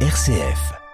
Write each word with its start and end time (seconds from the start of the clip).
RCF. 0.00 0.85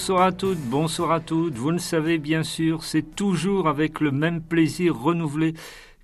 Bonsoir 0.00 0.22
à 0.22 0.32
toutes, 0.32 0.58
bonsoir 0.58 1.12
à 1.12 1.20
toutes. 1.20 1.58
Vous 1.58 1.70
le 1.70 1.78
savez 1.78 2.16
bien 2.16 2.42
sûr, 2.42 2.84
c'est 2.84 3.14
toujours 3.14 3.68
avec 3.68 4.00
le 4.00 4.10
même 4.10 4.40
plaisir 4.40 4.98
renouvelé 4.98 5.52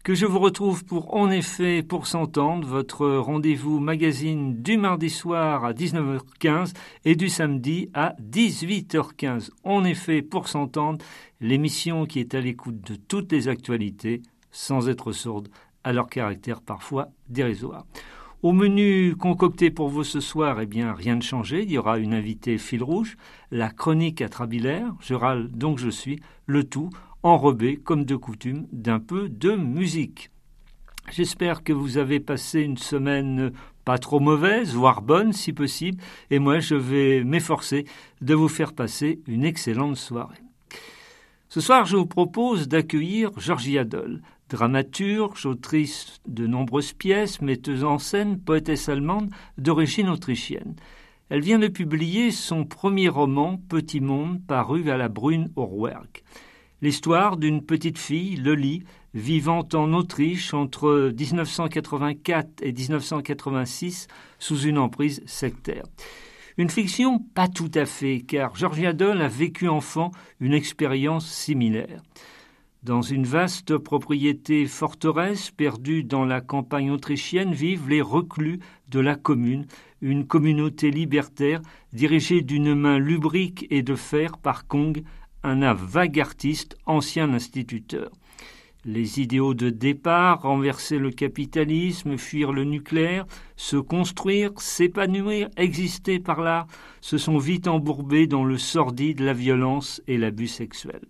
que 0.04 0.14
je 0.14 0.26
vous 0.26 0.38
retrouve 0.38 0.84
pour 0.84 1.14
En 1.14 1.30
effet 1.30 1.82
pour 1.82 2.06
s'entendre, 2.06 2.68
votre 2.68 3.08
rendez-vous 3.08 3.80
magazine 3.80 4.62
du 4.62 4.76
mardi 4.76 5.08
soir 5.08 5.64
à 5.64 5.72
19h15 5.72 6.74
et 7.06 7.16
du 7.16 7.30
samedi 7.30 7.88
à 7.94 8.14
18h15. 8.20 9.48
En 9.64 9.82
effet 9.82 10.20
pour 10.20 10.48
s'entendre, 10.48 11.02
l'émission 11.40 12.04
qui 12.04 12.20
est 12.20 12.34
à 12.34 12.40
l'écoute 12.42 12.86
de 12.86 12.96
toutes 12.96 13.32
les 13.32 13.48
actualités 13.48 14.20
sans 14.50 14.90
être 14.90 15.12
sourde 15.12 15.48
à 15.84 15.94
leur 15.94 16.10
caractère 16.10 16.60
parfois 16.60 17.08
dérisoire. 17.30 17.86
Au 18.42 18.52
menu 18.52 19.16
concocté 19.16 19.70
pour 19.70 19.88
vous 19.88 20.04
ce 20.04 20.20
soir, 20.20 20.60
eh 20.60 20.66
bien, 20.66 20.92
rien 20.92 21.16
de 21.16 21.22
changé. 21.22 21.62
Il 21.62 21.70
y 21.70 21.78
aura 21.78 21.98
une 21.98 22.12
invitée 22.12 22.58
fil 22.58 22.82
rouge, 22.82 23.16
la 23.50 23.70
chronique 23.70 24.20
atrabilaire, 24.20 24.92
je 25.00 25.14
râle 25.14 25.48
donc 25.48 25.78
je 25.78 25.88
suis, 25.88 26.20
le 26.44 26.64
tout 26.64 26.90
enrobé, 27.22 27.78
comme 27.78 28.04
de 28.04 28.14
coutume, 28.14 28.66
d'un 28.72 29.00
peu 29.00 29.30
de 29.30 29.56
musique. 29.56 30.30
J'espère 31.10 31.64
que 31.64 31.72
vous 31.72 31.96
avez 31.96 32.20
passé 32.20 32.60
une 32.60 32.76
semaine 32.76 33.52
pas 33.86 33.98
trop 33.98 34.20
mauvaise, 34.20 34.74
voire 34.74 35.00
bonne 35.00 35.32
si 35.32 35.54
possible, 35.54 36.02
et 36.30 36.38
moi 36.38 36.58
je 36.58 36.74
vais 36.74 37.24
m'efforcer 37.24 37.86
de 38.20 38.34
vous 38.34 38.48
faire 38.48 38.74
passer 38.74 39.20
une 39.26 39.44
excellente 39.44 39.96
soirée. 39.96 40.42
Ce 41.48 41.60
soir, 41.60 41.86
je 41.86 41.96
vous 41.96 42.06
propose 42.06 42.68
d'accueillir 42.68 43.30
Georgia 43.38 43.84
Doll, 43.84 44.20
dramaturge, 44.48 45.46
autrice 45.46 46.20
de 46.26 46.46
nombreuses 46.46 46.92
pièces, 46.92 47.40
metteuse 47.40 47.84
en 47.84 47.98
scène, 47.98 48.38
poétesse 48.38 48.88
allemande 48.88 49.30
d'origine 49.58 50.08
autrichienne. 50.08 50.76
Elle 51.28 51.40
vient 51.40 51.58
de 51.58 51.68
publier 51.68 52.30
son 52.30 52.64
premier 52.64 53.08
roman, 53.08 53.60
Petit 53.68 54.00
Monde, 54.00 54.40
paru 54.46 54.90
à 54.90 54.96
la 54.96 55.08
Brune 55.08 55.50
Rouergue. 55.56 56.22
L'histoire 56.82 57.36
d'une 57.36 57.64
petite 57.64 57.98
fille, 57.98 58.36
Loli, 58.36 58.84
vivant 59.14 59.66
en 59.72 59.92
Autriche 59.94 60.54
entre 60.54 61.12
1984 61.18 62.62
et 62.62 62.72
1986 62.72 64.08
sous 64.38 64.60
une 64.60 64.78
emprise 64.78 65.22
sectaire. 65.26 65.84
Une 66.58 66.70
fiction 66.70 67.18
pas 67.18 67.48
tout 67.48 67.70
à 67.74 67.86
fait, 67.86 68.20
car 68.20 68.54
Georgia 68.54 68.90
a 68.90 69.28
vécu 69.28 69.68
enfant 69.68 70.10
une 70.38 70.54
expérience 70.54 71.26
similaire. 71.26 72.02
Dans 72.86 73.02
une 73.02 73.24
vaste 73.24 73.78
propriété 73.78 74.64
forteresse 74.66 75.50
perdue 75.50 76.04
dans 76.04 76.24
la 76.24 76.40
campagne 76.40 76.92
autrichienne 76.92 77.52
vivent 77.52 77.88
les 77.88 78.00
reclus 78.00 78.60
de 78.92 79.00
la 79.00 79.16
commune, 79.16 79.66
une 80.00 80.24
communauté 80.24 80.92
libertaire 80.92 81.60
dirigée 81.92 82.42
d'une 82.42 82.76
main 82.76 83.00
lubrique 83.00 83.66
et 83.70 83.82
de 83.82 83.96
fer 83.96 84.38
par 84.38 84.68
Kong, 84.68 85.02
un 85.42 85.74
vague 85.74 86.20
artiste, 86.20 86.76
ancien 86.86 87.34
instituteur. 87.34 88.12
Les 88.84 89.20
idéaux 89.20 89.54
de 89.54 89.68
départ, 89.68 90.42
renverser 90.42 90.98
le 91.00 91.10
capitalisme, 91.10 92.16
fuir 92.16 92.52
le 92.52 92.62
nucléaire, 92.62 93.26
se 93.56 93.78
construire, 93.78 94.52
s'épanouir, 94.60 95.48
exister 95.56 96.20
par 96.20 96.40
là, 96.40 96.68
se 97.00 97.18
sont 97.18 97.38
vite 97.38 97.66
embourbés 97.66 98.28
dans 98.28 98.44
le 98.44 98.58
sordide, 98.58 99.18
la 99.18 99.32
violence 99.32 100.00
et 100.06 100.18
l'abus 100.18 100.46
sexuel. 100.46 101.00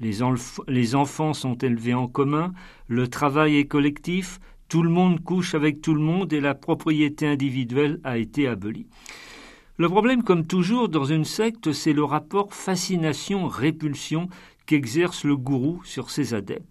Les, 0.00 0.94
enfants 0.94 1.34
sont 1.34 1.56
élevés 1.58 1.94
en 1.94 2.08
commun, 2.08 2.52
le 2.88 3.08
travail 3.08 3.56
est 3.56 3.66
collectif, 3.66 4.40
tout 4.68 4.82
le 4.82 4.88
monde 4.88 5.22
couche 5.22 5.54
avec 5.54 5.82
tout 5.82 5.94
le 5.94 6.00
monde 6.00 6.32
et 6.32 6.40
la 6.40 6.54
propriété 6.54 7.26
individuelle 7.26 8.00
a 8.02 8.16
été 8.16 8.46
abolie. 8.46 8.86
Le 9.76 9.88
problème, 9.88 10.22
comme 10.22 10.46
toujours 10.46 10.88
dans 10.88 11.04
une 11.04 11.24
secte, 11.24 11.72
c'est 11.72 11.92
le 11.92 12.04
rapport 12.04 12.54
fascination-répulsion 12.54 14.28
qu'exerce 14.66 15.24
le 15.24 15.36
gourou 15.36 15.82
sur 15.84 16.10
ses 16.10 16.32
adeptes. 16.34 16.66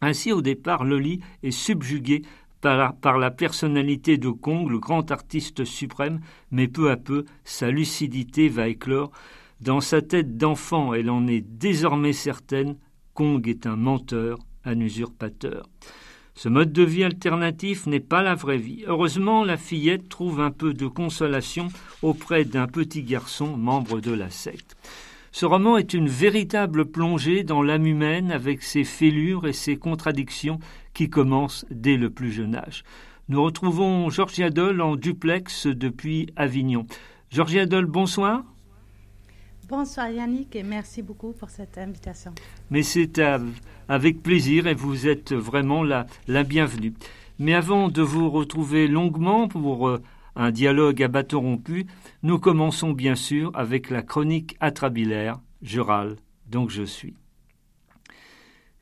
Ainsi, 0.00 0.32
au 0.32 0.42
départ, 0.42 0.84
Loli 0.84 1.20
est 1.42 1.50
subjugué 1.50 2.22
par 2.60 2.96
par 2.96 3.18
la, 3.18 3.30
personnalité 3.30 4.18
de 4.18 4.30
Kong, 4.30 4.68
le 4.68 4.78
grand 4.78 5.10
artiste 5.12 5.64
suprême, 5.64 6.20
mais 6.50 6.66
peu 6.66 6.90
à 6.90 6.96
peu, 6.96 7.24
sa 7.44 7.70
lucidité 7.70 8.48
va 8.48 8.66
éclore 8.68 9.12
dans 9.60 9.80
sa 9.80 10.02
tête 10.02 10.36
d'enfant, 10.36 10.92
elle 10.92 11.10
en 11.10 11.26
est 11.26 11.40
désormais 11.40 12.12
certaine, 12.12 12.76
Kong 13.14 13.48
est 13.48 13.66
un 13.66 13.76
menteur, 13.76 14.38
un 14.64 14.78
usurpateur. 14.80 15.66
Ce 16.34 16.50
mode 16.50 16.72
de 16.72 16.82
vie 16.82 17.04
alternatif 17.04 17.86
n'est 17.86 17.98
pas 17.98 18.22
la 18.22 18.34
vraie 18.34 18.58
vie. 18.58 18.84
Heureusement, 18.86 19.42
la 19.42 19.56
fillette 19.56 20.10
trouve 20.10 20.40
un 20.40 20.50
peu 20.50 20.74
de 20.74 20.86
consolation 20.86 21.68
auprès 22.02 22.44
d'un 22.44 22.66
petit 22.66 23.02
garçon 23.02 23.56
membre 23.56 24.00
de 24.00 24.12
la 24.12 24.28
secte. 24.28 24.76
Ce 25.32 25.46
roman 25.46 25.78
est 25.78 25.94
une 25.94 26.08
véritable 26.08 26.84
plongée 26.84 27.42
dans 27.42 27.62
l'âme 27.62 27.86
humaine 27.86 28.30
avec 28.30 28.62
ses 28.62 28.84
fêlures 28.84 29.46
et 29.46 29.54
ses 29.54 29.76
contradictions 29.76 30.58
qui 30.92 31.08
commencent 31.08 31.64
dès 31.70 31.96
le 31.96 32.10
plus 32.10 32.32
jeune 32.32 32.54
âge. 32.54 32.84
Nous 33.30 33.42
retrouvons 33.42 34.10
Georgia 34.10 34.50
Doll 34.50 34.82
en 34.82 34.96
duplex 34.96 35.66
depuis 35.66 36.28
Avignon. 36.36 36.86
Georgia 37.30 37.64
Doll, 37.64 37.86
bonsoir. 37.86 38.44
Bonsoir 39.68 40.10
Yannick 40.10 40.54
et 40.54 40.62
merci 40.62 41.02
beaucoup 41.02 41.32
pour 41.32 41.50
cette 41.50 41.76
invitation. 41.76 42.32
Mais 42.70 42.84
c'est 42.84 43.20
avec 43.88 44.22
plaisir 44.22 44.68
et 44.68 44.74
vous 44.74 45.08
êtes 45.08 45.32
vraiment 45.32 45.82
la, 45.82 46.06
bienvenue. 46.44 46.94
Mais 47.40 47.52
avant 47.52 47.88
de 47.88 48.00
vous 48.00 48.30
retrouver 48.30 48.86
longuement 48.86 49.48
pour 49.48 49.88
euh, 49.88 50.00
un 50.36 50.52
dialogue 50.52 51.02
à 51.02 51.08
bâton 51.08 51.40
rompu, 51.40 51.86
nous 52.22 52.38
commençons 52.38 52.92
bien 52.92 53.16
sûr 53.16 53.50
avec 53.54 53.90
la 53.90 54.02
chronique 54.02 54.56
atrabilaire. 54.60 55.40
Je 55.62 55.80
râle, 55.80 56.14
donc 56.48 56.70
je 56.70 56.84
suis. 56.84 57.14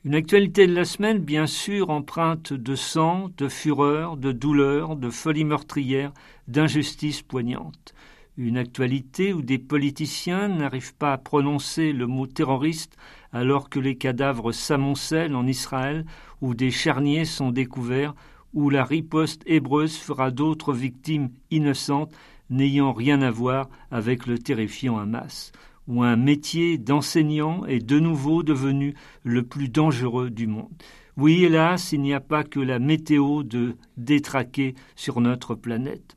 Une 0.04 0.14
actualité 0.14 0.66
de 0.66 0.74
la 0.74 0.84
semaine, 0.84 1.18
bien 1.18 1.46
sûr, 1.46 1.88
empreinte 1.88 2.52
de 2.52 2.74
sang, 2.74 3.30
de 3.38 3.48
fureur, 3.48 4.18
de 4.18 4.32
douleur, 4.32 4.96
de 4.96 5.08
folie 5.08 5.44
meurtrière, 5.44 6.12
d'injustice 6.46 7.22
poignante 7.22 7.94
une 8.36 8.56
actualité 8.56 9.32
où 9.32 9.42
des 9.42 9.58
politiciens 9.58 10.48
n'arrivent 10.48 10.94
pas 10.94 11.12
à 11.12 11.18
prononcer 11.18 11.92
le 11.92 12.06
mot 12.06 12.26
terroriste 12.26 12.96
alors 13.32 13.68
que 13.68 13.80
les 13.80 13.96
cadavres 13.96 14.52
s'amoncellent 14.52 15.34
en 15.34 15.46
Israël, 15.46 16.04
où 16.40 16.54
des 16.54 16.70
charniers 16.70 17.24
sont 17.24 17.50
découverts, 17.50 18.14
où 18.52 18.70
la 18.70 18.84
riposte 18.84 19.42
hébreuse 19.46 19.96
fera 19.96 20.30
d'autres 20.30 20.72
victimes 20.72 21.30
innocentes 21.50 22.14
n'ayant 22.50 22.92
rien 22.92 23.22
à 23.22 23.30
voir 23.30 23.68
avec 23.90 24.26
le 24.26 24.38
terrifiant 24.38 24.98
Hamas, 24.98 25.52
où 25.88 26.02
un 26.02 26.16
métier 26.16 26.78
d'enseignant 26.78 27.66
est 27.66 27.84
de 27.84 27.98
nouveau 27.98 28.42
devenu 28.42 28.94
le 29.24 29.42
plus 29.42 29.68
dangereux 29.68 30.30
du 30.30 30.46
monde. 30.46 30.70
Oui, 31.16 31.44
hélas, 31.44 31.92
il 31.92 32.02
n'y 32.02 32.14
a 32.14 32.20
pas 32.20 32.42
que 32.42 32.60
la 32.60 32.78
météo 32.78 33.42
de 33.42 33.76
détraquer 33.96 34.74
sur 34.96 35.20
notre 35.20 35.54
planète. 35.54 36.16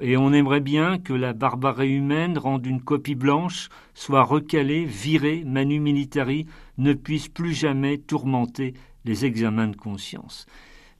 Et 0.00 0.16
on 0.16 0.32
aimerait 0.32 0.60
bien 0.60 0.98
que 0.98 1.12
la 1.12 1.32
barbarie 1.32 1.94
humaine 1.94 2.38
rende 2.38 2.66
une 2.66 2.82
copie 2.82 3.14
blanche, 3.14 3.68
soit 3.94 4.24
recalée, 4.24 4.84
virée, 4.84 5.44
manu 5.46 5.80
militari, 5.80 6.46
ne 6.76 6.92
puisse 6.92 7.28
plus 7.28 7.54
jamais 7.54 7.98
tourmenter 7.98 8.74
les 9.04 9.24
examens 9.24 9.68
de 9.68 9.76
conscience. 9.76 10.46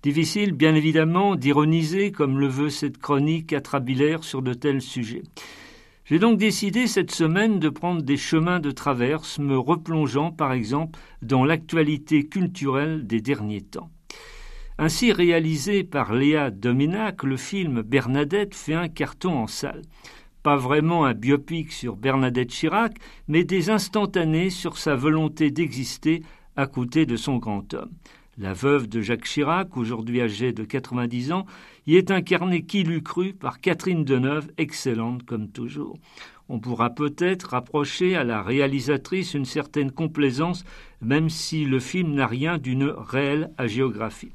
Difficile, 0.03 0.53
bien 0.53 0.75
évidemment, 0.75 1.35
d'ironiser, 1.35 2.13
comme 2.13 2.39
le 2.39 2.47
veut 2.47 2.71
cette 2.71 2.99
chronique 2.99 3.53
atrabilaire, 3.53 4.23
sur 4.23 4.41
de 4.41 4.55
tels 4.55 4.83
sujets. 4.83 5.25
J'ai 6.05 6.21
donc 6.21 6.39
décidé 6.39 6.87
cette 6.87 7.11
semaine 7.11 7.59
de 7.59 7.69
prendre 7.69 8.03
des 8.03 8.17
chemins 8.17 8.61
de 8.61 8.71
traverse, 8.71 9.41
me 9.41 9.59
replongeant, 9.59 10.31
par 10.31 10.53
exemple, 10.53 10.97
dans 11.23 11.45
l'actualité 11.45 12.29
culturelle 12.29 13.09
des 13.09 13.21
derniers 13.21 13.63
temps. 13.63 13.91
Ainsi 14.79 15.11
réalisé 15.11 15.85
par 15.85 16.13
Léa 16.13 16.51
Dominac, 16.51 17.23
le 17.23 17.39
film 17.39 17.81
Bernadette 17.81 18.55
fait 18.55 18.75
un 18.75 18.89
carton 18.89 19.39
en 19.39 19.47
salle. 19.47 19.81
Pas 20.43 20.57
vraiment 20.57 21.07
un 21.07 21.15
biopic 21.15 21.73
sur 21.73 21.97
Bernadette 21.97 22.51
Chirac, 22.51 22.93
mais 23.27 23.45
des 23.45 23.71
instantanés 23.71 24.51
sur 24.51 24.77
sa 24.77 24.95
volonté 24.95 25.51
d'exister 25.51 26.23
à 26.57 26.67
côté 26.67 27.07
de 27.07 27.17
son 27.17 27.39
grand 27.39 27.73
homme. 27.73 27.93
La 28.37 28.53
veuve 28.53 28.87
de 28.87 29.01
Jacques 29.01 29.25
Chirac, 29.25 29.79
aujourd'hui 29.79 30.21
âgée 30.21 30.53
de 30.53 30.63
90 30.63 31.33
ans, 31.33 31.47
y 31.87 31.97
est 31.97 32.11
incarnée 32.11 32.67
qui 32.67 32.83
l'eût 32.83 33.03
cru 33.03 33.33
par 33.33 33.63
Catherine 33.63 34.05
Deneuve, 34.05 34.51
excellente 34.59 35.23
comme 35.23 35.49
toujours. 35.49 35.97
On 36.49 36.61
pourra 36.61 36.91
peut-être 36.91 37.51
rapprocher 37.51 38.15
à 38.15 38.23
la 38.23 38.43
réalisatrice 38.43 39.35
une 39.35 39.45
certaine 39.45 39.91
complaisance, 39.91 40.65
même 41.01 41.29
si 41.29 41.65
le 41.65 41.81
film 41.81 42.15
n'a 42.15 42.27
rien 42.27 42.59
d'une 42.59 42.85
réelle 42.85 43.51
agiographie. 43.59 44.33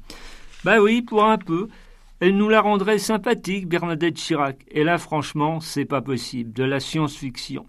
Ben 0.64 0.78
oui, 0.78 1.02
pour 1.02 1.24
un 1.24 1.38
peu, 1.38 1.68
elle 2.20 2.36
nous 2.36 2.48
la 2.48 2.60
rendrait 2.60 2.98
sympathique, 2.98 3.66
Bernadette 3.66 4.16
Chirac. 4.16 4.58
Et 4.70 4.84
là, 4.84 4.98
franchement, 4.98 5.60
c'est 5.60 5.86
pas 5.86 6.02
possible. 6.02 6.52
De 6.52 6.64
la 6.64 6.80
science-fiction. 6.80 7.66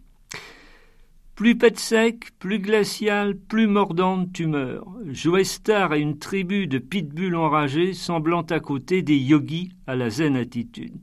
Plus 1.36 1.58
pète 1.58 1.80
sec, 1.80 2.28
plus 2.38 2.60
glacial, 2.60 3.36
plus 3.36 3.66
mordante 3.66 4.32
tu 4.32 4.46
meurs. 4.46 4.86
Joe 5.08 5.42
Star 5.42 5.96
et 5.96 6.00
une 6.00 6.20
tribu 6.20 6.68
de 6.68 6.78
pitbulls 6.78 7.36
enragés 7.36 7.94
semblant 7.94 8.44
à 8.44 8.60
côté 8.60 9.02
des 9.02 9.18
yogis 9.18 9.72
à 9.88 9.96
la 9.96 10.12
zen 10.12 10.36
attitude. 10.36 10.94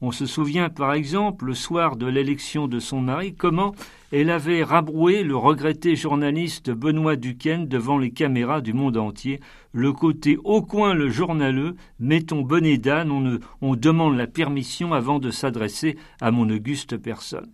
On 0.00 0.12
se 0.12 0.26
souvient 0.26 0.68
par 0.68 0.92
exemple, 0.92 1.46
le 1.46 1.54
soir 1.54 1.96
de 1.96 2.06
l'élection 2.06 2.68
de 2.68 2.78
son 2.78 3.00
mari, 3.00 3.34
comment 3.34 3.74
elle 4.12 4.30
avait 4.30 4.62
rabroué 4.62 5.24
le 5.24 5.36
regretté 5.36 5.96
journaliste 5.96 6.70
Benoît 6.70 7.16
Duquesne 7.16 7.66
devant 7.66 7.98
les 7.98 8.12
caméras 8.12 8.60
du 8.60 8.72
monde 8.72 8.96
entier. 8.96 9.40
Le 9.72 9.92
côté 9.92 10.38
au 10.44 10.62
coin 10.62 10.94
le 10.94 11.08
journaleux, 11.08 11.74
mettons 11.98 12.42
bonnet 12.42 12.78
d'âne, 12.78 13.10
on, 13.10 13.38
on 13.60 13.74
demande 13.74 14.16
la 14.16 14.28
permission 14.28 14.94
avant 14.94 15.18
de 15.18 15.30
s'adresser 15.30 15.98
à 16.20 16.30
mon 16.30 16.48
auguste 16.48 16.96
personne. 16.96 17.50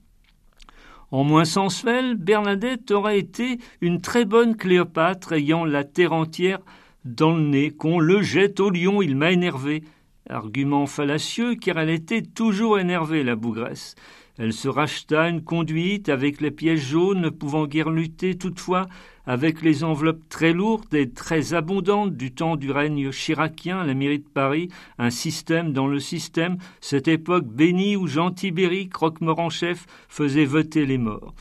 En 1.11 1.25
moins 1.25 1.47
sensuel, 1.47 2.17
Bernadette 2.17 2.91
aurait 2.91 3.19
été 3.19 3.59
une 3.81 4.01
très 4.01 4.25
bonne 4.25 4.57
Cléopâtre 4.57 5.33
ayant 5.33 5.65
la 5.65 5.85
terre 5.85 6.13
entière 6.13 6.59
dans 7.05 7.35
le 7.37 7.43
nez, 7.43 7.71
qu'on 7.71 7.99
le 7.99 8.23
jette 8.23 8.61
au 8.61 8.71
lion, 8.71 9.03
il 9.03 9.15
m'a 9.15 9.31
énervé. 9.31 9.83
Argument 10.29 10.87
fallacieux, 10.87 11.55
car 11.55 11.79
elle 11.79 11.91
était 11.91 12.23
toujours 12.23 12.79
énervée, 12.79 13.23
la 13.23 13.37
bougresse. 13.37 13.95
Elle 14.37 14.53
se 14.53 14.69
racheta 14.69 15.29
une 15.29 15.45
conduite 15.45 16.09
avec 16.09 16.41
les 16.41 16.51
pièces 16.51 16.81
jaunes, 16.81 17.21
ne 17.21 17.29
pouvant 17.29 17.67
guère 17.67 17.91
lutter 17.91 18.37
toutefois 18.37 18.87
avec 19.27 19.63
les 19.63 19.85
enveloppes 19.85 20.29
très 20.29 20.53
lourdes 20.53 20.93
et 20.93 21.11
très 21.11 21.55
abondantes 21.55 22.17
du 22.17 22.33
temps 22.33 22.57
du 22.57 22.71
règne 22.71 23.11
chiracien 23.11 23.85
la 23.85 23.95
mairie 23.95 24.19
de 24.19 24.29
Paris, 24.29 24.69
un 24.99 25.11
système 25.11 25.73
dans 25.73 25.87
le 25.87 26.01
système, 26.01 26.59
cette 26.81 27.09
époque 27.09 27.47
bénie 27.47 27.97
où 27.97 28.07
Jean 28.07 28.31
Tibéri, 28.31 28.89
croque-mort 28.89 29.39
en 29.39 29.51
chef, 29.51 29.87
faisait 30.09 30.45
voter 30.45 30.85
les 30.85 30.99
morts. 30.99 31.35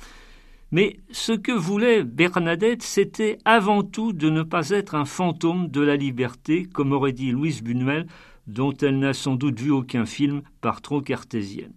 Mais 0.71 0.97
ce 1.11 1.33
que 1.33 1.51
voulait 1.51 2.03
Bernadette, 2.03 2.81
c'était 2.81 3.37
avant 3.45 3.83
tout 3.83 4.11
de 4.11 4.29
ne 4.29 4.41
pas 4.41 4.69
être 4.69 4.95
un 4.95 5.05
fantôme 5.05 5.67
de 5.67 5.81
la 5.81 5.95
liberté, 5.95 6.65
comme 6.65 6.93
aurait 6.93 7.11
dit 7.11 7.31
Louise 7.31 7.61
Buñuel, 7.61 8.07
dont 8.47 8.73
elle 8.81 8.99
n'a 8.99 9.13
sans 9.13 9.35
doute 9.35 9.59
vu 9.59 9.71
aucun 9.71 10.05
film 10.05 10.41
par 10.61 10.81
trop 10.81 11.01
cartésienne. 11.01 11.73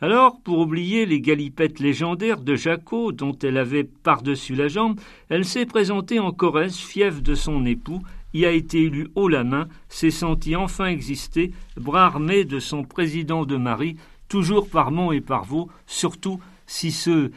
Alors, 0.00 0.40
pour 0.40 0.60
oublier 0.60 1.06
les 1.06 1.20
galipettes 1.20 1.80
légendaires 1.80 2.40
de 2.40 2.54
Jacot 2.54 3.10
dont 3.10 3.36
elle 3.42 3.56
avait 3.56 3.84
par-dessus 3.84 4.54
la 4.54 4.68
jambe, 4.68 5.00
elle 5.28 5.44
s'est 5.44 5.66
présentée 5.66 6.20
en 6.20 6.30
Corrèze, 6.30 6.76
fièvre 6.76 7.20
de 7.20 7.34
son 7.34 7.66
époux, 7.66 8.00
y 8.32 8.44
a 8.44 8.52
été 8.52 8.82
élue 8.84 9.08
haut 9.16 9.28
la 9.28 9.42
main, 9.42 9.66
s'est 9.88 10.10
sentie 10.10 10.54
enfin 10.54 10.86
exister, 10.86 11.52
bras 11.76 12.06
armé 12.06 12.44
de 12.44 12.60
son 12.60 12.84
président 12.84 13.44
de 13.44 13.56
mari, 13.56 13.96
toujours 14.28 14.68
par 14.68 14.92
Mont 14.92 15.10
et 15.10 15.20
par 15.20 15.44
Vaux, 15.44 15.68
surtout 15.86 16.38
si 16.66 16.92
ce 16.92 17.30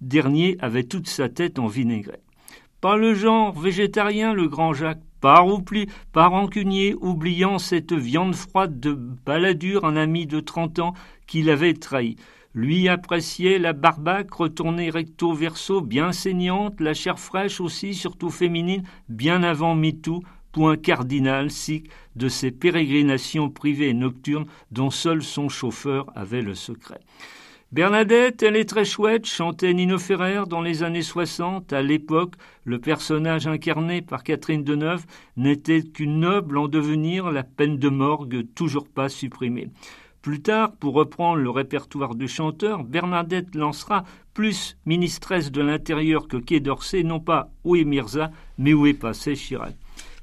dernier 0.00 0.56
avait 0.60 0.84
toute 0.84 1.08
sa 1.08 1.28
tête 1.28 1.58
en 1.58 1.66
vinaigrette. 1.66 2.22
Pas 2.80 2.96
le 2.96 3.12
genre 3.14 3.58
végétarien, 3.58 4.34
le 4.34 4.46
grand 4.46 4.72
Jacques, 4.72 5.02
par 5.20 5.46
oubli, 5.46 5.86
par 6.12 6.30
rancunier, 6.30 6.94
oubliant 7.00 7.58
cette 7.58 7.92
viande 7.92 8.34
froide 8.34 8.80
de 8.80 8.92
Balladur, 8.92 9.84
un 9.84 9.96
ami 9.96 10.26
de 10.26 10.40
trente 10.40 10.78
ans, 10.78 10.94
qui 11.26 11.42
l'avait 11.42 11.74
trahi. 11.74 12.16
Lui 12.54 12.88
appréciait 12.88 13.58
la 13.58 13.72
barbaque 13.72 14.32
retournée 14.32 14.90
recto 14.90 15.32
verso, 15.32 15.80
bien 15.80 16.12
saignante, 16.12 16.80
la 16.80 16.94
chair 16.94 17.18
fraîche 17.18 17.60
aussi, 17.60 17.94
surtout 17.94 18.30
féminine, 18.30 18.82
bien 19.08 19.42
avant 19.42 19.74
MeToo, 19.74 20.22
point 20.52 20.76
cardinal, 20.76 21.50
sic, 21.50 21.90
de 22.16 22.28
ses 22.28 22.50
pérégrinations 22.50 23.50
privées 23.50 23.90
et 23.90 23.94
nocturnes 23.94 24.46
dont 24.72 24.90
seul 24.90 25.22
son 25.22 25.48
chauffeur 25.48 26.06
avait 26.16 26.42
le 26.42 26.54
secret. 26.54 27.00
Bernadette, 27.70 28.42
elle 28.42 28.56
est 28.56 28.66
très 28.66 28.86
chouette, 28.86 29.26
chantait 29.26 29.74
Nino 29.74 29.98
Ferrer 29.98 30.44
dans 30.48 30.62
les 30.62 30.82
années 30.82 31.02
60. 31.02 31.70
À 31.74 31.82
l'époque, 31.82 32.32
le 32.64 32.78
personnage 32.78 33.46
incarné 33.46 34.00
par 34.00 34.22
Catherine 34.22 34.64
Deneuve 34.64 35.04
n'était 35.36 35.82
qu'une 35.82 36.20
noble 36.20 36.56
en 36.56 36.66
devenir, 36.66 37.30
la 37.30 37.42
peine 37.42 37.76
de 37.76 37.90
morgue 37.90 38.46
toujours 38.54 38.88
pas 38.88 39.10
supprimée. 39.10 39.68
Plus 40.22 40.40
tard, 40.40 40.72
pour 40.76 40.94
reprendre 40.94 41.42
le 41.42 41.50
répertoire 41.50 42.14
du 42.14 42.26
chanteur, 42.26 42.84
Bernadette 42.84 43.54
lancera 43.54 44.04
plus 44.32 44.78
ministresse 44.86 45.52
de 45.52 45.60
l'Intérieur 45.60 46.26
que 46.26 46.38
Quai 46.38 46.60
d'Orsay, 46.60 47.02
non 47.02 47.20
pas 47.20 47.50
où 47.64 47.76
est 47.76 47.84
Mirza, 47.84 48.30
mais 48.56 48.72
où 48.72 48.86
est 48.86 48.94
passé 48.94 49.34
Chirac. 49.34 49.76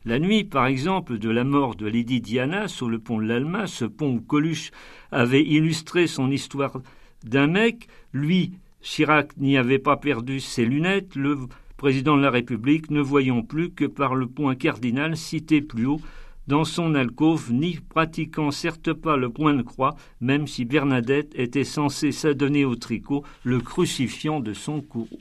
La 0.03 0.17
nuit, 0.17 0.43
par 0.43 0.65
exemple, 0.65 1.19
de 1.19 1.29
la 1.29 1.43
mort 1.43 1.75
de 1.75 1.87
Lady 1.87 2.21
Diana 2.21 2.67
sous 2.67 2.87
le 2.87 2.99
pont 2.99 3.19
de 3.19 3.25
l'Alma, 3.25 3.67
ce 3.67 3.85
pont 3.85 4.15
où 4.15 4.21
Coluche 4.21 4.71
avait 5.11 5.43
illustré 5.43 6.07
son 6.07 6.29
histoire 6.29 6.79
d'un 7.25 7.47
mec. 7.47 7.87
Lui, 8.13 8.53
Chirac 8.81 9.35
n'y 9.37 9.57
avait 9.57 9.79
pas 9.79 9.97
perdu 9.97 10.39
ses 10.39 10.65
lunettes. 10.65 11.15
Le 11.15 11.37
président 11.77 12.15
de 12.15 12.21
la 12.21 12.31
République 12.31 12.89
ne 12.91 13.01
voyant 13.01 13.41
plus 13.41 13.71
que 13.71 13.85
par 13.85 14.15
le 14.15 14.27
point 14.27 14.55
cardinal 14.55 15.17
cité 15.17 15.61
plus 15.61 15.85
haut 15.85 16.01
dans 16.47 16.63
son 16.63 16.93
alcôve, 16.93 17.51
ni 17.51 17.79
pratiquant 17.89 18.51
certes 18.51 18.93
pas 18.93 19.17
le 19.17 19.29
point 19.29 19.53
de 19.53 19.63
croix, 19.63 19.95
même 20.21 20.47
si 20.47 20.63
Bernadette 20.63 21.33
était 21.35 21.63
censée 21.63 22.11
s'adonner 22.11 22.65
au 22.65 22.75
tricot, 22.75 23.23
le 23.43 23.59
crucifiant 23.59 24.39
de 24.39 24.53
son 24.53 24.81
courroux. 24.81 25.19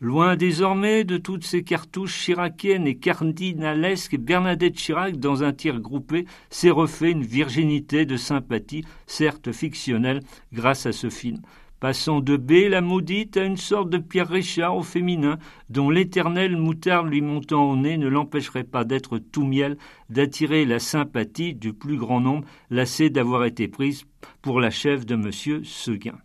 Loin 0.00 0.36
désormais 0.36 1.04
de 1.04 1.16
toutes 1.16 1.44
ces 1.44 1.62
cartouches 1.62 2.22
chiraciennes 2.22 2.86
et 2.86 2.98
cardinalesques, 2.98 4.18
Bernadette 4.18 4.76
Chirac, 4.76 5.16
dans 5.16 5.42
un 5.42 5.54
tir 5.54 5.80
groupé, 5.80 6.26
s'est 6.50 6.70
refait 6.70 7.12
une 7.12 7.22
virginité 7.22 8.04
de 8.04 8.18
sympathie, 8.18 8.84
certes 9.06 9.52
fictionnelle, 9.52 10.22
grâce 10.52 10.84
à 10.84 10.92
ce 10.92 11.08
film 11.08 11.40
passant 11.80 12.20
de 12.20 12.36
B 12.36 12.68
la 12.70 12.80
maudite 12.80 13.36
à 13.36 13.44
une 13.44 13.56
sorte 13.56 13.90
de 13.90 13.98
Pierre 13.98 14.28
Richard 14.28 14.76
au 14.76 14.82
féminin, 14.82 15.38
dont 15.68 15.90
l'éternelle 15.90 16.56
moutarde 16.56 17.08
lui 17.08 17.20
montant 17.20 17.70
au 17.70 17.76
nez 17.76 17.98
ne 17.98 18.08
l'empêcherait 18.08 18.64
pas 18.64 18.84
d'être 18.84 19.18
tout 19.18 19.44
miel, 19.44 19.76
d'attirer 20.08 20.64
la 20.64 20.78
sympathie 20.78 21.54
du 21.54 21.72
plus 21.72 21.96
grand 21.96 22.20
nombre, 22.20 22.46
lassé 22.70 23.10
d'avoir 23.10 23.44
été 23.44 23.68
prise 23.68 24.04
pour 24.42 24.60
la 24.60 24.70
chef 24.70 25.04
de 25.04 25.14
M. 25.14 25.64
Seguin. 25.64 26.18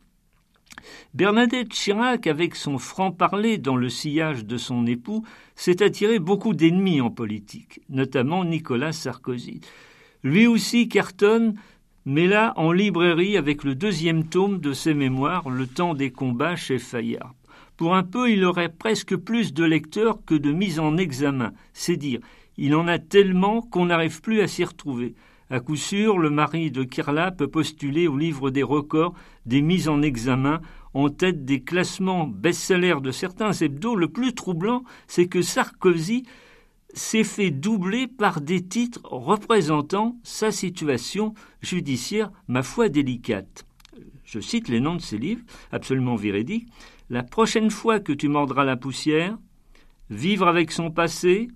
Bernadette 1.13 1.69
Chirac, 1.69 2.27
avec 2.27 2.55
son 2.55 2.77
franc-parler 2.77 3.57
dans 3.57 3.75
le 3.75 3.89
sillage 3.89 4.45
de 4.45 4.57
son 4.57 4.85
époux, 4.87 5.25
s'est 5.55 5.83
attiré 5.83 6.19
beaucoup 6.19 6.53
d'ennemis 6.53 7.01
en 7.01 7.09
politique, 7.09 7.81
notamment 7.89 8.45
Nicolas 8.45 8.91
Sarkozy. 8.91 9.61
Lui 10.23 10.47
aussi 10.47 10.87
cartonne, 10.87 11.55
mais 12.05 12.27
là 12.27 12.53
en 12.55 12.71
librairie 12.71 13.37
avec 13.37 13.63
le 13.63 13.75
deuxième 13.75 14.27
tome 14.27 14.59
de 14.59 14.73
ses 14.73 14.93
mémoires, 14.93 15.49
Le 15.49 15.67
temps 15.67 15.93
des 15.93 16.11
combats 16.11 16.55
chez 16.55 16.79
Fayard. 16.79 17.35
Pour 17.77 17.95
un 17.95 18.03
peu, 18.03 18.31
il 18.31 18.45
aurait 18.45 18.69
presque 18.69 19.15
plus 19.15 19.53
de 19.53 19.63
lecteurs 19.63 20.23
que 20.25 20.35
de 20.35 20.51
mises 20.51 20.79
en 20.79 20.97
examen. 20.97 21.53
C'est 21.73 21.97
dire, 21.97 22.19
il 22.57 22.75
en 22.75 22.87
a 22.87 22.99
tellement 22.99 23.61
qu'on 23.61 23.87
n'arrive 23.87 24.21
plus 24.21 24.41
à 24.41 24.47
s'y 24.47 24.63
retrouver. 24.63 25.15
À 25.51 25.59
coup 25.59 25.75
sûr, 25.75 26.17
le 26.17 26.29
mari 26.29 26.71
de 26.71 26.85
Kirla 26.85 27.29
peut 27.29 27.49
postuler 27.49 28.07
au 28.07 28.15
livre 28.15 28.51
des 28.51 28.63
records 28.63 29.13
des 29.45 29.61
mises 29.61 29.89
en 29.89 30.01
examen 30.01 30.61
en 30.93 31.09
tête 31.09 31.43
des 31.43 31.61
classements 31.61 32.25
best-sellers 32.25 33.01
de 33.01 33.11
certains 33.11 33.51
hebdos. 33.51 33.97
Le 33.97 34.07
plus 34.07 34.33
troublant, 34.33 34.85
c'est 35.07 35.27
que 35.27 35.41
Sarkozy 35.41 36.23
s'est 36.93 37.25
fait 37.25 37.51
doubler 37.51 38.07
par 38.07 38.39
des 38.39 38.63
titres 38.65 39.01
représentant 39.03 40.17
sa 40.23 40.53
situation 40.53 41.33
judiciaire, 41.61 42.31
ma 42.47 42.63
foi 42.63 42.87
délicate. 42.87 43.65
Je 44.23 44.39
cite 44.39 44.69
les 44.69 44.79
noms 44.79 44.95
de 44.95 45.01
ces 45.01 45.17
livres, 45.17 45.43
absolument 45.73 46.15
véridiques. 46.15 46.69
La 47.09 47.23
prochaine 47.23 47.71
fois 47.71 47.99
que 47.99 48.13
tu 48.13 48.29
mordras 48.29 48.63
la 48.63 48.77
poussière, 48.77 49.37
vivre 50.09 50.47
avec 50.47 50.71
son 50.71 50.91
passé, 50.91 51.49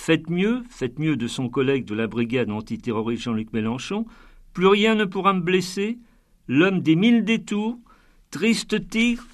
Faites 0.00 0.30
mieux, 0.30 0.62
faites 0.70 1.00
mieux 1.00 1.16
de 1.16 1.26
son 1.26 1.50
collègue 1.50 1.84
de 1.84 1.94
la 1.94 2.06
brigade 2.06 2.50
antiterroriste 2.50 3.24
Jean-Luc 3.24 3.52
Mélenchon. 3.52 4.06
Plus 4.54 4.68
rien 4.68 4.94
ne 4.94 5.04
pourra 5.04 5.34
me 5.34 5.40
blesser. 5.40 5.98
L'homme 6.46 6.80
des 6.80 6.94
mille 6.94 7.24
détours, 7.24 7.76
triste 8.30 8.88
tigre, 8.88 9.24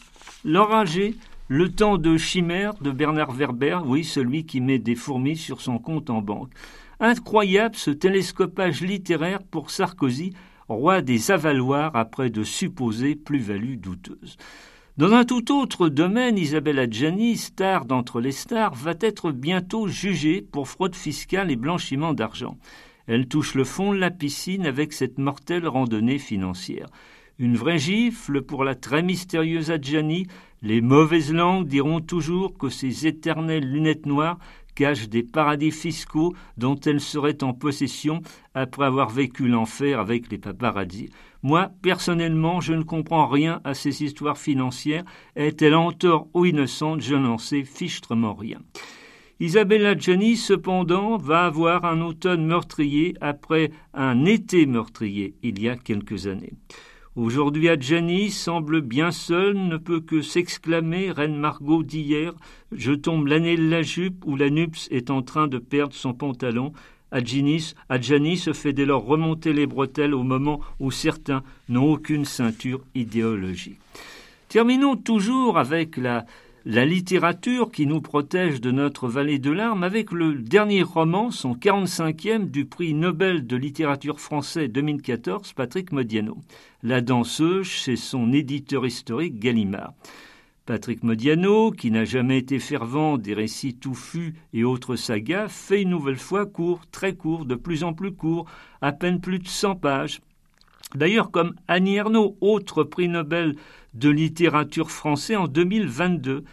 l'enragé, 0.42 1.14
le 1.48 1.70
temps 1.70 1.98
de 1.98 2.16
chimère 2.16 2.74
de 2.80 2.90
Bernard 2.90 3.32
Werber, 3.32 3.80
oui, 3.84 4.04
celui 4.04 4.46
qui 4.46 4.60
met 4.62 4.78
des 4.78 4.96
fourmis 4.96 5.36
sur 5.36 5.60
son 5.60 5.78
compte 5.78 6.08
en 6.10 6.22
banque. 6.22 6.50
Incroyable 6.98 7.76
ce 7.76 7.90
télescopage 7.90 8.80
littéraire 8.80 9.42
pour 9.42 9.70
Sarkozy, 9.70 10.32
roi 10.66 11.02
des 11.02 11.30
avaloirs 11.30 11.94
après 11.94 12.30
de 12.30 12.42
supposées 12.42 13.14
plus-values 13.14 13.76
douteuses. 13.76 14.38
Dans 14.96 15.12
un 15.12 15.24
tout 15.24 15.52
autre 15.52 15.88
domaine, 15.88 16.38
Isabelle 16.38 16.78
Adjani, 16.78 17.36
star 17.36 17.84
d'entre 17.84 18.20
les 18.20 18.30
stars, 18.30 18.76
va 18.76 18.94
être 19.00 19.32
bientôt 19.32 19.88
jugée 19.88 20.40
pour 20.40 20.68
fraude 20.68 20.94
fiscale 20.94 21.50
et 21.50 21.56
blanchiment 21.56 22.14
d'argent. 22.14 22.56
Elle 23.08 23.26
touche 23.26 23.56
le 23.56 23.64
fond 23.64 23.92
de 23.92 23.98
la 23.98 24.12
piscine 24.12 24.66
avec 24.66 24.92
cette 24.92 25.18
mortelle 25.18 25.66
randonnée 25.66 26.20
financière. 26.20 26.86
Une 27.40 27.56
vraie 27.56 27.80
gifle 27.80 28.42
pour 28.42 28.62
la 28.62 28.76
très 28.76 29.02
mystérieuse 29.02 29.72
Adjani. 29.72 30.28
Les 30.62 30.80
mauvaises 30.80 31.32
langues 31.32 31.66
diront 31.66 32.00
toujours 32.00 32.56
que 32.56 32.68
ces 32.68 33.08
éternelles 33.08 33.68
lunettes 33.68 34.06
noires 34.06 34.38
cachent 34.74 35.08
des 35.08 35.22
paradis 35.22 35.70
fiscaux 35.70 36.34
dont 36.56 36.78
elle 36.80 37.00
serait 37.00 37.42
en 37.42 37.52
possession 37.52 38.20
après 38.54 38.86
avoir 38.86 39.10
vécu 39.10 39.48
l'enfer 39.48 40.00
avec 40.00 40.30
les 40.30 40.38
paparazzi. 40.38 41.10
Moi, 41.42 41.70
personnellement, 41.82 42.60
je 42.60 42.72
ne 42.72 42.82
comprends 42.82 43.26
rien 43.26 43.60
à 43.64 43.74
ces 43.74 44.02
histoires 44.02 44.38
financières. 44.38 45.04
Est-elle 45.36 45.74
en 45.74 45.92
tort 45.92 46.28
ou 46.32 46.46
innocente? 46.46 47.02
Je 47.02 47.14
n'en 47.14 47.38
sais 47.38 47.64
fichtrement 47.64 48.34
rien. 48.34 48.60
Isabella 49.40 49.96
Gianni, 49.98 50.36
cependant, 50.36 51.16
va 51.16 51.44
avoir 51.44 51.84
un 51.84 52.00
automne 52.00 52.46
meurtrier 52.46 53.14
après 53.20 53.72
un 53.92 54.24
été 54.24 54.64
meurtrier 54.64 55.34
il 55.42 55.60
y 55.60 55.68
a 55.68 55.76
quelques 55.76 56.28
années. 56.28 56.52
Aujourd'hui, 57.16 57.68
Adjani 57.68 58.32
semble 58.32 58.80
bien 58.80 59.12
seule, 59.12 59.54
ne 59.54 59.76
peut 59.76 60.00
que 60.00 60.20
s'exclamer, 60.20 61.12
reine 61.12 61.36
Margot 61.36 61.84
d'hier, 61.84 62.32
je 62.72 62.90
tombe 62.90 63.28
l'année 63.28 63.56
de 63.56 63.68
la 63.68 63.82
jupe 63.82 64.24
où 64.26 64.34
la 64.34 64.50
nups 64.50 64.88
est 64.90 65.10
en 65.10 65.22
train 65.22 65.46
de 65.46 65.58
perdre 65.58 65.94
son 65.94 66.12
pantalon. 66.12 66.72
Adjani 67.12 68.36
se 68.36 68.52
fait 68.52 68.72
dès 68.72 68.84
lors 68.84 69.04
remonter 69.04 69.52
les 69.52 69.68
bretelles 69.68 70.12
au 70.12 70.24
moment 70.24 70.60
où 70.80 70.90
certains 70.90 71.44
n'ont 71.68 71.92
aucune 71.92 72.24
ceinture 72.24 72.80
idéologique. 72.96 73.78
Terminons 74.48 74.96
toujours 74.96 75.56
avec 75.56 75.96
la 75.96 76.26
la 76.66 76.86
littérature 76.86 77.70
qui 77.70 77.86
nous 77.86 78.00
protège 78.00 78.60
de 78.60 78.70
notre 78.70 79.06
vallée 79.06 79.38
de 79.38 79.50
larmes 79.50 79.82
avec 79.82 80.12
le 80.12 80.34
dernier 80.34 80.82
roman, 80.82 81.30
son 81.30 81.54
45e 81.54 82.50
du 82.50 82.64
prix 82.64 82.94
Nobel 82.94 83.46
de 83.46 83.56
littérature 83.56 84.18
français 84.18 84.68
2014, 84.68 85.52
Patrick 85.52 85.92
Modiano. 85.92 86.38
La 86.82 87.02
danseuse 87.02 87.66
chez 87.66 87.96
son 87.96 88.32
éditeur 88.32 88.86
historique 88.86 89.38
Gallimard. 89.38 89.92
Patrick 90.64 91.02
Modiano, 91.02 91.70
qui 91.70 91.90
n'a 91.90 92.06
jamais 92.06 92.38
été 92.38 92.58
fervent 92.58 93.18
des 93.18 93.34
récits 93.34 93.74
touffus 93.74 94.34
et 94.54 94.64
autres 94.64 94.96
sagas, 94.96 95.48
fait 95.48 95.82
une 95.82 95.90
nouvelle 95.90 96.16
fois 96.16 96.46
court, 96.46 96.80
très 96.90 97.14
court, 97.14 97.44
de 97.44 97.56
plus 97.56 97.84
en 97.84 97.92
plus 97.92 98.12
court, 98.12 98.46
à 98.80 98.92
peine 98.92 99.20
plus 99.20 99.38
de 99.38 99.48
100 99.48 99.76
pages. 99.76 100.22
D'ailleurs, 100.94 101.30
comme 101.30 101.54
Annie 101.68 101.96
Ernaux, 101.96 102.38
autre 102.40 102.84
prix 102.84 103.08
Nobel 103.08 103.56
de 103.94 104.10
littérature 104.10 104.90
français 104.90 105.36
en 105.36 105.48
2022. 105.48 106.44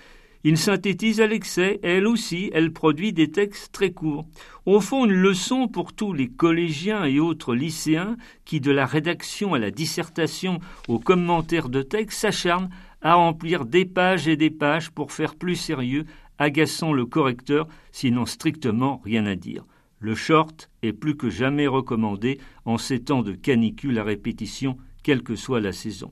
Il 0.43 0.57
synthétise 0.57 1.21
à 1.21 1.27
l'excès, 1.27 1.79
elle 1.83 2.07
aussi, 2.07 2.49
elle 2.53 2.73
produit 2.73 3.13
des 3.13 3.29
textes 3.29 3.71
très 3.71 3.91
courts. 3.91 4.25
Au 4.65 4.79
fond, 4.79 5.05
une 5.05 5.11
leçon 5.11 5.67
pour 5.67 5.93
tous 5.93 6.13
les 6.13 6.29
collégiens 6.29 7.05
et 7.05 7.19
autres 7.19 7.53
lycéens 7.53 8.17
qui, 8.43 8.59
de 8.59 8.71
la 8.71 8.87
rédaction 8.87 9.53
à 9.53 9.59
la 9.59 9.69
dissertation 9.69 10.59
aux 10.87 10.97
commentaires 10.97 11.69
de 11.69 11.83
texte, 11.83 12.19
s'acharnent 12.19 12.71
à 13.03 13.15
remplir 13.15 13.65
des 13.65 13.85
pages 13.85 14.27
et 14.27 14.35
des 14.35 14.49
pages 14.49 14.89
pour 14.89 15.11
faire 15.11 15.35
plus 15.35 15.55
sérieux, 15.55 16.05
agaçant 16.39 16.91
le 16.91 17.05
correcteur, 17.05 17.67
sinon 17.91 18.25
strictement 18.25 18.99
rien 19.05 19.27
à 19.27 19.35
dire. 19.35 19.63
Le 19.99 20.15
short 20.15 20.71
est 20.81 20.93
plus 20.93 21.15
que 21.15 21.29
jamais 21.29 21.67
recommandé 21.67 22.39
en 22.65 22.79
ces 22.79 22.99
temps 22.99 23.21
de 23.21 23.33
canicule 23.33 23.99
à 23.99 24.03
répétition, 24.03 24.77
quelle 25.03 25.21
que 25.21 25.35
soit 25.35 25.59
la 25.59 25.71
saison. 25.71 26.11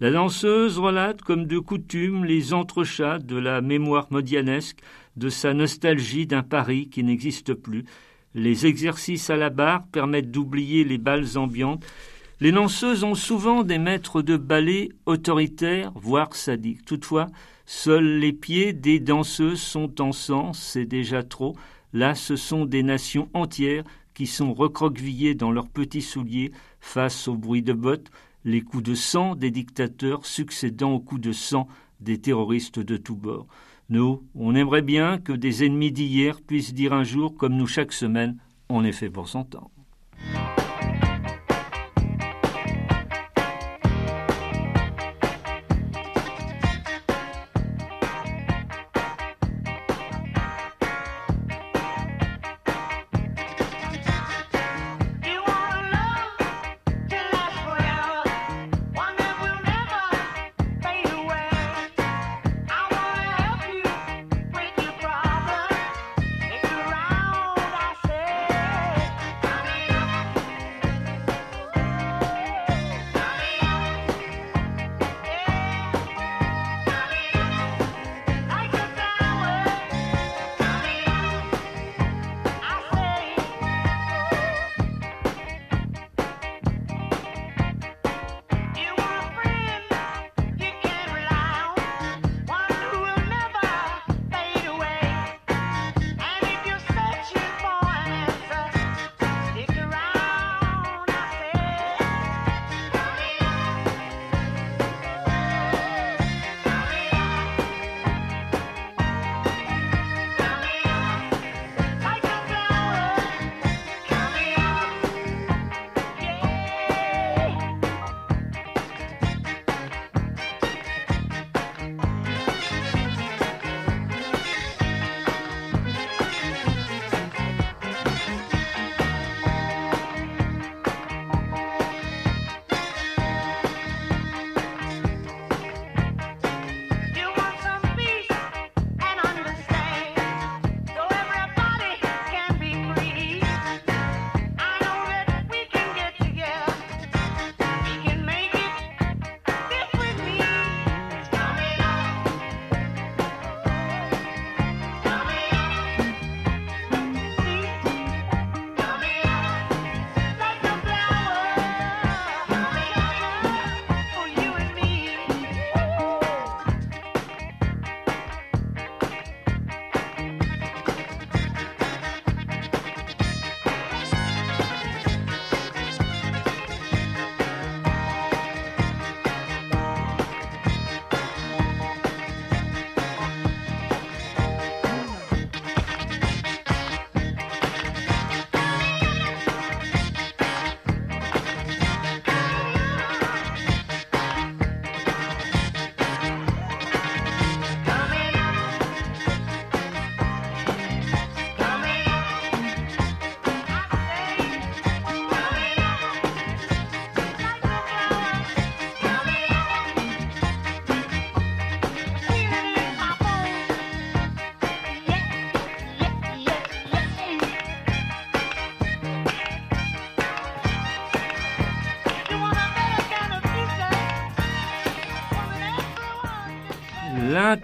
La 0.00 0.10
danseuse 0.10 0.78
relate 0.78 1.20
comme 1.20 1.44
de 1.44 1.58
coutume 1.58 2.24
les 2.24 2.54
entrechats 2.54 3.18
de 3.18 3.36
la 3.36 3.60
mémoire 3.60 4.06
modianesque, 4.08 4.78
de 5.18 5.28
sa 5.28 5.52
nostalgie 5.52 6.26
d'un 6.26 6.42
Paris 6.42 6.88
qui 6.88 7.04
n'existe 7.04 7.52
plus. 7.52 7.84
Les 8.34 8.64
exercices 8.64 9.28
à 9.28 9.36
la 9.36 9.50
barre 9.50 9.84
permettent 9.92 10.30
d'oublier 10.30 10.84
les 10.84 10.96
balles 10.96 11.36
ambiantes. 11.36 11.84
Les 12.40 12.50
danseuses 12.50 13.04
ont 13.04 13.14
souvent 13.14 13.62
des 13.62 13.76
maîtres 13.76 14.22
de 14.22 14.38
ballet 14.38 14.88
autoritaires, 15.04 15.92
voire 15.94 16.34
sadiques. 16.34 16.86
Toutefois, 16.86 17.26
seuls 17.66 18.20
les 18.20 18.32
pieds 18.32 18.72
des 18.72 19.00
danseuses 19.00 19.60
sont 19.60 20.00
en 20.00 20.12
sang, 20.12 20.54
c'est 20.54 20.86
déjà 20.86 21.22
trop. 21.22 21.54
Là, 21.92 22.14
ce 22.14 22.36
sont 22.36 22.64
des 22.64 22.82
nations 22.82 23.28
entières 23.34 23.84
qui 24.14 24.26
sont 24.26 24.54
recroquevillées 24.54 25.34
dans 25.34 25.52
leurs 25.52 25.68
petits 25.68 26.00
souliers 26.00 26.52
face 26.80 27.28
au 27.28 27.34
bruit 27.34 27.62
de 27.62 27.74
bottes, 27.74 28.10
les 28.44 28.60
coups 28.62 28.82
de 28.82 28.94
sang 28.94 29.34
des 29.34 29.50
dictateurs 29.50 30.26
succédant 30.26 30.92
aux 30.92 31.00
coups 31.00 31.20
de 31.20 31.32
sang 31.32 31.68
des 32.00 32.18
terroristes 32.18 32.78
de 32.78 32.96
tous 32.96 33.16
bords. 33.16 33.46
Nous, 33.88 34.22
on 34.34 34.54
aimerait 34.54 34.82
bien 34.82 35.18
que 35.18 35.32
des 35.32 35.64
ennemis 35.64 35.92
d'hier 35.92 36.40
puissent 36.40 36.74
dire 36.74 36.92
un 36.92 37.04
jour, 37.04 37.36
comme 37.36 37.56
nous 37.56 37.66
chaque 37.66 37.92
semaine, 37.92 38.36
on 38.68 38.84
est 38.84 38.92
fait 38.92 39.10
pour 39.10 39.28
s'entendre. 39.28 39.79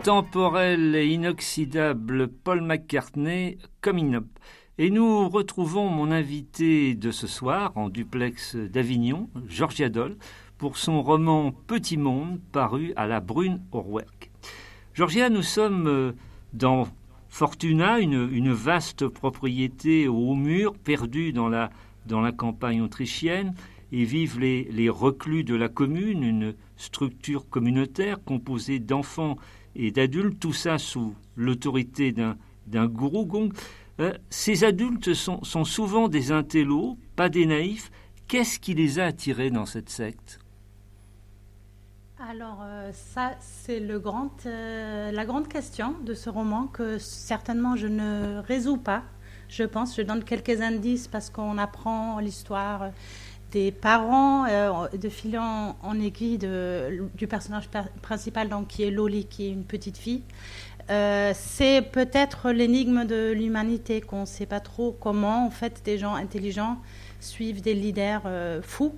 Intemporel 0.06 0.94
et 0.94 1.08
inoxydable 1.08 2.28
Paul 2.28 2.60
McCartney, 2.60 3.58
Coming 3.80 4.14
Up. 4.14 4.26
Et 4.78 4.90
nous 4.90 5.28
retrouvons 5.28 5.88
mon 5.88 6.12
invité 6.12 6.94
de 6.94 7.10
ce 7.10 7.26
soir 7.26 7.72
en 7.75 7.88
duplex 7.88 8.54
d'Avignon, 8.54 9.28
Georgia 9.48 9.88
Doll, 9.88 10.16
pour 10.58 10.76
son 10.76 11.02
roman 11.02 11.50
Petit 11.50 11.96
Monde, 11.96 12.38
paru 12.52 12.92
à 12.94 13.08
la 13.08 13.18
Brune 13.18 13.60
au. 13.72 14.30
Georgia, 14.94 15.28
nous 15.28 15.42
sommes 15.42 15.88
euh, 15.88 16.12
dans 16.52 16.86
Fortuna, 17.28 17.98
une, 17.98 18.52
vaste 18.52 19.08
propriété 19.08 20.06
au 20.06 20.36
mur, 20.36 20.75
perdue 20.75 21.32
dans 21.32 21.48
la, 21.48 21.70
dans 22.06 22.20
la 22.20 22.30
campagne 22.30 22.80
autrichienne, 22.80 23.54
et 23.90 24.04
vivent 24.04 24.38
les, 24.38 24.68
les 24.70 24.88
reclus 24.88 25.42
de 25.42 25.56
la 25.56 25.68
commune, 25.68 26.22
une 26.22 26.54
structure 26.76 27.48
communautaire 27.48 28.22
composée 28.22 28.78
d'enfants 28.78 29.36
et 29.76 29.90
d'adultes, 29.90 30.40
tout 30.40 30.52
ça 30.52 30.78
sous 30.78 31.14
l'autorité 31.37 32.12
d'un 32.12 32.87
gourou 32.87 33.26
gong. 33.26 33.52
Euh, 34.00 34.12
ces 34.28 34.64
adultes 34.64 35.14
sont, 35.14 35.42
sont, 35.45 35.64
souvent 35.64 36.09
des 36.09 36.33
intellos, 36.33 36.99
pas 37.14 37.28
des 37.28 37.47
naïfs. 37.47 37.90
Qu'est-ce 38.28 38.59
qui 38.59 38.75
les 38.75 38.99
a 38.99 39.06
attirés 39.06 39.50
dans 39.50 39.66
cette 39.66 39.88
secte? 39.88 40.38
Alors 42.18 42.61
euh, 42.62 42.90
ça, 42.92 43.37
c'est 43.40 43.80
grand, 44.00 44.30
euh, 44.47 45.12
la 45.12 45.25
grande 45.25 45.49
question 45.49 45.95
de 46.04 46.14
ce 46.14 46.30
roman 46.30 46.66
que 46.66 46.99
certainement 46.99 47.76
je 47.76 47.87
ne 47.87 48.38
résous 48.38 48.78
pas. 48.78 49.02
Je 49.49 49.62
pense, 49.62 49.97
je 49.97 50.02
donne 50.02 50.25
quelques 50.25 50.61
indices 50.61 51.09
parce 51.09 51.30
qu'on 51.30 51.56
apprend 51.56 52.18
l'histoire 52.18 52.90
des 53.56 53.72
parents 53.72 54.46
euh, 54.46 54.88
de 54.88 55.08
fil 55.08 55.38
en, 55.38 56.00
aiguille 56.00 56.38
du 56.38 57.26
personnage 57.26 57.68
principal, 58.02 58.48
donc 58.48 58.68
qui 58.68 58.82
est 58.82 58.90
Loli, 58.90 59.25
qui 59.25 59.46
est 59.46 59.50
une 59.50 59.64
petite 59.64 59.98
fille. 59.98 60.22
c'est 60.88 61.82
peut-être 61.98 62.50
l'énigme 62.50 63.04
de 63.04 63.32
l'humanité 63.32 64.00
qu'on 64.00 64.22
ne 64.22 64.26
sait 64.26 64.46
pas 64.46 64.60
trop 64.60 64.96
comment 65.00 65.46
en 65.46 65.50
fait 65.50 65.82
des 65.84 65.98
gens 65.98 66.14
intelligents 66.14 66.76
suivent 67.20 67.62
des 67.62 67.75
leaders 67.75 68.22
fous 68.62 68.94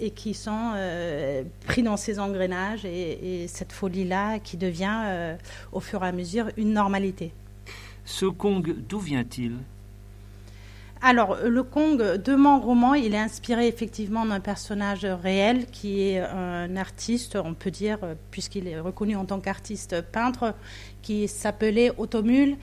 et 0.00 0.10
qui 0.10 0.34
sont 0.34 0.72
euh, 0.74 1.44
pris 1.66 1.82
dans 1.82 1.96
ces 1.96 2.18
engrenages 2.18 2.84
et, 2.84 3.46
cette 3.48 3.72
folie-là 3.72 4.38
qui 4.38 4.56
devient 4.56 5.02
euh, 5.04 5.36
au 5.72 5.80
fur 5.80 6.02
et 6.04 6.08
à 6.08 6.12
mesure 6.12 6.46
une 6.56 6.72
normalité. 6.72 7.32
Ce 8.04 8.26
Kong, 8.26 8.74
d'où 8.88 8.98
vient-il? 8.98 9.58
Alors, 11.02 11.38
le 11.42 11.62
Kong 11.62 11.98
de 11.98 12.34
mon 12.34 12.60
roman, 12.60 12.92
il 12.92 13.14
est 13.14 13.18
inspiré 13.18 13.66
effectivement 13.66 14.26
d'un 14.26 14.40
personnage 14.40 15.06
réel 15.06 15.64
qui 15.66 16.02
est 16.02 16.20
un 16.20 16.76
artiste, 16.76 17.36
on 17.42 17.54
peut 17.54 17.70
dire, 17.70 17.98
puisqu'il 18.30 18.68
est 18.68 18.78
reconnu 18.78 19.16
en 19.16 19.24
tant 19.24 19.40
qu'artiste 19.40 20.02
peintre, 20.02 20.54
qui 21.00 21.26
s'appelait 21.26 21.90
Automule 21.96 22.58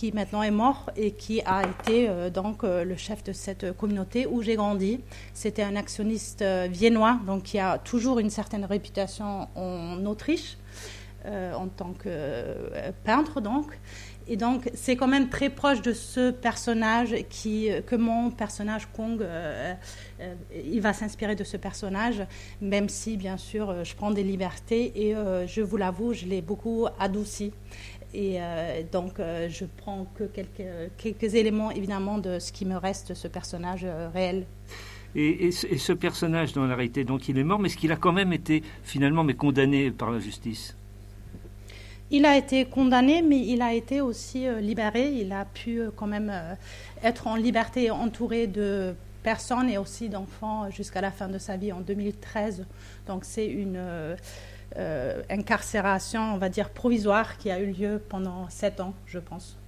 qui 0.00 0.12
maintenant 0.12 0.42
est 0.42 0.50
mort 0.50 0.90
et 0.96 1.12
qui 1.12 1.42
a 1.42 1.62
été 1.62 2.08
euh, 2.08 2.30
donc 2.30 2.64
euh, 2.64 2.84
le 2.84 2.96
chef 2.96 3.22
de 3.22 3.32
cette 3.32 3.76
communauté 3.76 4.26
où 4.26 4.40
j'ai 4.40 4.56
grandi. 4.56 5.00
C'était 5.34 5.62
un 5.62 5.76
actionniste 5.76 6.40
euh, 6.40 6.68
viennois, 6.70 7.18
donc 7.26 7.42
qui 7.42 7.58
a 7.58 7.76
toujours 7.76 8.18
une 8.18 8.30
certaine 8.30 8.64
réputation 8.64 9.48
en 9.54 10.04
Autriche 10.06 10.56
en 11.26 11.68
tant 11.68 11.92
que 11.92 12.88
peintre 13.04 13.42
donc. 13.42 13.78
Et 14.30 14.36
donc, 14.36 14.70
c'est 14.74 14.94
quand 14.94 15.08
même 15.08 15.28
très 15.28 15.50
proche 15.50 15.82
de 15.82 15.92
ce 15.92 16.30
personnage 16.30 17.16
qui, 17.28 17.68
que 17.86 17.96
mon 17.96 18.30
personnage 18.30 18.86
Kong, 18.94 19.22
il 20.64 20.80
va 20.80 20.92
s'inspirer 20.92 21.34
de 21.34 21.42
ce 21.42 21.56
personnage, 21.56 22.22
même 22.60 22.88
si, 22.88 23.16
bien 23.16 23.36
sûr, 23.36 23.84
je 23.84 23.92
prends 23.96 24.12
des 24.12 24.22
libertés 24.22 24.92
et 24.94 25.14
je 25.48 25.60
vous 25.60 25.76
l'avoue, 25.76 26.14
je 26.14 26.26
l'ai 26.26 26.42
beaucoup 26.42 26.86
adouci. 27.00 27.52
Et 28.12 28.40
euh, 28.40 28.82
donc, 28.90 29.20
euh, 29.20 29.48
je 29.48 29.64
prends 29.64 30.06
que 30.16 30.24
quelques, 30.24 31.34
éléments, 31.34 31.70
évidemment, 31.70 32.18
de 32.18 32.38
ce 32.38 32.52
qui 32.52 32.64
me 32.64 32.76
reste 32.76 33.10
de 33.10 33.14
ce 33.14 33.28
personnage 33.28 33.82
euh, 33.84 34.08
réel. 34.12 34.46
Et, 35.14 35.50
ce, 35.50 35.92
personnage, 35.92 36.52
dans 36.52 36.66
la 36.66 36.74
réalité, 36.74 37.04
donc 37.04 37.28
il 37.28 37.38
est 37.38 37.44
mort, 37.44 37.58
mais 37.58 37.68
est-ce 37.68 37.76
qu'il 37.76 37.90
a 37.90 37.96
quand 37.96 38.12
même 38.12 38.32
été 38.32 38.62
finalement 38.84 39.24
mais 39.24 39.34
condamné 39.34 39.90
par 39.90 40.10
la 40.10 40.20
justice? 40.20 40.76
Il 42.10 42.24
a 42.26 42.36
été 42.36 42.64
condamné, 42.64 43.22
mais 43.22 43.38
il 43.38 43.62
a 43.62 43.72
été 43.72 44.00
aussi 44.00 44.46
libéré. 44.60 45.12
Il 45.12 45.32
a 45.32 45.44
pu 45.44 45.82
quand 45.96 46.06
même 46.06 46.32
être 47.02 47.26
en 47.26 47.36
liberté, 47.36 47.90
entouré 47.90 48.46
de 48.46 48.94
personnes 49.22 49.68
et 49.68 49.78
aussi 49.78 50.08
d'enfants 50.08 50.70
jusqu'à 50.70 51.00
la 51.00 51.10
fin 51.10 51.28
de 51.28 51.38
sa 51.38 51.56
vie 51.56 51.72
en 51.72 51.80
2013. 51.80 52.66
Donc 53.06 53.24
c'est 53.24 53.46
une 53.46 54.16
euh, 54.76 55.22
incarcération, 55.28 56.34
on 56.34 56.38
va 56.38 56.48
dire, 56.48 56.70
provisoire 56.70 57.38
qui 57.38 57.50
a 57.50 57.58
eu 57.58 57.72
lieu 57.72 58.00
pendant 58.08 58.48
sept 58.50 58.78
ans, 58.78 58.94
je 59.06 59.18
pense. 59.18 59.58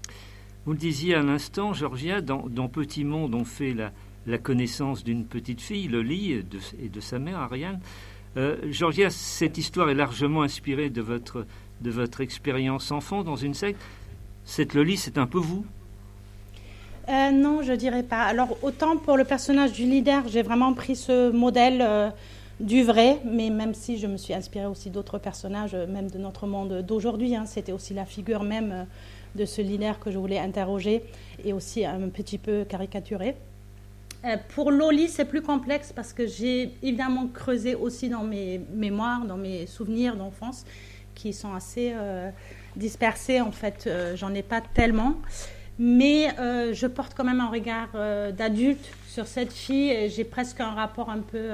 Vous 0.65 0.73
le 0.73 0.79
disiez 0.79 1.17
à 1.17 1.23
l'instant, 1.23 1.73
Georgia, 1.73 2.21
dans, 2.21 2.69
Petit 2.69 3.03
Monde, 3.03 3.35
on 3.35 3.45
fait 3.45 3.75
la, 3.75 4.39
connaissance 4.39 5.03
d'une 5.03 5.25
petite 5.27 5.61
fille, 5.61 5.89
Loli, 5.89 6.33
et 6.33 6.43
de, 6.89 7.01
sa 7.01 7.19
mère, 7.19 7.39
Ariane. 7.39 7.81
Euh, 8.37 8.57
Georgia, 8.71 9.11
cette 9.11 9.59
histoire 9.59 9.91
est 9.91 9.95
largement 9.95 10.43
inspirée 10.43 10.89
de 10.89 11.03
votre, 11.03 11.47
de 11.83 11.91
votre 11.91 12.21
expérience 12.21 12.91
enfant 12.91 13.23
dans 13.23 13.37
une 13.37 13.55
secte. 13.55 13.81
Cette 14.45 14.75
Loli, 14.75 14.97
c'est 14.97 15.19
un 15.19 15.27
peu 15.27 15.39
vous 15.39 15.65
euh, 17.09 17.31
Non, 17.31 17.63
je 17.63 17.73
dirais 17.73 18.03
pas. 18.03 18.23
Alors, 18.23 18.57
autant 18.63 18.97
pour 18.97 19.17
le 19.17 19.25
personnage 19.25 19.73
du 19.73 19.85
leader, 19.85 20.29
j'ai 20.29 20.43
vraiment 20.43 20.73
pris 20.73 20.97
ce 20.97 21.31
modèle 21.31 22.13
du 22.63 22.85
vrai, 22.85 23.19
mais 23.25 23.51
même 23.51 23.75
si 23.75 23.99
je 23.99 24.07
me 24.07 24.17
suis 24.17 24.35
inspirée 24.35 24.67
aussi 24.67 24.91
d'autres 24.91 25.19
personnages, 25.19 25.75
même 25.75 26.11
de 26.11 26.19
notre 26.19 26.47
monde 26.47 26.83
d'aujourd'hui, 26.83 27.35
hein, 27.35 27.45
c'était 27.45 27.73
aussi 27.73 27.93
la 27.93 28.05
figure 28.05 28.45
même 28.45 28.73
euh, 28.73 28.85
de 29.35 29.45
ce 29.45 29.61
leader 29.61 29.99
que 29.99 30.11
je 30.11 30.19
voulais 30.19 30.39
interroger 30.39 31.03
et 31.45 31.53
aussi 31.53 31.85
un 31.85 32.09
petit 32.09 32.39
peu 32.39 32.65
caricaturé. 32.65 33.35
Euh, 34.25 34.37
pour 34.55 34.71
Loli, 34.71 35.09
c'est 35.09 35.25
plus 35.25 35.43
complexe 35.43 35.93
parce 35.93 36.13
que 36.13 36.27
j'ai 36.27 36.71
évidemment 36.83 37.27
creusé 37.27 37.75
aussi 37.75 38.09
dans 38.09 38.23
mes 38.23 38.61
mémoires, 38.75 39.25
dans 39.25 39.39
mes 39.39 39.67
souvenirs 39.67 40.17
d'enfance, 40.17 40.65
qui 41.23 41.33
sont 41.33 41.55
assez 41.55 41.93
euh, 41.95 42.31
dispersés 42.75 43.41
en 43.41 43.53
fait. 43.53 43.89
J'en 44.17 44.35
ai 44.35 44.43
pas 44.43 44.61
tellement. 44.61 45.15
Mais 45.79 46.29
je 46.73 46.87
porte 46.87 47.15
quand 47.15 47.25
même 47.25 47.41
un 47.41 47.49
regard 47.49 47.89
d'adulte 48.33 48.85
sur 49.07 49.27
cette 49.27 49.53
fille. 49.53 50.11
J'ai 50.11 50.25
presque 50.25 50.61
un 50.61 50.75
rapport 50.75 51.09
un 51.11 51.21
peu 51.21 51.51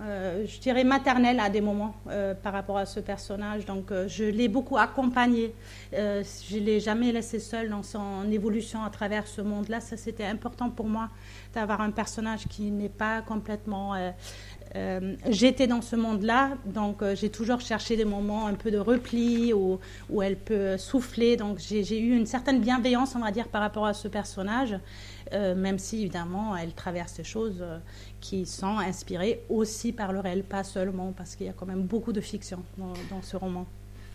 euh, 0.00 0.46
je 0.46 0.58
dirais 0.58 0.84
maternelle 0.84 1.38
à 1.38 1.50
des 1.50 1.60
moments 1.60 1.94
euh, 2.08 2.34
par 2.34 2.52
rapport 2.52 2.78
à 2.78 2.86
ce 2.86 2.98
personnage. 2.98 3.66
Donc 3.66 3.92
euh, 3.92 4.08
je 4.08 4.24
l'ai 4.24 4.48
beaucoup 4.48 4.78
accompagné. 4.78 5.54
je 5.92 6.56
ne 6.56 6.60
l'ai 6.60 6.80
jamais 6.80 7.12
laissé 7.12 7.38
seul 7.38 7.68
dans 7.68 7.82
son 7.82 8.30
évolution 8.30 8.82
à 8.82 8.90
travers 8.90 9.26
ce 9.26 9.42
monde-là. 9.42 9.80
Ça, 9.80 9.96
c'était 9.96 10.24
important 10.24 10.70
pour 10.70 10.86
moi 10.86 11.08
d'avoir 11.54 11.80
un 11.82 11.90
personnage 11.90 12.48
qui 12.48 12.70
n'est 12.70 12.88
pas 12.88 13.22
complètement 13.22 13.94
j'étais 15.28 15.66
dans 15.66 15.82
ce 15.82 15.96
monde-là, 15.96 16.52
donc 16.66 17.02
j'ai 17.14 17.28
toujours 17.28 17.60
cherché 17.60 17.96
des 17.96 18.04
moments 18.04 18.46
un 18.46 18.54
peu 18.54 18.70
de 18.70 18.78
repli 18.78 19.52
où, 19.52 19.78
elle 20.22 20.36
peut 20.36 20.78
souffler. 20.78 21.36
Donc 21.36 21.58
j'ai 21.58 22.00
eu 22.00 22.16
une 22.16 22.26
certaine 22.26 22.60
bienveillance, 22.60 23.14
on 23.14 23.20
va 23.20 23.30
dire, 23.30 23.48
par 23.48 23.60
rapport 23.60 23.86
à 23.86 23.94
ce 23.94 24.08
personnage. 24.08 24.76
Euh, 25.32 25.54
même 25.54 25.78
si 25.78 26.00
évidemment 26.00 26.54
elle 26.56 26.74
traverse 26.74 27.14
des 27.14 27.24
choses 27.24 27.60
euh, 27.62 27.78
qui 28.20 28.44
sont 28.44 28.78
inspirées 28.78 29.40
aussi 29.48 29.92
par 29.92 30.12
le 30.12 30.20
réel, 30.20 30.44
pas 30.44 30.62
seulement, 30.62 31.12
parce 31.12 31.36
qu'il 31.36 31.46
y 31.46 31.48
a 31.48 31.54
quand 31.54 31.64
même 31.64 31.84
beaucoup 31.84 32.12
de 32.12 32.20
fiction 32.20 32.62
dans, 32.76 33.22
ce 33.22 33.36
roman. 33.36 33.66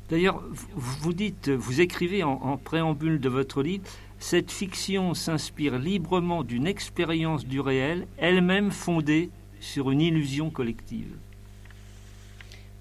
D'ailleurs, 0.10 0.44
vous 0.76 1.14
dites, 1.14 1.50
vous 1.50 1.82
écrivez 1.82 2.24
en, 2.24 2.58
préambule 2.58 3.20
de 3.20 3.30
votre 3.30 3.64
livre, 3.64 3.84
cette 4.20 4.52
fiction 4.52 5.16
s'inspire 5.16 5.80
librement 5.80 6.44
d'une 6.44 6.68
expérience 6.68 7.46
du 7.46 7.60
réel, 7.60 8.06
elle-même 8.18 8.70
fondée 8.72 9.32
sur 9.68 9.92
une 9.92 10.02
illusion 10.02 10.50
collective. 10.50 11.16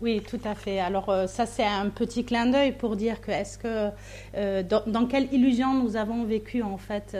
Oui, 0.00 0.22
tout 0.28 0.40
à 0.44 0.54
fait. 0.54 0.78
Alors 0.78 1.08
euh, 1.08 1.26
ça, 1.26 1.46
c'est 1.46 1.64
un 1.64 1.88
petit 1.88 2.24
clin 2.24 2.46
d'œil 2.46 2.72
pour 2.72 2.96
dire 2.96 3.20
que 3.20 3.30
est-ce 3.30 3.58
que 3.58 4.62
dans, 4.62 5.06
quelle 5.06 5.32
illusion 5.32 5.82
nous 5.82 5.96
avons 5.96 6.24
vécu 6.24 6.62
en 6.62 6.76
fait 6.76 7.16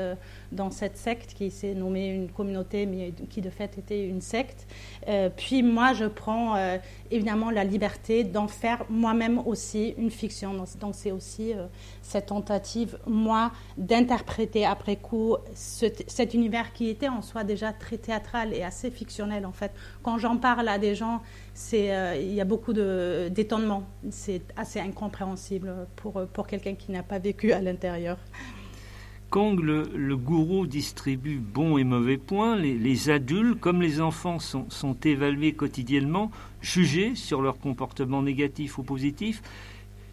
dans 0.53 0.71
cette 0.71 0.97
secte 0.97 1.35
qui 1.35 1.51
s'est 1.51 1.75
nommée 1.75 2.09
une 2.09 2.31
communauté, 2.31 2.87
mais 2.87 3.13
qui 3.29 3.41
de 3.41 3.51
fait 3.51 3.79
était 3.79 4.07
une 4.07 4.21
secte. 4.21 4.67
Euh, 5.09 5.31
puis 5.35 5.63
moi, 5.63 5.93
je 5.93 6.05
prends 6.05 6.57
euh, 6.57 6.79
évidemment 7.11 7.51
la 7.51 7.65
liberté 7.65 8.25
d'en 8.25 8.49
faire 8.49 8.85
moi-même 8.89 9.39
aussi 9.47 9.95
une 9.99 10.11
fiction. 10.11 10.55
Donc 10.81 10.95
c'est 10.95 11.13
aussi 11.13 11.53
euh, 11.53 11.67
cette 12.03 12.27
tentative, 12.27 12.99
moi, 13.07 13.53
d'interpréter 13.77 14.65
après 14.65 14.97
coup 14.97 15.37
cet 15.55 16.35
univers 16.35 16.73
qui 16.73 16.89
était 16.89 17.09
en 17.09 17.23
soi 17.23 17.45
déjà 17.45 17.73
très 17.73 17.99
théâtral 17.99 18.53
et 18.55 18.63
assez 18.63 18.91
fictionnel 18.91 19.47
en 19.47 19.53
fait. 19.53 19.73
Quand 20.03 20.19
j'en 20.19 20.37
parle 20.37 20.69
à 20.69 20.79
des 20.79 20.95
gens, 20.95 21.23
c'est 21.55 22.21
il 22.21 22.35
y 22.35 22.41
a 22.41 22.45
beaucoup 22.45 22.73
d'étonnement. 22.73 23.85
C'est 24.11 24.43
assez 24.57 24.81
incompréhensible 24.81 25.87
pour, 25.97 26.27
pour 26.33 26.47
quelqu'un 26.47 26.75
qui 26.75 26.93
n'a 26.93 27.03
pas 27.03 27.19
vécu 27.19 27.53
à 27.53 27.61
l'intérieur. 27.61 28.19
Kong, 29.31 29.61
le, 29.61 30.17
gourou, 30.17 30.67
distribue 30.67 31.39
bons 31.39 31.79
et 31.79 31.85
mauvais 31.85 32.17
points. 32.17 32.57
Les, 32.57 33.11
adultes, 33.11 33.61
comme 33.61 33.83
les 33.83 34.01
enfants, 34.01 34.39
sont, 34.39 34.97
évalués 35.05 35.53
quotidiennement, 35.53 36.31
jugés 36.61 37.15
sur 37.15 37.43
leur 37.43 37.59
comportement 37.59 38.23
négatif 38.23 38.79
ou 38.79 38.83
positif. 38.83 39.43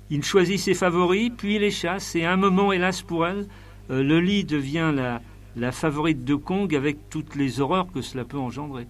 Il 0.09 0.23
choisit 0.23 0.59
ses 0.59 0.73
favoris, 0.73 1.31
puis 1.35 1.59
les 1.59 1.71
chasse, 1.71 2.15
et 2.15 2.25
à 2.25 2.33
un 2.33 2.37
moment, 2.37 2.71
hélas 2.71 3.01
pour 3.01 3.25
elle, 3.25 3.47
euh, 3.89 4.03
le 4.03 4.19
lit 4.19 4.43
devient 4.43 4.91
la, 4.93 5.21
la 5.55 5.71
favorite 5.71 6.23
de 6.23 6.35
Kong 6.35 6.75
avec 6.75 7.09
toutes 7.09 7.35
les 7.35 7.61
horreurs 7.61 7.91
que 7.91 8.01
cela 8.01 8.25
peut 8.25 8.37
engendrer. 8.37 8.87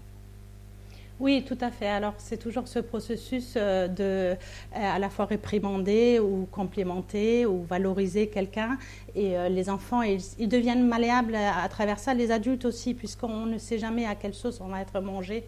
Oui, 1.24 1.46
tout 1.48 1.58
à 1.62 1.72
fait. 1.72 1.88
Alors, 1.88 2.16
c'est 2.18 2.36
toujours 2.36 2.68
ce 2.68 2.80
processus 2.80 3.54
euh, 3.56 3.88
de 3.88 4.04
euh, 4.04 4.36
à 4.74 5.00
la 5.00 5.10
fois 5.10 5.24
réprimander 5.24 6.20
ou 6.20 6.50
complémenter 6.52 7.46
ou 7.46 7.64
valoriser 7.64 8.28
quelqu'un. 8.28 8.78
Et 9.16 9.38
euh, 9.38 9.48
les 9.48 9.70
enfants, 9.70 10.02
ils, 10.02 10.50
deviennent 10.50 10.86
malléables 10.86 11.36
à, 11.36 11.66
travers 11.70 11.98
ça, 11.98 12.14
les 12.14 12.30
adultes 12.30 12.66
aussi, 12.66 12.94
puisqu'on 12.94 13.46
ne 13.46 13.58
sait 13.58 13.80
jamais 13.80 14.06
à 14.06 14.16
quelle 14.16 14.34
sauce 14.34 14.60
on 14.60 14.68
va 14.68 14.82
être 14.82 15.00
mangé. 15.00 15.46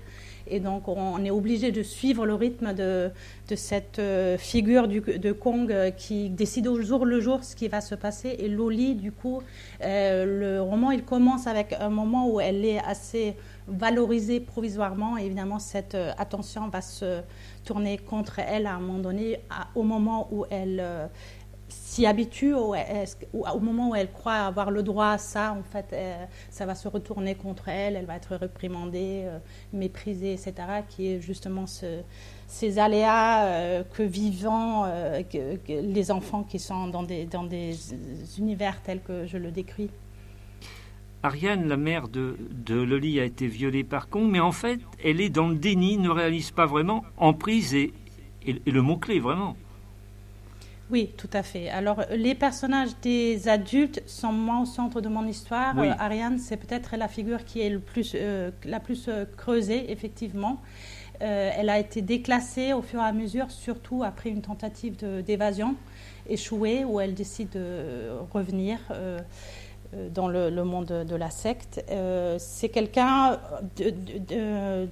Et 0.48 0.62
donc, 0.62 0.88
on, 0.88 1.22
est 1.26 1.32
obligé 1.32 1.74
de 1.74 1.84
suivre 1.84 2.26
le 2.26 2.36
rythme 2.36 2.74
de, 2.74 3.12
de 3.50 3.56
cette 3.58 4.00
figure 4.38 4.88
de 4.88 5.32
Kong 5.32 5.74
qui 5.98 6.30
décide 6.30 6.68
au 6.68 6.80
jour 6.84 7.04
le 7.04 7.20
jour 7.20 7.44
ce 7.44 7.56
qui 7.56 7.68
va 7.68 7.82
se 7.82 7.96
passer. 7.96 8.36
Et 8.38 8.48
Loli, 8.48 8.94
du 8.94 9.12
coup, 9.12 9.42
le 9.82 10.60
roman, 10.60 10.92
il 10.92 11.04
commence 11.04 11.48
avec 11.48 11.74
un 11.74 11.90
moment 11.90 12.30
où 12.30 12.40
elle 12.40 12.64
est 12.64 12.78
assez 12.78 13.36
valoriser 13.68 14.40
provisoirement. 14.40 15.18
évidemment, 15.18 15.60
cette 15.60 15.96
euh, 15.96 16.12
attention 16.18 16.68
va 16.70 16.82
se 16.82 17.22
tourner 17.64 17.98
contre 17.98 18.40
elle 18.40 18.68
à 18.68 18.76
un 18.76 18.80
moment 18.80 19.00
donné, 19.00 19.40
au 19.74 19.84
moment 19.84 20.28
où 20.32 20.46
elle 20.50 20.80
euh, 20.80 21.08
s'y 21.68 22.06
habitue, 22.06 22.54
ou, 22.54 22.76
au 23.34 23.60
moment 23.60 23.90
où 23.90 23.96
elle 23.96 24.12
croit 24.12 24.34
avoir 24.34 24.70
le 24.70 24.84
droit 24.84 25.08
à 25.08 25.18
ça, 25.18 25.56
en 25.58 25.64
fait, 25.64 25.88
euh, 25.94 26.26
ça 26.52 26.66
va 26.66 26.76
se 26.76 26.88
retourner 26.88 27.34
contre 27.34 27.70
elle, 27.70 27.96
elle 27.96 28.06
va 28.06 28.16
être 28.16 28.36
réprimandée, 28.36 29.28
méprisée, 29.74 30.34
etc., 30.34 30.54
qui 30.88 31.08
est 31.08 31.22
justement 31.22 31.66
ce, 31.66 32.02
ces 32.48 32.78
aléas 32.78 33.84
que 33.96 34.04
vivent 34.04 34.48
les 35.68 36.12
enfants 36.12 36.44
qui 36.44 36.60
sont 36.60 36.88
dans 36.88 37.04
des, 37.04 37.26
dans 37.26 37.44
des 37.44 37.76
univers 38.38 38.80
tels 38.84 39.02
que 39.02 39.26
je 39.26 39.38
le 39.38 39.50
décris. 39.50 39.90
Ariane, 41.26 41.68
la 41.68 41.76
mère 41.76 42.08
de, 42.08 42.38
de 42.52 42.76
Loli, 42.76 43.20
a 43.20 43.24
été 43.24 43.48
violée 43.48 43.84
par 43.84 44.10
Kong, 44.10 44.30
mais 44.30 44.40
en 44.40 44.52
fait, 44.52 44.80
elle 45.04 45.20
est 45.20 45.30
dans 45.30 45.48
le 45.48 45.56
déni, 45.56 45.98
ne 45.98 46.10
réalise 46.10 46.52
pas 46.52 46.68
vraiment, 46.68 47.04
emprise 47.18 47.74
et, 47.74 47.94
et, 48.46 48.62
le 48.68 48.82
mot-clé, 48.84 49.20
vraiment. 49.20 49.56
Oui, 50.92 51.10
tout 51.18 51.30
à 51.34 51.42
fait. 51.42 51.68
Alors, 51.70 52.04
les 52.12 52.36
personnages 52.36 52.92
des 53.02 53.48
adultes 53.48 54.04
sont 54.06 54.32
moins 54.32 54.62
au 54.62 54.66
centre 54.66 55.02
de 55.02 55.10
mon 55.10 55.26
histoire. 55.26 55.76
Euh, 55.80 55.94
Ariane, 55.98 56.38
c'est 56.38 56.58
peut-être 56.58 56.96
la 56.96 57.08
figure 57.08 57.44
qui 57.44 57.60
est 57.60 57.72
le 57.72 57.80
plus, 57.80 58.12
euh, 58.14 58.52
la 58.64 58.80
plus 58.80 59.08
euh, 59.08 59.26
creusée, 59.36 59.92
effectivement. 59.92 60.62
elle 61.20 61.70
a 61.70 61.80
été 61.80 62.04
déclassée 62.04 62.74
au 62.74 62.84
fur 62.84 63.00
et 63.00 63.04
à 63.04 63.14
mesure, 63.14 63.50
surtout 63.50 64.04
après 64.04 64.30
une 64.30 64.44
tentative 64.44 64.98
d'évasion 65.24 65.76
échouée, 66.30 66.84
où 66.86 67.00
elle 67.00 67.16
décide 67.16 67.50
de 67.50 68.12
revenir. 68.32 68.78
Euh, 69.96 70.10
dans 70.10 70.28
le, 70.28 70.64
monde 70.64 71.06
de, 71.08 71.16
la 71.16 71.30
secte. 71.30 71.84
Euh, 71.90 72.38
c'est 72.40 72.70
quelqu'un, 72.70 73.40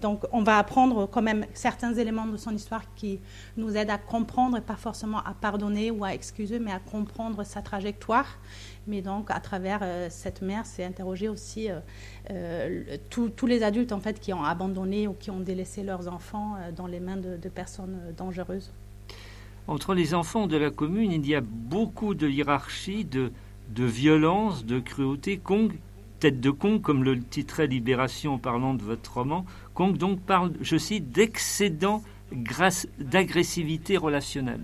donc 0.01 0.25
on 0.31 0.43
va 0.43 0.57
apprendre 0.57 1.07
quand 1.07 1.21
même 1.21 1.45
certains 1.53 1.93
éléments 1.93 2.25
de 2.25 2.37
son 2.37 2.51
histoire 2.51 2.83
qui 2.95 3.19
nous 3.57 3.75
aident 3.75 3.89
à 3.89 3.97
comprendre, 3.97 4.59
pas 4.61 4.75
forcément 4.75 5.19
à 5.19 5.33
pardonner 5.33 5.91
ou 5.91 6.03
à 6.03 6.13
excuser, 6.13 6.59
mais 6.59 6.71
à 6.71 6.79
comprendre 6.79 7.43
sa 7.43 7.61
trajectoire. 7.61 8.37
Mais 8.87 9.01
donc 9.01 9.31
à 9.31 9.39
travers 9.39 9.79
euh, 9.81 10.07
cette 10.09 10.41
mère, 10.41 10.65
c'est 10.65 10.83
interroger 10.83 11.29
aussi 11.29 11.69
tous 13.09 13.47
les 13.47 13.63
adultes 13.63 13.91
en 13.91 13.99
fait 13.99 14.19
qui 14.19 14.33
ont 14.33 14.43
abandonné 14.43 15.07
ou 15.07 15.13
qui 15.13 15.31
ont 15.31 15.39
délaissé 15.39 15.83
leurs 15.83 16.07
enfants 16.07 16.55
dans 16.75 16.87
les 16.87 16.99
mains 16.99 17.17
de 17.17 17.49
personnes 17.49 17.97
dangereuses. 18.17 18.71
Entre 19.67 19.93
les 19.93 20.13
enfants 20.13 20.47
de 20.47 20.57
la 20.57 20.69
commune, 20.71 21.11
il 21.11 21.25
y 21.25 21.35
a 21.35 21.41
beaucoup 21.41 22.15
de 22.15 22.27
hiérarchie, 22.27 23.05
de 23.05 23.31
de 23.73 23.83
violence, 23.83 24.65
de 24.65 24.79
cruauté. 24.79 25.37
Kong, 25.37 25.73
tête 26.19 26.39
de 26.39 26.51
Kong, 26.51 26.81
comme 26.81 27.03
le 27.03 27.19
titrait 27.19 27.67
Libération 27.67 28.35
en 28.35 28.37
parlant 28.37 28.73
de 28.73 28.83
votre 28.83 29.15
roman, 29.15 29.45
Kong 29.73 29.97
donc 29.97 30.21
parle, 30.21 30.53
je 30.61 30.77
cite, 30.77 31.11
d'excédent 31.11 32.03
d'agressivité 32.99 33.97
relationnelle. 33.97 34.61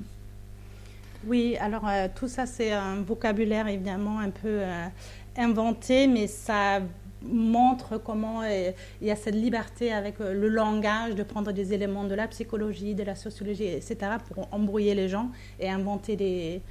Oui, 1.28 1.58
alors 1.60 1.88
euh, 1.88 2.08
tout 2.13 2.30
ça 2.30 2.45
c'est 2.45 2.72
un 2.72 3.02
vocabulaire 3.02 3.67
évidemment 3.67 4.19
un 4.19 4.30
peu 4.30 4.48
euh, 4.48 4.88
inventé, 5.36 6.08
mais 6.08 6.28
ça 6.28 6.80
montre 7.22 7.98
comment 7.98 8.41
euh, 8.43 8.72
il 9.02 9.08
y 9.08 9.12
a 9.12 9.17
cette 9.17 9.36
liberté 9.36 9.91
avec 9.91 10.19
le 10.19 10.48
langage 10.48 11.15
de 11.15 11.24
prendre 11.24 11.52
des 11.52 11.74
éléments 11.74 12.06
de 12.06 12.15
la 12.15 12.28
psychologie, 12.30 12.95
de 12.95 13.04
la 13.04 13.15
sociologie, 13.15 13.65
etc., 13.65 13.98
pour 14.30 14.48
embrouiller 14.54 14.95
les 14.95 15.10
gens 15.10 15.30
et 15.60 15.69
inventer 15.69 16.15
des, 16.15 16.62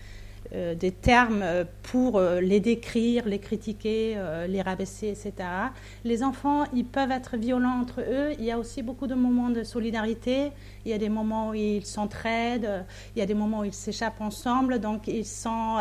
euh, 0.54 0.74
des 0.74 0.92
termes 0.92 1.44
pour 1.82 2.16
euh, 2.16 2.40
les 2.40 2.58
décrire, 2.58 3.26
les 3.26 3.38
critiquer, 3.38 4.14
euh, 4.16 4.46
les 4.46 4.62
rabaisser, 4.62 5.08
etc. 5.08 5.32
Les 6.04 6.22
enfants, 6.22 6.64
ils 6.74 6.86
peuvent 6.86 7.10
être 7.10 7.36
violents 7.36 7.80
entre 7.82 8.00
eux. 8.00 8.32
Il 8.38 8.44
y 8.46 8.50
a 8.50 8.58
aussi 8.58 8.82
beaucoup 8.82 9.06
de 9.06 9.14
moments 9.14 9.50
de 9.50 9.62
solidarité. 9.62 10.52
Il 10.86 10.90
y 10.90 10.94
a 10.94 10.98
des 10.98 11.10
moments 11.10 11.50
où 11.50 11.54
ils 11.54 11.84
s'entraident. 11.84 12.86
Il 13.14 13.18
y 13.18 13.22
a 13.22 13.26
des 13.26 13.34
moments 13.34 13.60
où 13.60 13.64
ils 13.64 13.74
s'échappent 13.74 14.22
ensemble. 14.22 14.78
Donc, 14.78 15.06
ils 15.06 15.26
sont 15.26 15.78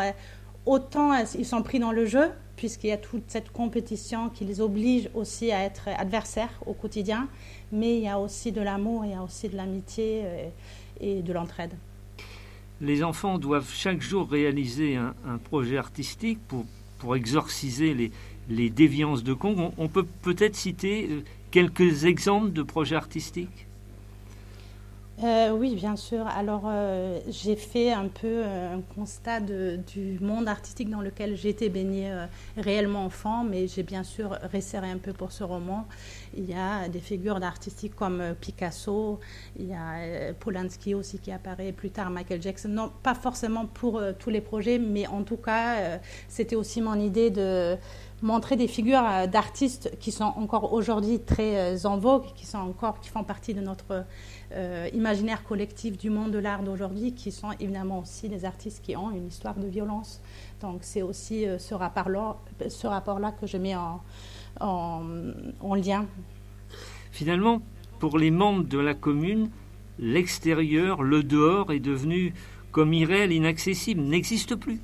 autant 0.65 1.13
ils 1.37 1.45
sont 1.45 1.63
pris 1.63 1.79
dans 1.79 1.93
le 1.93 2.05
jeu, 2.05 2.29
puisqu'il 2.57 2.87
y 2.87 2.93
a 2.93 2.97
toute 2.97 3.23
cette 3.27 3.51
compétition 3.51 4.27
qui 4.27 4.43
les 4.43 4.59
oblige 4.59 5.09
aussi 5.13 5.49
à 5.53 5.63
être 5.63 5.87
adversaires 5.97 6.61
au 6.65 6.73
quotidien. 6.73 7.29
Mais 7.71 7.95
il 7.97 8.03
y 8.03 8.09
a 8.09 8.19
aussi 8.19 8.51
de 8.51 8.61
l'amour, 8.61 9.05
il 9.05 9.11
y 9.11 9.15
a 9.15 9.23
aussi 9.23 9.47
de 9.47 9.55
l'amitié 9.55 10.25
et 10.99 11.21
de 11.21 11.31
l'entraide 11.31 11.73
les 12.81 13.03
enfants 13.03 13.37
doivent 13.37 13.71
chaque 13.73 14.01
jour 14.01 14.29
réaliser 14.29 14.95
un, 14.95 15.37
projet 15.43 15.77
artistique 15.77 16.39
pour, 16.47 16.65
exorciser 17.15 17.93
les, 17.93 18.11
les 18.49 18.69
déviances 18.69 19.23
de 19.23 19.33
Kong. 19.33 19.71
On, 19.77 19.87
peut 19.87 20.05
peut-être 20.23 20.55
citer 20.55 21.07
euh, 21.09 21.21
quelques 21.51 22.05
exemples 22.05 22.51
de 22.51 22.63
projets 22.63 22.95
artistiques? 22.95 23.66
Euh, 25.23 25.51
oui, 25.51 25.75
bien 25.75 25.95
sûr. 25.95 26.27
Alors, 26.27 26.63
euh, 26.65 27.19
j'ai 27.29 27.55
fait 27.55 27.91
un 27.91 28.07
peu 28.07 28.43
un 28.43 28.81
constat 28.95 29.39
du 29.39 30.19
monde 30.21 30.47
artistique 30.47 30.89
dans 30.89 31.01
lequel 31.01 31.35
j'étais 31.35 31.69
baignée 31.69 32.11
réellement 32.55 33.05
enfant, 33.05 33.43
mais 33.43 33.67
j'ai 33.67 33.83
bien 33.83 34.03
sûr 34.03 34.37
resserré 34.51 34.89
un 34.89 34.97
peu 34.97 35.13
pour 35.13 35.31
ce 35.31 35.43
roman. 35.43 35.87
Il 36.35 36.49
y 36.49 36.53
a 36.53 36.87
des 36.89 36.99
figures 36.99 37.39
d'artistes 37.39 37.67
comme 37.95 38.21
euh, 38.21 38.33
Picasso, 38.33 39.19
il 39.57 39.67
y 39.67 39.73
a 39.73 39.97
euh, 39.97 40.33
Polanski 40.39 40.93
aussi 40.93 41.19
qui 41.19 41.31
apparaît 41.31 41.71
plus 41.71 41.89
tard, 41.89 42.09
Michael 42.09 42.41
Jackson. 42.41 42.69
Non, 42.69 42.91
pas 43.03 43.13
forcément 43.13 43.65
pour 43.65 43.97
euh, 43.97 44.13
tous 44.17 44.29
les 44.29 44.41
projets, 44.41 44.79
mais 44.79 45.07
en 45.07 45.23
tout 45.23 45.37
cas, 45.37 45.99
c'était 46.27 46.55
aussi 46.55 46.81
mon 46.81 46.95
idée 46.99 47.29
de 47.29 47.77
montrer 48.21 48.55
des 48.55 48.67
figures 48.67 49.27
d'artistes 49.27 49.91
qui 49.99 50.11
sont 50.11 50.33
encore 50.37 50.73
aujourd'hui 50.73 51.19
très 51.19 51.85
en 51.85 51.97
vogue, 51.97 52.25
qui 52.35 52.45
sont 52.45 52.57
encore, 52.57 52.99
qui 52.99 53.09
font 53.09 53.23
partie 53.23 53.53
de 53.53 53.61
notre 53.61 54.05
imaginaire 54.93 55.43
collectif 55.43 55.97
du 55.97 56.09
monde 56.09 56.31
de 56.31 56.39
l'art 56.39 56.63
d'aujourd'hui, 56.63 57.13
qui 57.13 57.31
sont 57.31 57.51
évidemment 57.59 57.99
aussi 57.99 58.29
des 58.29 58.45
artistes 58.45 58.83
qui 58.83 58.95
ont 58.95 59.11
une 59.11 59.27
histoire 59.27 59.55
de 59.55 59.67
violence. 59.67 60.21
Donc 60.61 60.79
c'est 60.81 61.01
aussi 61.01 61.45
ce 61.59 61.75
rapport-là, 61.75 62.37
que 63.39 63.45
je 63.45 63.57
mets 63.57 63.75
en, 63.75 65.75
lien. 65.75 66.05
Finalement, 67.11 67.61
pour 67.99 68.17
les 68.17 68.31
membres 68.31 68.63
de 68.63 68.79
la 68.79 68.93
commune, 68.93 69.49
l'extérieur, 69.99 71.03
le 71.03 71.23
dehors 71.23 71.71
est 71.71 71.79
devenu 71.79 72.33
comme 72.71 72.93
irréel, 72.93 73.31
inaccessible, 73.31 74.01
n'existe 74.01 74.55
plus. 74.55 74.79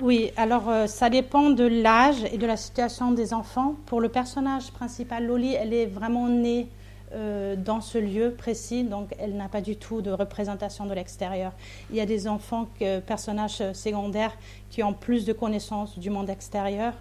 Oui, 0.00 0.30
alors 0.36 0.68
euh, 0.68 0.86
ça 0.86 1.08
dépend 1.08 1.50
de 1.50 1.64
l'âge 1.64 2.22
et 2.30 2.36
de 2.36 2.46
la 2.46 2.58
situation 2.58 3.12
des 3.12 3.32
enfants. 3.32 3.76
Pour 3.86 4.00
le 4.00 4.10
personnage 4.10 4.70
principal, 4.70 5.26
Loli, 5.26 5.54
elle 5.54 5.72
est 5.72 5.86
vraiment 5.86 6.28
née 6.28 6.68
euh, 7.12 7.56
dans 7.56 7.80
ce 7.80 7.96
lieu 7.96 8.34
précis, 8.36 8.84
donc 8.84 9.14
elle 9.18 9.36
n'a 9.36 9.48
pas 9.48 9.62
du 9.62 9.76
tout 9.76 10.02
de 10.02 10.10
représentation 10.10 10.84
de 10.84 10.92
l'extérieur. 10.92 11.52
Il 11.90 11.96
y 11.96 12.00
a 12.00 12.06
des 12.06 12.28
enfants, 12.28 12.68
personnages 13.06 13.72
secondaires, 13.72 14.36
qui 14.68 14.82
ont 14.82 14.92
plus 14.92 15.24
de 15.24 15.32
connaissances 15.32 15.98
du 15.98 16.10
monde 16.10 16.28
extérieur. 16.28 16.92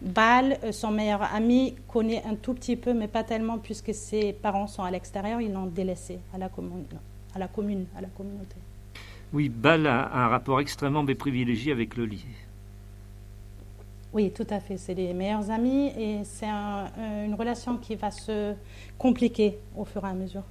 Bal, 0.00 0.58
euh, 0.62 0.70
son 0.70 0.90
meilleur 0.90 1.22
ami, 1.34 1.74
connaît 1.88 2.22
un 2.24 2.34
tout 2.34 2.54
petit 2.54 2.76
peu, 2.76 2.92
mais 2.92 3.08
pas 3.08 3.24
tellement, 3.24 3.58
puisque 3.58 3.94
ses 3.94 4.32
parents 4.32 4.66
sont 4.66 4.82
à 4.82 4.90
l'extérieur, 4.90 5.40
ils 5.40 5.52
l'ont 5.52 5.66
délaissé 5.66 6.20
à 6.34 6.38
la, 6.38 6.48
commune, 6.48 6.84
à 7.34 7.38
la 7.38 7.48
commune, 7.48 7.86
à 7.96 8.00
la 8.00 8.08
communauté. 8.08 8.56
Oui, 9.32 9.48
Bal 9.48 9.86
a 9.86 10.14
un 10.14 10.28
rapport 10.28 10.60
extrêmement 10.60 11.04
privilégié 11.04 11.72
avec 11.72 11.96
le 11.96 12.04
lit. 12.04 12.24
Oui, 14.14 14.30
tout 14.30 14.46
à 14.48 14.60
fait. 14.60 14.76
C'est 14.76 14.94
les 14.94 15.12
meilleurs 15.12 15.50
amis 15.50 15.92
et 15.98 16.20
c'est 16.22 16.46
euh, 16.46 17.26
une 17.26 17.34
relation 17.34 17.76
qui 17.76 17.96
va 17.96 18.12
se 18.12 18.54
compliquer 18.96 19.58
au 19.76 19.84
fur 19.84 20.04
et 20.04 20.08
à 20.08 20.14
mesure. 20.14 20.44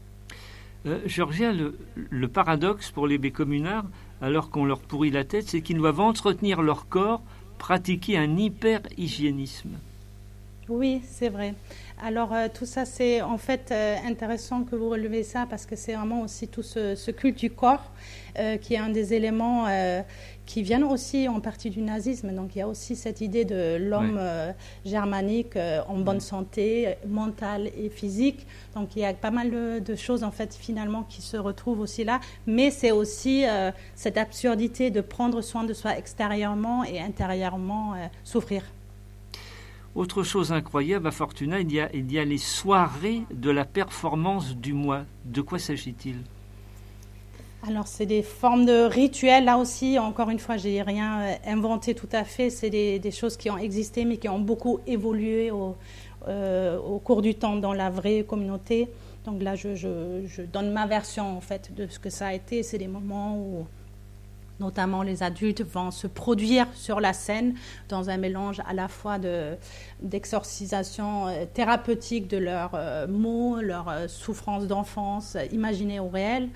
Euh, 0.85 0.99
Georgia, 1.05 1.53
le, 1.53 1.79
le, 1.95 2.27
paradoxe 2.27 2.91
pour 2.91 3.07
les 3.07 3.17
bécommunards, 3.17 3.85
alors 4.21 4.49
qu'on 4.49 4.65
leur 4.65 4.79
pourrit 4.79 5.11
la 5.11 5.23
tête, 5.23 5.47
c'est 5.47 5.61
qu'ils 5.61 5.77
doivent 5.77 6.01
entretenir 6.01 6.61
leur 6.61 6.89
corps 6.89 7.21
pratiquer 7.57 8.17
un 8.17 8.35
hyper-hygiénisme. 8.35 9.77
Oui, 10.67 11.01
c'est 11.05 11.29
vrai. 11.29 11.53
Alors 12.01 12.33
tout 12.53 12.65
ça, 12.65 12.85
c'est 12.85 13.21
en 13.21 13.37
fait 13.37 13.71
intéressant 13.71 14.63
que 14.63 14.75
vous 14.75 14.89
relevez 14.89 15.23
ça 15.23 15.45
parce 15.49 15.65
que 15.65 15.75
c'est 15.75 15.93
vraiment 15.93 16.21
aussi 16.21 16.47
tout 16.47 16.63
ce, 16.63 16.95
ce 16.95 17.11
culte 17.11 17.37
du 17.37 17.49
corps 17.49 17.91
qui 18.61 18.73
est 18.73 18.77
un 18.77 18.89
des 18.89 19.13
éléments 19.13 19.67
qui 20.45 20.61
viennent 20.61 20.83
aussi 20.83 21.27
en 21.27 21.39
partie 21.39 21.69
du 21.69 21.81
nazisme. 21.81 22.31
Donc 22.33 22.55
il 22.55 22.59
y 22.59 22.61
a 22.61 22.67
aussi 22.67 22.95
cette 22.95 23.21
idée 23.21 23.45
de 23.45 23.77
l'homme 23.77 24.17
euh, 24.19 24.51
germanique 24.85 25.55
euh, 25.55 25.81
en 25.87 25.97
bonne 25.99 26.19
santé 26.19 26.95
mentale 27.07 27.69
et 27.77 27.89
physique. 27.89 28.45
Donc 28.75 28.95
il 28.95 29.01
y 29.01 29.05
a 29.05 29.13
pas 29.13 29.31
mal 29.31 29.51
de, 29.51 29.95
choses 29.95 30.23
en 30.23 30.31
fait 30.31 30.55
finalement 30.55 31.03
qui 31.03 31.21
se 31.21 31.37
retrouvent 31.37 31.79
aussi 31.79 32.03
là. 32.03 32.19
Mais 32.47 32.71
c'est 32.71 32.91
aussi 32.91 33.45
euh, 33.45 33.71
cette 33.95 34.17
absurdité 34.17 34.89
de 34.89 35.01
prendre 35.01 35.41
soin 35.41 35.63
de 35.63 35.73
soi 35.73 35.97
extérieurement 35.97 36.83
et 36.83 36.99
intérieurement 36.99 37.93
souffrir. 38.23 38.63
Autre 39.95 40.23
chose 40.23 40.51
incroyable 40.51 41.05
à 41.05 41.11
Fortuna, 41.11 41.59
il 41.59 41.71
y, 41.71 41.79
a, 41.79 42.25
les 42.25 42.37
soirées 42.39 43.21
de 43.31 43.51
la 43.51 43.63
performance 43.63 44.55
du 44.57 44.73
mois. 44.73 45.03
De 45.23 45.41
quoi 45.41 45.59
s'agit-il? 45.59 46.15
Alors, 47.67 47.87
c'est 47.87 48.07
des 48.07 48.23
formes 48.23 48.65
de 48.65 48.85
rituels. 48.85 49.45
Là 49.45 49.57
aussi, 49.57 49.99
encore 49.99 50.31
une 50.31 50.39
fois, 50.39 50.57
j'ai 50.57 50.81
rien 50.81 51.21
euh, 51.21 51.33
inventé 51.45 51.93
tout 51.93 52.09
à 52.11 52.23
fait. 52.23 52.49
C'est 52.49 52.71
des, 52.71 53.11
choses 53.11 53.37
qui 53.37 53.51
ont 53.51 53.57
existé, 53.57 54.03
mais 54.03 54.17
qui 54.17 54.27
ont 54.27 54.39
beaucoup 54.39 54.79
évolué 54.87 55.51
euh, 56.27 56.79
au, 56.79 56.97
cours 56.97 57.21
du 57.21 57.35
temps 57.35 57.55
dans 57.55 57.73
la 57.73 57.91
vraie 57.91 58.23
communauté. 58.23 58.89
Donc 59.25 59.43
là, 59.43 59.53
je, 59.55 60.41
donne 60.51 60.71
ma 60.71 60.87
version 60.87 61.37
en 61.37 61.41
fait 61.41 61.71
de 61.73 61.85
ce 61.87 61.99
que 61.99 62.09
ça 62.09 62.27
a 62.27 62.33
été. 62.33 62.63
C'est 62.63 62.79
des 62.79 62.87
moments 62.87 63.37
où, 63.37 63.67
notamment, 64.63 65.03
les 65.03 65.21
adultes 65.21 65.61
vont 65.61 65.91
se 65.91 66.07
produire 66.07 66.65
sur 66.73 66.99
la 66.99 67.13
scène 67.13 67.53
dans 67.89 68.09
un 68.09 68.17
mélange 68.17 68.61
à 68.67 68.73
la 68.73 68.87
fois 68.87 69.17
d'exorcisation 70.01 71.27
euh, 71.27 71.45
thérapeutique 71.53 72.27
de 72.27 72.37
leurs 72.37 72.75
mots, 73.07 73.61
leurs 73.61 74.09
souffrances 74.09 74.65
d'enfance 74.65 75.37
imaginées 75.51 75.99
au 75.99 76.09
réel 76.09 76.49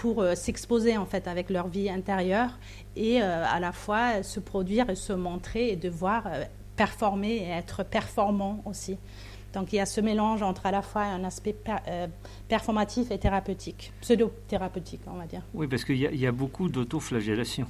pour 0.00 0.22
euh, 0.22 0.34
s'exposer 0.34 0.96
en 0.96 1.04
fait 1.04 1.28
avec 1.28 1.50
leur 1.50 1.68
vie 1.68 1.90
intérieure 1.90 2.58
et 2.96 3.22
euh, 3.22 3.44
à 3.46 3.60
la 3.60 3.70
fois 3.70 4.22
se 4.22 4.40
produire 4.40 4.88
et 4.88 4.94
se 4.94 5.12
montrer 5.12 5.68
et 5.68 5.76
devoir 5.76 6.26
euh, 6.26 6.44
performer 6.74 7.36
et 7.36 7.50
être 7.50 7.84
performant 7.84 8.62
aussi. 8.64 8.96
Donc 9.52 9.72
il 9.72 9.76
y 9.76 9.80
a 9.80 9.86
ce 9.86 10.00
mélange 10.00 10.42
entre 10.42 10.66
à 10.66 10.70
la 10.70 10.82
fois 10.82 11.02
un 11.02 11.24
aspect 11.24 11.56
performatif 12.48 13.10
et 13.10 13.18
thérapeutique, 13.18 13.92
pseudo-thérapeutique, 14.00 15.00
on 15.06 15.16
va 15.16 15.26
dire. 15.26 15.42
Oui, 15.54 15.66
parce 15.66 15.84
qu'il 15.84 15.96
y, 15.96 16.26
a 16.26 16.32
beaucoup 16.32 16.68
d'autoflagellation. 16.68 17.66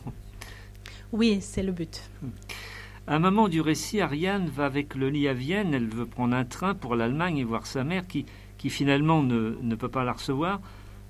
Oui, 1.12 1.38
c'est 1.40 1.62
le 1.62 1.72
but. 1.72 2.08
À 3.06 3.16
un 3.16 3.18
moment 3.18 3.48
du 3.48 3.60
récit, 3.60 4.00
Ariane 4.00 4.46
va 4.48 4.66
avec 4.66 4.94
le 4.94 5.08
lit 5.08 5.26
à 5.26 5.32
Vienne, 5.32 5.74
elle 5.74 5.88
veut 5.88 6.06
prendre 6.06 6.36
un 6.36 6.44
train 6.44 6.74
pour 6.74 6.94
l'Allemagne 6.94 7.38
et 7.38 7.44
voir 7.44 7.66
sa 7.66 7.82
mère 7.82 8.06
qui, 8.06 8.26
qui 8.58 8.70
finalement 8.70 9.22
ne, 9.22 9.56
ne 9.60 9.74
peut 9.74 9.88
pas 9.88 10.04
la 10.04 10.12
recevoir. 10.12 10.60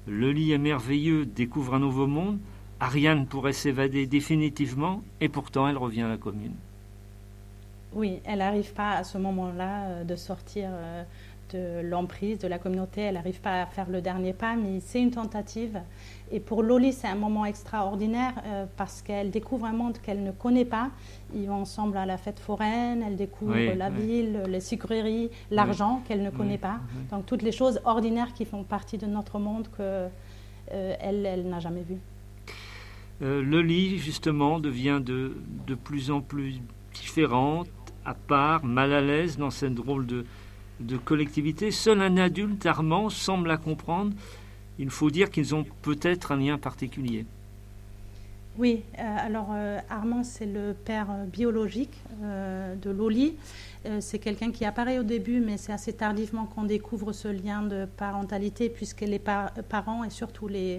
Le 0.07 0.33
lit 0.33 0.53
est 0.53 0.59
merveilleux, 0.59 1.27
découvre 1.27 1.75
un 1.75 1.81
nouveau 1.81 2.07
monde. 2.07 2.39
Ariane 2.81 3.27
pourrait 3.27 3.53
s'évader 3.53 4.07
définitivement 4.07 5.03
et 5.21 5.29
pourtant 5.29 5.69
elle 5.69 5.77
revient 5.77 6.03
à 6.03 6.09
la 6.09 6.17
commune. 6.17 6.55
Oui, 7.93 8.21
elle 8.25 8.39
n'arrive 8.39 8.73
pas 8.73 8.93
à 8.93 9.05
ce 9.05 9.19
moment-là 9.19 9.85
euh, 9.87 10.05
de 10.05 10.17
sortir 10.17 10.69
euh, 10.71 11.03
de 11.53 11.81
l'emprise 11.89 12.39
de 12.39 12.47
la 12.47 12.59
communauté. 12.59 13.01
Elle 13.03 13.15
n'arrive 13.15 13.41
pas 13.41 13.63
à 13.63 13.67
faire 13.67 13.89
le 13.91 14.01
dernier 14.01 14.33
pas, 14.33 14.55
mais 14.55 14.81
c'est 14.81 15.03
une 15.03 15.11
tentative. 15.11 15.81
Et 16.31 16.39
pour 16.39 16.63
Loli, 16.63 16.93
c'est 16.93 17.09
un 17.09 17.17
moment 17.17 17.45
extraordinaire 17.45 18.35
euh, 18.47 18.67
parce 18.77 19.03
qu'elle 19.03 19.31
découvre 19.31 19.67
un 19.67 19.73
monde 19.73 19.99
qu'elle 19.99 20.23
ne 20.23 20.31
connaît 20.31 20.65
pas. 20.65 20.91
Ils 21.35 21.49
vont 21.49 21.63
ensemble 21.63 21.97
à 21.97 22.07
la 22.07 22.17
fête 22.17 22.39
foraine, 22.39 23.03
elle 23.05 23.17
découvre 23.17 23.57
la 23.57 23.91
ville, 23.91 24.43
les 24.49 24.61
sucreries, 24.61 25.31
l'argent 25.51 26.03
qu'elle 26.07 26.23
ne 26.23 26.31
connaît 26.31 26.59
pas. 26.59 26.81
Donc 27.11 27.27
toutes 27.27 27.43
les 27.43 27.53
choses 27.53 27.81
ordinaires 27.85 28.33
qui 28.33 28.45
font 28.45 28.63
partie 28.63 28.99
de 28.99 29.07
notre 29.07 29.39
monde 29.39 29.69
qu'elle 29.77 30.11
euh, 30.73 30.95
elle, 31.01 31.49
n'a 31.49 31.61
jamais 31.61 31.83
vues. 31.83 32.01
Euh, 33.23 33.43
Loli, 33.43 33.99
justement, 33.99 34.61
devient 34.61 35.01
de, 35.05 35.37
de 35.67 35.75
plus 35.75 36.11
en 36.11 36.21
plus 36.21 36.61
différente, 36.95 37.69
à 38.05 38.15
part, 38.15 38.65
mal 38.65 38.93
à 38.93 39.01
l'aise 39.01 39.37
dans 39.37 39.51
cette 39.51 39.75
drôle 39.75 40.07
de, 40.07 40.25
collectivité. 41.05 41.71
Seul 41.71 42.01
un 42.01 42.17
adulte, 42.17 42.65
Armand, 42.67 43.11
semble 43.11 43.49
la 43.49 43.57
comprendre. 43.57 44.13
Il 44.79 44.91
faut 44.91 45.11
dire 45.11 45.31
qu'ils 45.31 45.55
ont 45.55 45.65
peut-être 45.83 46.33
un 46.33 46.37
lien 46.37 46.59
particulier. 46.59 47.27
Oui, 48.59 48.83
euh, 48.99 49.03
alors 49.03 49.51
euh, 49.55 49.79
Armand, 49.89 50.25
c'est 50.25 50.47
le 50.47 50.75
père 50.75 51.07
euh, 51.11 51.25
biologique 51.25 52.03
de 52.21 52.91
Loli. 52.91 53.37
c'est 54.01 54.19
quelqu'un 54.19 54.51
qui 54.51 54.67
apparaît 54.67 54.99
au 54.99 55.03
début, 55.03 55.41
mais 55.41 55.57
c'est 55.57 55.73
assez 55.73 55.95
tardivement 55.95 56.45
qu'on 56.45 56.65
découvre 56.65 57.13
ce 57.13 57.29
lien 57.29 57.63
de 57.63 57.87
parentalité, 57.87 58.69
puisque 58.69 59.01
les 59.01 59.19
parents 59.19 60.05
et 60.05 60.11
surtout 60.11 60.49
les, 60.49 60.79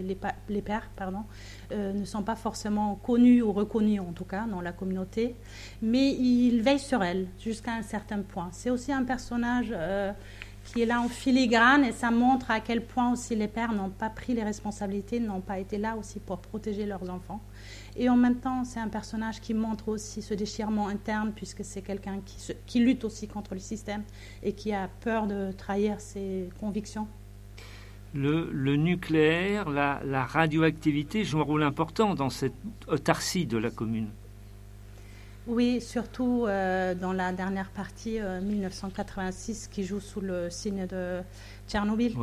les, 0.49 0.61
pères 0.61 0.91
pardon, 0.95 1.23
ne 1.71 2.05
sont 2.05 2.21
pas 2.21 2.35
forcément 2.35 2.93
connus 2.95 3.41
ou 3.41 3.51
reconnus, 3.51 4.01
en 4.01 4.13
tout 4.13 4.25
cas, 4.25 4.45
dans 4.45 4.61
la 4.61 4.71
communauté. 4.71 5.35
Mais 5.81 6.11
il 6.11 6.61
veille 6.61 6.77
sur 6.77 7.01
elle 7.01 7.25
jusqu'à 7.39 7.73
un 7.73 7.81
certain 7.81 8.21
point. 8.21 8.49
C'est 8.51 8.69
aussi 8.69 8.91
un 8.91 9.03
personnage 9.03 9.73
qui 10.71 10.81
est 10.81 10.85
là 10.85 11.01
en 11.01 11.09
filigrane 11.09 11.83
et 11.83 11.91
ça 11.91 12.11
montre 12.11 12.49
à 12.49 12.61
quel 12.61 12.85
point 12.85 13.11
aussi 13.11 13.35
les 13.35 13.47
pères 13.47 13.73
n'ont 13.73 13.89
pas 13.89 14.09
pris 14.09 14.33
les 14.33 14.43
responsabilités, 14.43 15.19
n'ont 15.19 15.41
pas 15.41 15.59
été 15.59 15.77
là 15.77 15.97
aussi 15.97 16.19
pour 16.19 16.37
protéger 16.39 16.85
leurs 16.85 17.09
enfants. 17.09 17.41
Et 17.97 18.07
en 18.07 18.15
même 18.15 18.37
temps, 18.37 18.63
c'est 18.63 18.79
un 18.79 18.87
personnage 18.87 19.41
qui 19.41 19.53
montre 19.53 19.89
aussi 19.89 20.21
ce 20.21 20.33
déchirement 20.33 20.87
interne, 20.87 21.33
puisque 21.35 21.65
c'est 21.65 21.81
quelqu'un 21.81 22.21
qui, 22.65 22.79
lutte 22.79 23.03
aussi 23.03 23.27
contre 23.27 23.53
le 23.53 23.59
système 23.59 24.03
et 24.43 24.53
qui 24.53 24.71
a 24.71 24.87
peur 24.87 25.27
de 25.27 25.51
trahir 25.51 25.99
ses 25.99 26.49
convictions. 26.59 27.07
Le, 28.13 28.75
nucléaire, 28.75 29.69
la, 29.69 30.01
la, 30.05 30.25
radioactivité 30.25 31.23
jouent 31.23 31.39
un 31.39 31.43
rôle 31.43 31.63
important 31.63 32.13
dans 32.15 32.29
cette 32.29 32.55
autarcie 32.87 33.45
de 33.45 33.57
la 33.57 33.71
commune. 33.71 34.09
Oui, 35.51 35.81
surtout 35.81 36.45
euh, 36.47 36.95
dans 36.95 37.11
la 37.11 37.33
dernière 37.33 37.71
partie, 37.71 38.17
1986, 38.21 39.65
euh, 39.67 39.75
qui 39.75 39.83
joue 39.83 39.99
sous 39.99 40.21
le 40.21 40.49
signe 40.49 40.87
de 40.87 41.19
Tchernobyl, 41.67 42.15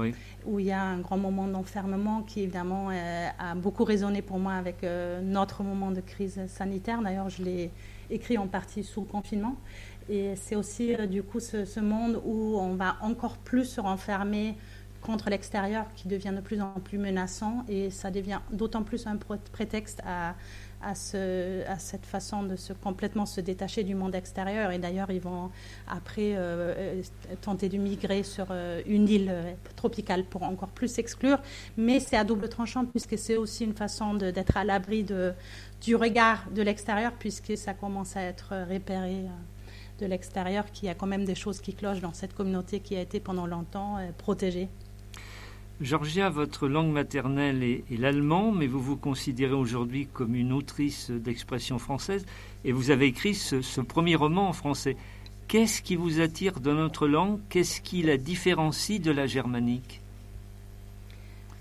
où 0.47 0.59
il 0.59 0.65
y 0.65 0.73
a 0.73 0.83
un 0.83 1.01
grand 1.01 1.19
moment 1.19 1.47
d'enfermement 1.47 2.23
qui 2.23 2.41
évidemment 2.41 2.89
euh, 2.91 3.29
a 3.39 3.55
beaucoup 3.55 3.85
résonné 3.85 4.23
pour 4.23 4.39
moi 4.39 4.55
avec 4.55 4.79
notre 5.23 5.63
moment 5.63 5.91
de 5.91 6.01
crise 6.01 6.41
sanitaire. 6.47 7.03
D'ailleurs, 7.03 7.29
je 7.29 7.43
l'ai 7.43 7.71
écrit 8.09 8.39
en 8.39 8.47
partie 8.47 8.83
sous 8.83 9.03
le 9.03 9.07
confinement. 9.07 9.57
Et 10.09 10.35
c'est 10.37 10.57
aussi 10.57 10.97
du 11.07 11.23
coup 11.23 11.39
ce, 11.39 11.81
monde 11.81 12.23
où 12.25 12.59
on 12.59 12.77
va 12.77 12.97
encore 13.03 13.37
plus 13.37 13.67
se 13.67 13.81
renfermer 13.83 14.57
contre 15.03 15.29
l'extérieur 15.29 15.85
qui 15.95 16.09
devient 16.09 16.33
de 16.35 16.41
plus 16.41 16.63
en 16.63 16.81
plus 16.83 16.97
menaçant 16.97 17.65
et 17.69 17.91
ça 17.91 18.11
devient 18.11 18.41
d'autant 18.51 18.83
plus 18.83 19.07
un 19.07 19.17
prétexte 19.53 20.01
à, 20.07 20.35
à, 20.83 20.95
ce, 20.95 21.67
à, 21.67 21.79
cette 21.79 22.07
façon 22.07 22.43
de 22.43 22.57
se 22.57 22.73
complètement 22.73 23.27
se 23.27 23.41
détacher 23.41 23.85
du 23.85 23.95
monde 23.95 24.15
extérieur. 24.15 24.71
Et 24.71 24.79
d'ailleurs, 24.79 25.11
ils 25.11 25.21
vont 25.21 25.51
après 25.87 26.35
euh, 26.37 26.75
euh, 26.77 27.03
tenter 27.41 27.69
de 27.69 27.79
migrer 27.79 28.23
sur 28.23 28.47
euh, 28.51 28.83
une 28.87 29.09
île 29.09 29.33
tropicale 29.77 30.25
pour 30.25 30.43
encore 30.43 30.69
plus 30.69 30.89
s'exclure. 30.89 31.39
Mais 31.77 32.01
c'est 32.01 32.17
à 32.17 32.25
double 32.25 32.49
tranchant 32.49 32.85
puisque 32.85 33.19
c'est 33.19 33.37
aussi 33.37 33.65
une 33.65 33.75
façon 33.75 34.15
d'être 34.15 34.57
à 34.57 34.65
l'abri 34.65 35.05
du 35.05 35.97
regard 35.97 36.45
de 36.55 36.63
l'extérieur 36.63 37.13
puisque 37.19 37.57
ça 37.57 37.75
commence 37.75 38.17
à 38.17 38.23
être 38.23 38.55
repéré 38.71 39.25
de 40.01 40.07
l'extérieur 40.07 40.71
qu'il 40.71 40.87
y 40.87 40.91
a 40.91 40.95
quand 40.95 41.07
même 41.07 41.25
des 41.25 41.35
choses 41.35 41.61
qui 41.61 41.75
clochent 41.75 42.01
dans 42.01 42.13
cette 42.13 42.35
communauté 42.35 42.81
qui 42.81 42.97
a 42.97 43.01
été 43.01 43.21
pendant 43.21 43.47
longtemps 43.47 43.99
protégée. 44.17 44.69
Georgia, 45.81 46.29
votre 46.29 46.67
langue 46.67 46.91
maternelle 46.91 47.63
est, 47.63 47.85
l'allemand, 47.97 48.51
mais 48.51 48.67
vous 48.67 48.81
vous 48.81 48.97
considérez 48.97 49.53
aujourd'hui 49.53 50.09
comme 50.13 50.35
une 50.35 50.53
autrice 50.53 51.13
d'expression 51.13 51.79
française 51.79 52.27
et 52.65 52.73
vous 52.73 52.91
avez 52.91 53.07
écrit 53.07 53.37
ce, 53.37 53.81
premier 53.81 54.17
roman 54.17 54.49
en 54.49 54.53
français. 54.53 54.97
Qu'est-ce 55.47 55.81
qui 55.81 55.95
vous 55.95 56.21
attire 56.21 56.59
dans 56.59 56.75
notre 56.75 57.07
langue? 57.07 57.39
Qu'est-ce 57.49 57.81
qui 57.81 58.03
la 58.03 58.17
différencie 58.17 59.01
de 59.01 59.13
la 59.13 59.29
germanique? 59.29 60.01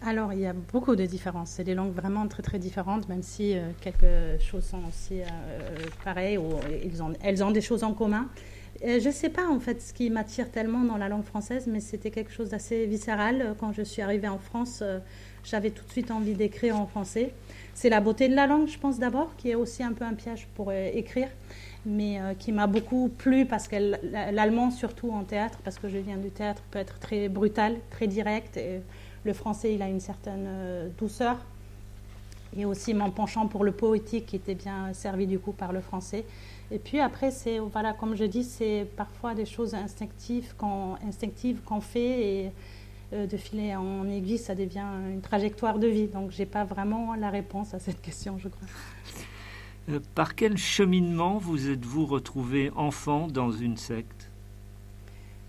Alors, 0.01 0.34
il 0.34 0.39
y 0.39 0.47
a 0.47 0.53
beaucoup 0.53 0.95
de 0.95 1.06
différences. 1.06 1.51
C'est 1.51 1.63
des 1.63 1.75
langues 1.75 1.93
vraiment 1.93 2.27
très 2.27 2.41
très 2.41 2.58
différentes, 2.58 3.08
même 3.10 3.23
si 3.23 3.56
euh, 3.56 3.69
quelques 3.82 4.41
choses 4.41 4.63
sont 4.63 4.82
aussi 4.89 5.21
euh, 5.21 5.25
pareilles 6.03 6.39
ou 6.39 6.49
elles 7.21 7.43
ont 7.43 7.51
des 7.51 7.62
choses 7.62 7.84
en 7.84 7.93
commun. 7.93 8.27
Euh, 8.85 8.99
je 8.99 9.07
ne 9.07 9.13
sais 9.13 9.29
pas 9.29 9.47
en 9.47 9.59
fait 9.59 9.81
ce 9.81 9.91
qui 9.91 10.09
m'attire 10.09 10.51
tellement 10.51 10.83
dans 10.83 10.97
la 10.97 11.09
langue 11.09 11.23
française, 11.23 11.67
mais 11.67 11.79
c'était 11.79 12.11
quelque 12.11 12.31
chose 12.31 12.49
d'assez 12.49 12.85
viscéral. 12.85 13.55
Quand 13.59 13.73
je 13.73 13.81
suis 13.81 14.01
arrivée 14.01 14.27
en 14.27 14.37
France, 14.37 14.79
euh, 14.81 14.99
j'avais 15.43 15.71
tout 15.71 15.83
de 15.85 15.91
suite 15.91 16.11
envie 16.11 16.33
d'écrire 16.33 16.79
en 16.79 16.85
français. 16.85 17.33
C'est 17.73 17.89
la 17.89 18.01
beauté 18.01 18.29
de 18.29 18.35
la 18.35 18.45
langue, 18.45 18.67
je 18.67 18.77
pense 18.77 18.99
d'abord, 18.99 19.35
qui 19.37 19.49
est 19.49 19.55
aussi 19.55 19.81
un 19.83 19.93
peu 19.93 20.05
un 20.05 20.13
piège 20.13 20.47
pour 20.55 20.69
euh, 20.69 20.89
écrire, 20.93 21.29
mais 21.85 22.19
qui 22.37 22.51
m'a 22.51 22.67
beaucoup 22.67 23.07
plu 23.07 23.45
parce 23.45 23.69
que 23.69 23.77
l'allemand, 24.11 24.71
surtout 24.71 25.11
en 25.11 25.23
théâtre, 25.23 25.57
parce 25.63 25.79
que 25.79 25.87
je 25.87 25.97
viens 25.97 26.17
du 26.17 26.31
théâtre, 26.31 26.61
peut 26.69 26.79
être 26.79 26.99
très 26.99 27.29
brutal, 27.29 27.77
très 27.91 28.07
direct. 28.07 28.59
Le 29.23 29.33
français, 29.33 29.73
il 29.73 29.81
a 29.81 29.87
une 29.87 30.01
certaine 30.01 30.49
douceur. 30.97 31.37
Et 32.57 32.65
aussi 32.65 32.93
mon 32.93 33.09
penchant 33.09 33.47
pour 33.47 33.63
le 33.63 33.71
poétique 33.71 34.25
qui 34.25 34.35
était 34.35 34.55
bien 34.55 34.93
servi 34.93 35.27
du 35.27 35.39
coup 35.39 35.53
par 35.53 35.71
le 35.71 35.79
français 35.79 36.25
Et 36.71 36.80
puis 36.80 36.99
après, 36.99 37.32
c'est, 37.32 37.60
voilà, 37.60 37.93
comme 37.93 38.15
je 38.15 38.25
dis, 38.25 38.43
c'est 38.43 38.88
parfois 38.97 39.34
des 39.34 39.45
choses 39.45 39.73
instinctives 39.73 40.53
qu'on, 40.58 40.95
instinctives 41.08 41.62
qu'on 41.63 41.80
fait 41.80 42.43
et 42.45 42.51
euh, 43.13 43.25
de 43.25 43.38
filer 43.38 43.73
en 43.75 44.08
aiguille, 44.10 44.38
ça 44.38 44.53
devient 44.53 44.86
une 45.10 45.21
trajectoire 45.21 45.80
de 45.80 45.88
vie. 45.88 46.08
Donc, 46.08 46.32
je 46.32 46.39
n'ai 46.39 46.45
pas 46.45 46.65
vraiment 46.65 47.15
la 47.15 47.30
réponse 47.30 47.73
à 47.73 47.80
cette 47.80 48.01
question, 48.01 48.38
je 48.38 48.49
crois. 48.49 48.67
Euh, 49.89 49.99
par 50.13 50.36
quel 50.36 50.58
cheminement 50.58 51.38
vous 51.38 51.69
êtes-vous 51.69 52.06
retrouvé 52.06 52.69
enfant 52.75 53.27
dans 53.27 53.51
une 53.51 53.77
secte? 53.77 54.30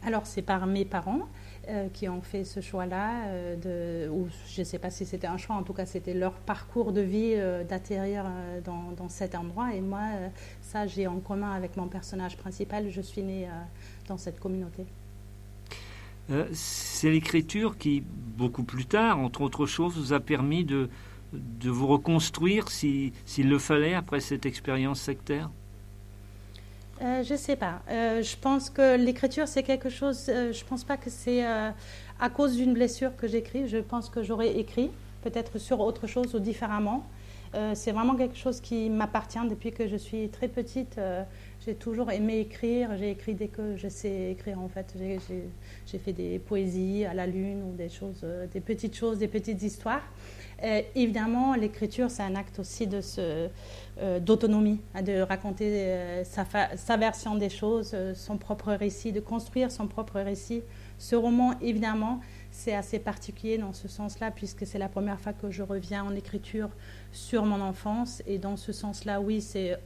Alors, 0.04 0.24
c'est 0.24 0.42
par 0.42 0.68
mes 0.68 0.84
parents. 0.84 1.22
Euh, 1.68 1.88
qui 1.92 2.08
ont 2.08 2.22
fait 2.22 2.44
ce 2.44 2.60
choix-là, 2.60 3.56
de, 3.56 4.08
ou 4.08 4.26
je 4.48 4.60
ne 4.60 4.64
sais 4.64 4.78
pas 4.78 4.90
si 4.90 5.04
c'était 5.04 5.26
un 5.26 5.36
choix, 5.36 5.56
en 5.56 5.62
tout 5.62 5.74
cas 5.74 5.84
c'était 5.84 6.14
leur 6.14 6.32
parcours 6.32 6.92
de 6.92 7.02
vie 7.02 7.36
d'atterrir 7.68 8.24
dans, 8.64 9.08
cet 9.08 9.34
endroit. 9.34 9.74
Et 9.74 9.82
moi, 9.82 10.00
ça 10.62 10.86
j'ai 10.86 11.06
en 11.06 11.20
commun 11.20 11.52
avec 11.52 11.76
mon 11.76 11.86
personnage 11.88 12.38
principal, 12.38 12.90
je 12.90 13.02
suis 13.02 13.22
née 13.22 13.48
dans 14.06 14.16
cette 14.16 14.40
communauté. 14.40 14.86
Euh, 16.30 16.46
c'est 16.52 17.10
l'écriture 17.10 17.78
qui, 17.78 18.02
beaucoup 18.02 18.62
plus 18.62 18.86
tard, 18.86 19.18
entre 19.18 19.40
autres 19.40 19.66
choses, 19.66 19.96
vous 19.96 20.12
a 20.12 20.20
permis 20.20 20.64
de, 20.64 20.90
de 21.32 21.70
vous 21.70 21.86
reconstruire 21.86 22.70
s'il 22.70 23.12
le 23.36 23.58
fallait 23.58 23.94
après 23.94 24.20
cette 24.20 24.44
expérience 24.44 25.00
sectaire? 25.00 25.50
Euh, 27.02 27.22
Je 27.22 27.32
ne 27.32 27.38
sais 27.38 27.56
pas. 27.56 27.82
Euh, 27.90 28.22
je 28.22 28.36
pense 28.36 28.70
que 28.70 28.96
l'écriture, 28.96 29.48
c'est 29.48 29.62
quelque 29.62 29.88
chose. 29.88 30.24
je 30.26 30.48
ne 30.48 30.68
pense 30.68 30.84
pas 30.84 30.96
que 30.96 31.10
c'est 31.10 31.44
à 31.44 32.30
cause 32.32 32.56
d'une 32.56 32.74
blessure 32.74 33.16
que 33.16 33.26
j'écris. 33.26 33.68
Je 33.68 33.78
pense 33.78 34.08
que 34.08 34.22
j'aurais 34.22 34.58
écrit, 34.58 34.90
peut-être 35.22 35.58
sur 35.58 35.80
autre 35.80 36.06
chose 36.06 36.34
ou 36.34 36.38
différemment. 36.38 37.06
C'est 37.74 37.92
vraiment 37.92 38.14
quelque 38.14 38.36
chose 38.36 38.60
qui 38.60 38.90
m'appartient 38.90 39.38
depuis 39.48 39.72
que 39.72 39.88
je 39.88 39.96
suis 39.96 40.28
très 40.28 40.48
petite. 40.48 40.98
J'ai 41.68 41.74
toujours 41.74 42.10
aimé 42.10 42.38
écrire. 42.38 42.96
J'ai 42.96 43.10
écrit 43.10 43.34
dès 43.34 43.48
que 43.48 43.76
je 43.76 43.88
sais 43.88 44.30
écrire, 44.30 44.58
en 44.60 44.68
fait. 44.68 44.94
J'ai 45.86 45.98
fait 45.98 46.12
des 46.12 46.38
poésies 46.38 47.04
à 47.04 47.12
la 47.12 47.26
lune 47.26 47.62
ou 47.62 47.76
des 47.76 47.88
choses, 47.88 48.20
euh, 48.24 48.46
des 48.46 48.60
petites 48.60 48.96
choses, 48.96 49.18
des 49.18 49.28
petites 49.28 49.62
histoires. 49.62 50.02
évidemment, 50.94 51.54
l'écriture, 51.54 52.10
c'est 52.10 52.22
un 52.22 52.36
acte 52.36 52.58
aussi 52.58 52.86
de 52.86 53.00
euh, 53.98 54.18
d'autonomie, 54.20 54.80
hein, 54.94 55.02
de 55.02 55.20
raconter 55.20 55.66
euh, 55.68 56.24
sa, 56.24 56.96
version 56.96 57.34
des 57.34 57.50
choses, 57.50 57.94
son 58.14 58.38
propre 58.38 58.72
récit, 58.72 59.12
de 59.12 59.20
construire 59.20 59.70
son 59.70 59.88
propre 59.88 60.20
récit. 60.20 60.62
Ce 60.96 61.16
roman, 61.16 61.54
évidemment, 61.60 62.20
c'est 62.58 62.74
assez 62.74 62.98
particulier 62.98 63.56
dans 63.56 63.72
ce 63.72 63.86
sens-là, 63.86 64.32
puisque 64.32 64.66
c'est 64.66 64.78
la 64.78 64.88
première 64.88 65.20
fois 65.20 65.32
que 65.32 65.48
je 65.48 65.62
reviens 65.62 66.02
en 66.02 66.16
écriture 66.16 66.70
sur 67.12 67.44
mon 67.44 67.60
enfance. 67.60 68.20
Et 68.26 68.38
dans 68.38 68.56
ce 68.56 68.72
sens-là, 68.72 69.20
oui, 69.20 69.40
c'est 69.40 69.78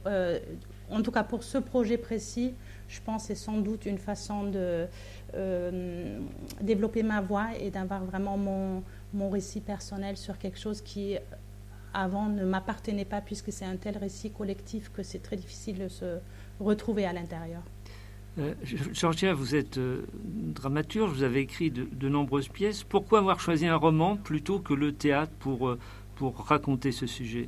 en 0.89 1.01
tout 1.01 1.11
cas 1.11 1.23
pour 1.23 1.43
ce 1.43 1.59
projet 1.59 1.97
précis, 1.97 2.53
je 2.87 2.99
pense 3.01 3.25
c'est 3.25 3.35
sans 3.35 3.57
doute 3.57 3.85
une 3.85 3.97
façon 3.97 4.43
de 4.43 4.87
euh, 5.35 6.19
développer 6.61 7.03
ma 7.03 7.21
voix 7.21 7.49
et 7.59 7.69
d'avoir 7.69 8.03
vraiment 8.03 8.37
mon, 8.37 8.83
mon 9.13 9.29
récit 9.29 9.61
personnel 9.61 10.17
sur 10.17 10.37
quelque 10.37 10.59
chose 10.59 10.81
qui 10.81 11.17
avant 11.93 12.27
ne 12.27 12.43
m'appartenait 12.43 13.05
pas 13.05 13.21
puisque 13.21 13.51
c'est 13.51 13.65
un 13.65 13.75
tel 13.75 13.97
récit 13.97 14.31
collectif 14.31 14.91
que 14.91 15.03
c'est 15.03 15.19
très 15.19 15.35
difficile 15.35 15.77
de 15.77 15.87
se 15.87 16.17
retrouver 16.59 17.05
à 17.05 17.13
l'intérieur. 17.13 17.61
Euh, 18.39 18.53
Georgia, 18.93 19.33
vous 19.33 19.55
êtes 19.55 19.77
euh, 19.77 20.05
dramaturge, 20.15 21.11
vous 21.11 21.23
avez 21.23 21.41
écrit 21.41 21.69
de, 21.69 22.09
nombreuses 22.09 22.47
pièces. 22.47 22.83
Pourquoi 22.83 23.19
avoir 23.19 23.39
choisi 23.39 23.67
un 23.67 23.75
roman 23.75 24.15
plutôt 24.15 24.59
que 24.59 24.73
le 24.73 24.91
théâtre 24.91 25.31
pour, 25.39 25.69
euh, 25.69 25.79
pour 26.15 26.37
raconter 26.37 26.91
ce 26.91 27.05
sujet? 27.05 27.47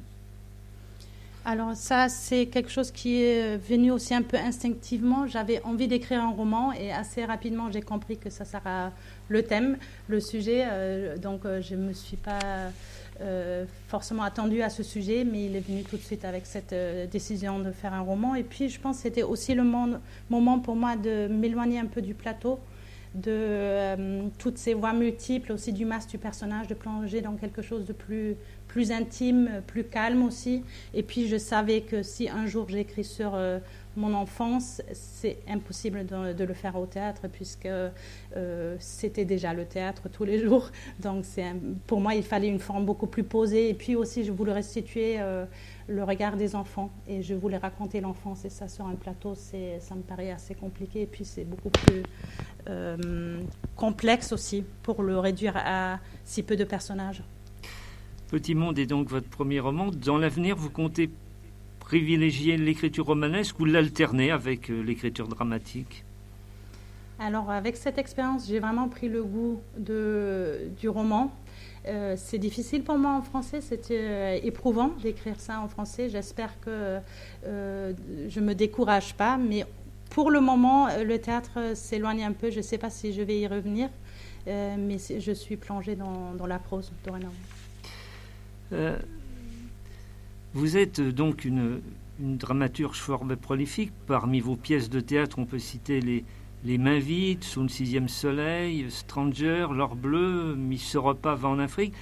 Alors 1.43 1.75
ça, 1.75 2.09
c'est 2.09 2.47
quelque 2.47 2.71
chose 2.71 2.91
qui 2.91 3.21
est 3.21 3.57
venu 3.57 3.91
aussi 3.91 4.13
un 4.15 4.23
peu 4.23 4.37
instinctivement. 4.37 5.27
J'avais 5.27 5.61
envie 5.63 5.87
d'écrire 5.87 6.23
un 6.23 6.31
roman 6.31 6.71
et 6.71 6.91
assez 6.91 7.23
rapidement, 7.23 7.71
j'ai 7.71 7.83
compris 7.83 8.17
que 8.17 8.31
ça 8.31 8.45
sera 8.45 8.91
le 9.29 9.43
thème, 9.43 9.77
le 10.07 10.19
sujet. 10.19 10.65
Euh, 10.65 11.17
donc 11.17 11.41
je 11.43 11.75
ne 11.75 11.87
me 11.87 11.93
suis 11.93 12.17
pas 12.17 12.39
euh, 13.21 13.65
forcément 13.87 14.23
attendue 14.23 14.61
à 14.61 14.69
ce 14.69 14.83
sujet, 14.83 15.23
mais 15.23 15.45
il 15.45 15.55
est 15.55 15.67
venu 15.67 15.83
tout 15.83 15.97
de 15.97 16.01
suite 16.01 16.25
avec 16.25 16.45
cette 16.45 16.75
décision 17.11 17.59
de 17.59 17.71
faire 17.71 17.93
un 17.93 18.01
roman. 18.01 18.35
Et 18.35 18.43
puis 18.43 18.69
je 18.69 18.79
pense 18.79 18.97
que 18.97 19.03
c'était 19.03 19.23
aussi 19.23 19.53
le 19.53 19.63
moment 19.63 20.59
pour 20.59 20.75
moi 20.75 20.95
de 20.95 21.27
m'éloigner 21.27 21.79
un 21.79 21.85
peu 21.85 22.01
du 22.01 22.13
plateau 22.13 22.59
de 23.13 24.27
toutes 24.37 24.57
ces 24.57 24.73
voix 24.73 24.91
multiples, 24.91 25.53
aussi 25.53 25.71
du 25.71 25.85
masque 25.85 26.09
du 26.09 26.17
personnage, 26.17 26.67
de 26.67 26.73
plonger 26.73 27.21
dans 27.21 27.35
quelque 27.35 27.61
chose 27.61 27.85
de 27.85 27.93
plus 27.93 28.35
plus 28.67 28.91
intime, 28.91 29.61
plus 29.67 29.85
calme 29.85 30.23
aussi. 30.23 30.63
Et 30.93 31.01
puis 31.01 31.27
je 31.27 31.37
savais 31.37 31.81
que 31.81 32.03
si 32.03 32.27
un 32.27 32.45
jour 32.45 32.67
j'écris 32.67 33.05
sur 33.05 33.33
euh, 33.33 33.59
mon 33.95 34.13
enfance, 34.13 34.81
c'est 34.93 35.39
impossible 35.47 36.05
de, 36.05 36.43
le 36.43 36.53
faire 36.53 36.75
au 36.75 36.85
théâtre 36.85 37.27
puisque 37.31 37.65
euh, 37.65 38.75
c'était 38.79 39.25
déjà 39.25 39.53
le 39.53 39.65
théâtre 39.65 40.09
tous 40.09 40.23
les 40.23 40.39
jours. 40.45 40.69
Donc 40.99 41.25
pour 41.87 42.01
moi, 42.01 42.15
il 42.15 42.23
fallait 42.23 42.47
une 42.47 42.59
forme 42.59 42.85
beaucoup 42.85 43.07
plus 43.07 43.23
posée. 43.23 43.69
Et 43.69 43.73
puis 43.73 43.95
aussi, 43.95 44.23
je 44.23 44.31
voulais 44.31 44.53
restituer 44.53 45.15
euh, 45.19 45.45
le 45.87 46.03
regard 46.03 46.37
des 46.37 46.55
enfants 46.55 46.89
et 47.07 47.21
je 47.21 47.33
voulais 47.33 47.57
raconter 47.57 48.01
l'enfance. 48.01 48.45
Et 48.45 48.49
ça 48.49 48.67
sur 48.67 48.85
un 48.85 48.95
plateau, 48.95 49.35
ça 49.35 49.95
me 49.95 50.01
paraît 50.01 50.31
assez 50.31 50.55
compliqué. 50.55 51.01
Et 51.01 51.07
puis 51.07 51.25
c'est 51.25 51.45
beaucoup 51.45 51.69
plus 51.69 52.03
complexe 53.75 54.31
aussi 54.31 54.63
pour 54.81 55.03
le 55.03 55.19
réduire 55.19 55.53
à 55.55 55.99
si 56.23 56.41
peu 56.41 56.55
de 56.55 56.63
personnages. 56.63 57.23
Petit 58.29 58.55
Monde 58.55 58.79
est 58.79 58.87
donc 58.87 59.09
votre 59.09 59.29
premier 59.29 59.59
roman. 59.59 59.91
Dans 59.91 60.17
l'avenir, 60.17 60.55
vous 60.55 60.71
comptez 60.71 61.11
privilégier 61.85 62.57
l'écriture 62.57 63.05
romanesque 63.05 63.59
ou 63.59 63.65
l'alterner 63.65 64.31
avec 64.31 64.71
euh, 64.71 64.81
l'écriture 64.81 65.27
dramatique? 65.27 66.03
Alors, 67.19 67.49
avec 67.51 67.77
cette 67.77 67.99
expérience, 67.99 68.47
j'ai 68.47 68.59
vraiment 68.59 68.89
pris 68.89 69.07
le 69.07 69.23
goût 69.23 69.61
de, 69.77 70.67
du 70.79 70.89
roman. 70.89 71.31
Euh, 71.87 72.15
c'est 72.17 72.39
difficile 72.39 72.83
pour 72.83 72.97
moi 72.97 73.11
en 73.11 73.21
français, 73.21 73.61
c'était 73.61 74.01
euh, 74.01 74.39
éprouvant 74.41 74.89
d'écrire 75.03 75.39
ça 75.39 75.61
en 75.61 75.67
français. 75.67 76.09
J'espère 76.09 76.59
que 76.59 76.99
je 77.43 78.39
ne 78.39 78.45
me 78.45 78.55
décourage 78.55 79.13
pas, 79.13 79.37
mais 79.37 79.63
pour 80.09 80.31
le 80.31 80.41
moment, 80.41 80.87
le 80.97 81.17
théâtre 81.19 81.75
s'éloigne 81.75 82.23
un 82.23 82.33
peu. 82.33 82.49
Je 82.49 82.57
ne 82.57 82.63
sais 82.63 82.79
pas 82.79 82.89
si 82.89 83.13
je 83.13 83.21
vais 83.21 83.39
y 83.39 83.47
revenir, 83.47 83.89
mais 84.47 84.97
je 84.97 85.31
suis 85.31 85.57
plongée 85.57 85.95
dans, 85.95 86.33
dans 86.33 86.47
la 86.47 86.57
prose 86.57 86.91
dorénavant. 87.05 87.33
Euh, 90.55 90.59
vous 90.59 90.77
êtes 90.77 91.01
donc 91.01 91.45
une, 91.45 91.81
dramaturge 92.19 92.97
fort 92.97 93.25
prolifique. 93.41 93.91
Parmi 94.07 94.39
vos 94.39 94.55
pièces 94.55 94.89
de 94.89 94.99
théâtre, 94.99 95.37
on 95.39 95.45
peut 95.45 95.59
citer 95.59 95.99
les, 96.01 96.23
les 96.63 96.77
Mains 96.77 96.99
vides, 96.99 97.43
Sous 97.43 97.61
le 97.61 97.67
sixième 97.67 98.07
soleil, 98.07 98.85
Stranger, 98.89 99.67
L'or 99.71 99.95
bleu, 99.95 100.55
Miss 100.55 100.95
Europa 100.95 101.35
va 101.35 101.49
en 101.49 101.59
Afrique. 101.59 101.93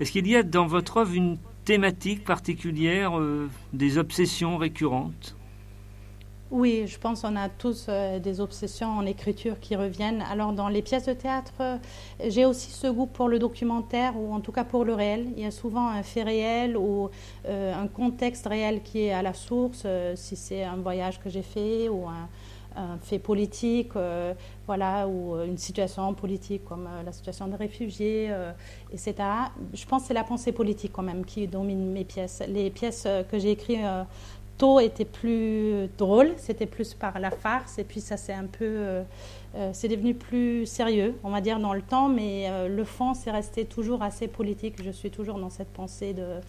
Est-ce 0.00 0.10
qu'il 0.12 0.26
y 0.26 0.36
a 0.36 0.42
dans 0.42 0.66
votre 0.66 0.98
œuvre 0.98 1.14
une 1.14 1.38
thématique 1.64 2.24
particulière, 2.24 3.18
euh, 3.18 3.48
des 3.72 3.96
obsessions 3.98 4.56
récurrentes? 4.56 5.36
Oui, 6.54 6.84
je 6.86 7.00
pense 7.00 7.22
qu'on 7.22 7.34
a 7.34 7.48
tous 7.48 7.86
euh, 7.88 8.20
des 8.20 8.40
obsessions 8.40 8.86
en 8.86 9.04
écriture 9.06 9.58
qui 9.58 9.74
reviennent. 9.74 10.22
Alors 10.30 10.52
dans 10.52 10.68
les 10.68 10.82
pièces 10.82 11.06
de 11.06 11.12
théâtre, 11.12 11.52
euh, 11.58 11.78
j'ai 12.28 12.44
aussi 12.44 12.70
ce 12.70 12.86
goût 12.86 13.06
pour 13.06 13.26
le 13.26 13.40
documentaire 13.40 14.16
ou 14.16 14.32
en 14.32 14.38
tout 14.38 14.52
cas 14.52 14.62
pour 14.62 14.84
le 14.84 14.94
réel. 14.94 15.26
Il 15.36 15.42
y 15.42 15.46
a 15.46 15.50
souvent 15.50 15.88
un 15.88 16.04
fait 16.04 16.22
réel 16.22 16.76
ou 16.76 17.10
euh, 17.48 17.74
un 17.74 17.88
contexte 17.88 18.46
réel 18.46 18.82
qui 18.84 19.00
est 19.00 19.12
à 19.12 19.20
la 19.20 19.34
source, 19.34 19.84
si 20.14 20.36
c'est 20.36 20.62
un 20.62 20.76
voyage 20.76 21.18
que 21.18 21.28
j'ai 21.28 21.42
fait 21.42 21.88
ou 21.88 22.06
un, 22.06 22.28
fait 23.02 23.20
politique, 23.20 23.92
voilà, 24.66 25.06
ou 25.06 25.36
une 25.44 25.58
situation 25.58 26.12
politique 26.12 26.64
comme 26.64 26.88
la 27.04 27.12
situation 27.12 27.46
des 27.46 27.54
réfugiés, 27.54 28.32
etc. 28.92 29.14
Je 29.72 29.86
pense 29.86 30.02
que 30.02 30.08
c'est 30.08 30.14
la 30.14 30.24
pensée 30.24 30.50
politique 30.50 30.90
quand 30.92 31.04
même 31.04 31.24
qui 31.24 31.46
domine 31.46 31.92
mes 31.92 32.02
pièces. 32.02 32.42
Les 32.48 32.70
pièces 32.70 33.06
que 33.30 33.38
j'ai 33.38 33.52
écrites 33.52 33.78
tôt 34.58 34.80
était 34.80 35.04
plus 35.04 35.88
drôle, 35.98 36.32
c'était 36.36 36.66
plus 36.66 36.94
par 36.94 37.18
la 37.18 37.30
farce, 37.30 37.78
et 37.78 37.84
puis 37.84 38.00
ça 38.00 38.16
c'est 38.16 38.32
un 38.32 38.46
peu, 38.46 38.64
euh, 38.64 39.02
euh, 39.54 39.70
c'est 39.72 39.88
devenu 39.88 40.14
plus 40.14 40.66
sérieux, 40.66 41.14
on 41.24 41.30
va 41.30 41.40
dire 41.40 41.58
dans 41.58 41.74
le 41.74 41.82
temps, 41.82 42.08
mais 42.08 42.46
euh, 42.48 42.68
le 42.68 42.84
fond 42.84 43.14
c'est 43.14 43.30
resté 43.30 43.64
toujours 43.64 44.02
assez 44.02 44.28
politique. 44.28 44.82
Je 44.82 44.90
suis 44.90 45.10
toujours 45.10 45.38
dans 45.38 45.50
cette 45.50 45.72
pensée 45.72 46.14
de 46.14 46.40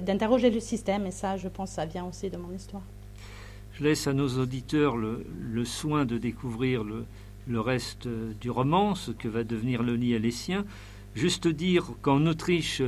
d'interroger 0.00 0.48
le 0.48 0.60
système, 0.60 1.04
et 1.04 1.10
ça, 1.10 1.36
je 1.36 1.48
pense, 1.48 1.72
ça 1.72 1.84
vient 1.84 2.06
aussi 2.06 2.30
de 2.30 2.38
mon 2.38 2.50
histoire. 2.54 2.80
Je 3.74 3.84
laisse 3.84 4.06
à 4.06 4.14
nos 4.14 4.38
auditeurs 4.38 4.96
le, 4.96 5.26
soin 5.66 6.06
de 6.06 6.16
découvrir 6.16 6.84
le, 6.84 7.04
le, 7.46 7.60
reste 7.60 8.08
du 8.08 8.50
roman, 8.50 8.94
ce 8.94 9.10
que 9.10 9.28
va 9.28 9.44
devenir 9.44 9.82
le 9.82 9.98
nid 9.98 10.14
alessien. 10.14 10.64
Juste 11.14 11.48
dire 11.48 11.90
qu'en 12.00 12.24
Autriche 12.24 12.80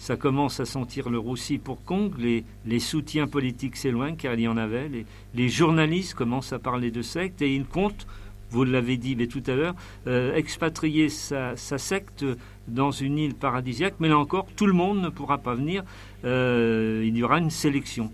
ça 0.00 0.16
commence 0.16 0.60
à 0.60 0.64
sentir 0.64 1.10
le 1.10 1.18
roussi 1.18 1.58
pour 1.58 1.84
Kong, 1.84 2.14
les, 2.18 2.80
soutiens 2.80 3.26
politiques 3.26 3.76
s'éloignent 3.76 4.16
car 4.16 4.32
il 4.32 4.40
y 4.40 4.48
en 4.48 4.56
avait, 4.56 4.90
les, 5.34 5.48
journalistes 5.50 6.14
commencent 6.14 6.54
à 6.54 6.58
parler 6.58 6.90
de 6.90 7.02
secte 7.02 7.42
et 7.42 7.54
il 7.54 7.66
compte, 7.66 8.06
vous 8.50 8.64
l'avez 8.64 8.96
dit 8.96 9.14
mais 9.14 9.26
tout 9.26 9.42
à 9.46 9.54
l'heure, 9.54 9.74
euh, 10.06 10.34
expatrier 10.34 11.10
sa, 11.10 11.54
secte 11.54 12.24
dans 12.66 12.90
une 12.90 13.18
île 13.18 13.34
paradisiaque, 13.34 13.96
mais 14.00 14.08
là 14.08 14.18
encore, 14.18 14.46
tout 14.56 14.66
le 14.66 14.72
monde 14.72 15.02
ne 15.02 15.10
pourra 15.10 15.36
pas 15.36 15.54
venir, 15.54 15.84
euh, 16.24 17.04
il 17.06 17.14
y 17.14 17.22
aura 17.22 17.38
une 17.38 17.50
sélection. 17.50 18.10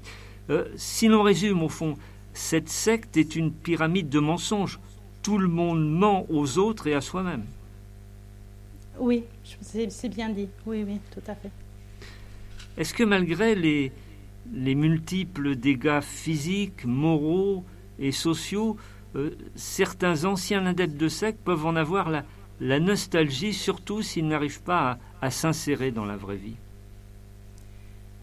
si 0.75 1.07
l'on 1.07 1.23
résume 1.23 1.63
au 1.63 1.69
fond, 1.69 1.95
cette 2.35 2.69
secte 2.69 3.17
est 3.17 3.37
une 3.37 3.53
pyramide 3.53 4.09
de 4.09 4.19
mensonges. 4.19 4.81
Tout 5.23 5.39
le 5.39 5.49
monde 5.49 5.89
ment 5.89 6.27
aux 6.31 6.59
autres 6.59 6.89
et 6.89 6.95
à 6.95 7.01
soi-même. 7.01 7.45
Oui, 8.99 9.23
c'est 9.61 10.09
bien 10.09 10.31
dit. 10.31 10.49
Oui, 10.67 10.85
oui, 10.85 10.99
tout 11.13 11.23
à 11.29 11.35
fait. 11.37 11.51
Est-ce 12.77 12.95
que 12.95 13.05
malgré 13.05 13.55
les, 13.55 13.93
les 14.53 14.75
multiples 14.75 15.57
dégâts 15.57 16.03
physiques, 16.03 16.85
moraux 16.85 17.65
et 17.99 18.13
sociaux, 18.13 18.77
euh, 19.15 19.31
certains 19.55 20.25
anciens 20.25 20.67
adeptes 20.67 20.97
de 20.97 21.09
secte 21.09 21.41
peuvent 21.43 21.67
en 21.67 21.77
avoir 21.77 22.11
la 22.61 22.81
nostalgie, 22.81 23.55
surtout 23.55 24.03
s'ils 24.03 24.29
n'arrivent 24.29 24.63
pas 24.63 24.99
à 25.23 25.31
s'insérer 25.31 25.91
dans 25.91 26.05
la 26.05 26.17
vraie 26.17 26.37
vie? 26.37 26.57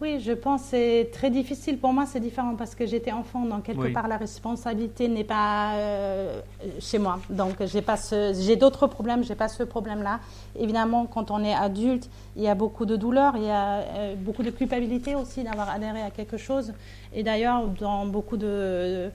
Oui, 0.00 0.18
je 0.20 0.32
pense 0.32 0.62
que 0.62 0.68
c'est 0.70 1.10
très 1.12 1.30
difficile. 1.30 1.78
Pour 1.78 1.92
moi, 1.92 2.04
c'est 2.04 2.18
différent 2.18 2.56
parce 2.56 2.74
que 2.74 2.84
j'étais 2.84 3.12
enfant, 3.12 3.46
donc 3.46 3.62
quelque 3.62 3.92
part 3.92 4.08
la 4.08 4.16
responsabilité 4.16 5.06
n'est 5.06 5.24
pas 5.24 5.74
euh, 5.74 6.40
chez 6.80 6.98
moi. 6.98 7.20
Donc 7.30 7.62
j'ai 7.64 8.56
d'autres 8.56 8.88
problèmes, 8.88 9.22
j'ai 9.22 9.36
pas 9.36 9.48
ce 9.48 9.62
problème-là. 9.62 10.18
Évidemment, 10.58 11.06
quand 11.06 11.30
on 11.30 11.44
est 11.44 11.54
adulte, 11.54 12.10
il 12.36 12.42
y 12.42 12.48
a 12.48 12.56
beaucoup 12.56 12.86
de 12.86 12.96
douleur, 12.96 13.36
il 13.36 13.44
y 13.44 13.50
a 13.50 13.78
euh, 13.78 14.14
beaucoup 14.16 14.42
de 14.42 14.50
culpabilité 14.50 15.14
aussi 15.14 15.44
d'avoir 15.44 15.70
adhéré 15.70 16.02
à 16.02 16.10
quelque 16.10 16.38
chose. 16.38 16.72
Et 17.14 17.22
d'ailleurs, 17.22 17.68
dans 17.68 18.04
beaucoup 18.04 18.36
de 18.36 19.10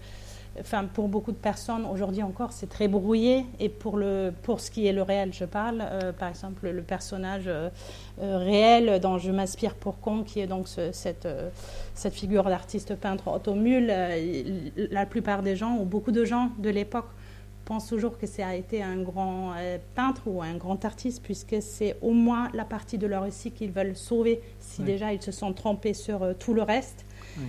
enfin, 0.59 0.85
pour 0.85 1.07
beaucoup 1.07 1.31
de 1.31 1.37
personnes, 1.37 1.85
aujourd'hui 1.85 2.23
encore, 2.23 2.51
c'est 2.51 2.69
très 2.69 2.87
brouillé. 2.87 3.45
Et 3.59 3.69
pour, 3.69 3.97
le, 3.97 4.33
pour 4.43 4.59
ce 4.59 4.71
qui 4.71 4.87
est 4.87 4.93
le 4.93 5.01
réel, 5.01 5.33
je 5.33 5.45
parle, 5.45 5.81
euh, 5.81 6.11
par 6.11 6.29
exemple, 6.29 6.69
le 6.69 6.81
personnage 6.81 7.45
euh, 7.47 7.69
euh, 8.21 8.37
réel 8.37 8.99
dont 8.99 9.17
je 9.17 9.31
m'inspire 9.31 9.75
pour 9.75 9.99
Con, 9.99 10.23
qui 10.23 10.39
est 10.39 10.47
donc 10.47 10.67
cette, 10.67 11.27
cette 11.93 12.13
figure 12.13 12.43
d'artiste 12.43 12.95
peintre 12.95 13.27
automule, 13.29 13.87
la 14.75 15.05
plupart 15.05 15.41
des 15.41 15.55
gens, 15.55 15.77
ou 15.77 15.85
beaucoup 15.85 16.11
de 16.11 16.25
gens 16.25 16.51
de 16.59 16.69
l'époque, 16.69 17.07
pensent 17.65 17.87
toujours 17.87 18.17
que 18.17 18.25
ça 18.25 18.47
a 18.47 18.55
été 18.55 18.81
un 18.81 18.97
grand 18.97 19.53
peintre 19.95 20.23
ou 20.25 20.41
un 20.41 20.55
grand 20.55 20.83
artiste, 20.85 21.21
puisque 21.23 21.57
c'est 21.61 21.97
au 22.01 22.11
moins 22.11 22.49
la 22.53 22.65
partie 22.65 22.97
de 22.97 23.05
leur 23.05 23.23
récit 23.23 23.51
qu'ils 23.51 23.71
veulent 23.71 23.95
sauver. 23.95 24.41
Si 24.59 24.81
déjà 24.81 25.13
ils 25.13 25.21
se 25.21 25.31
sont 25.31 25.53
trompés 25.53 25.93
sur 25.93 26.35
tout 26.39 26.53
le 26.53 26.63
reste, 26.63 27.05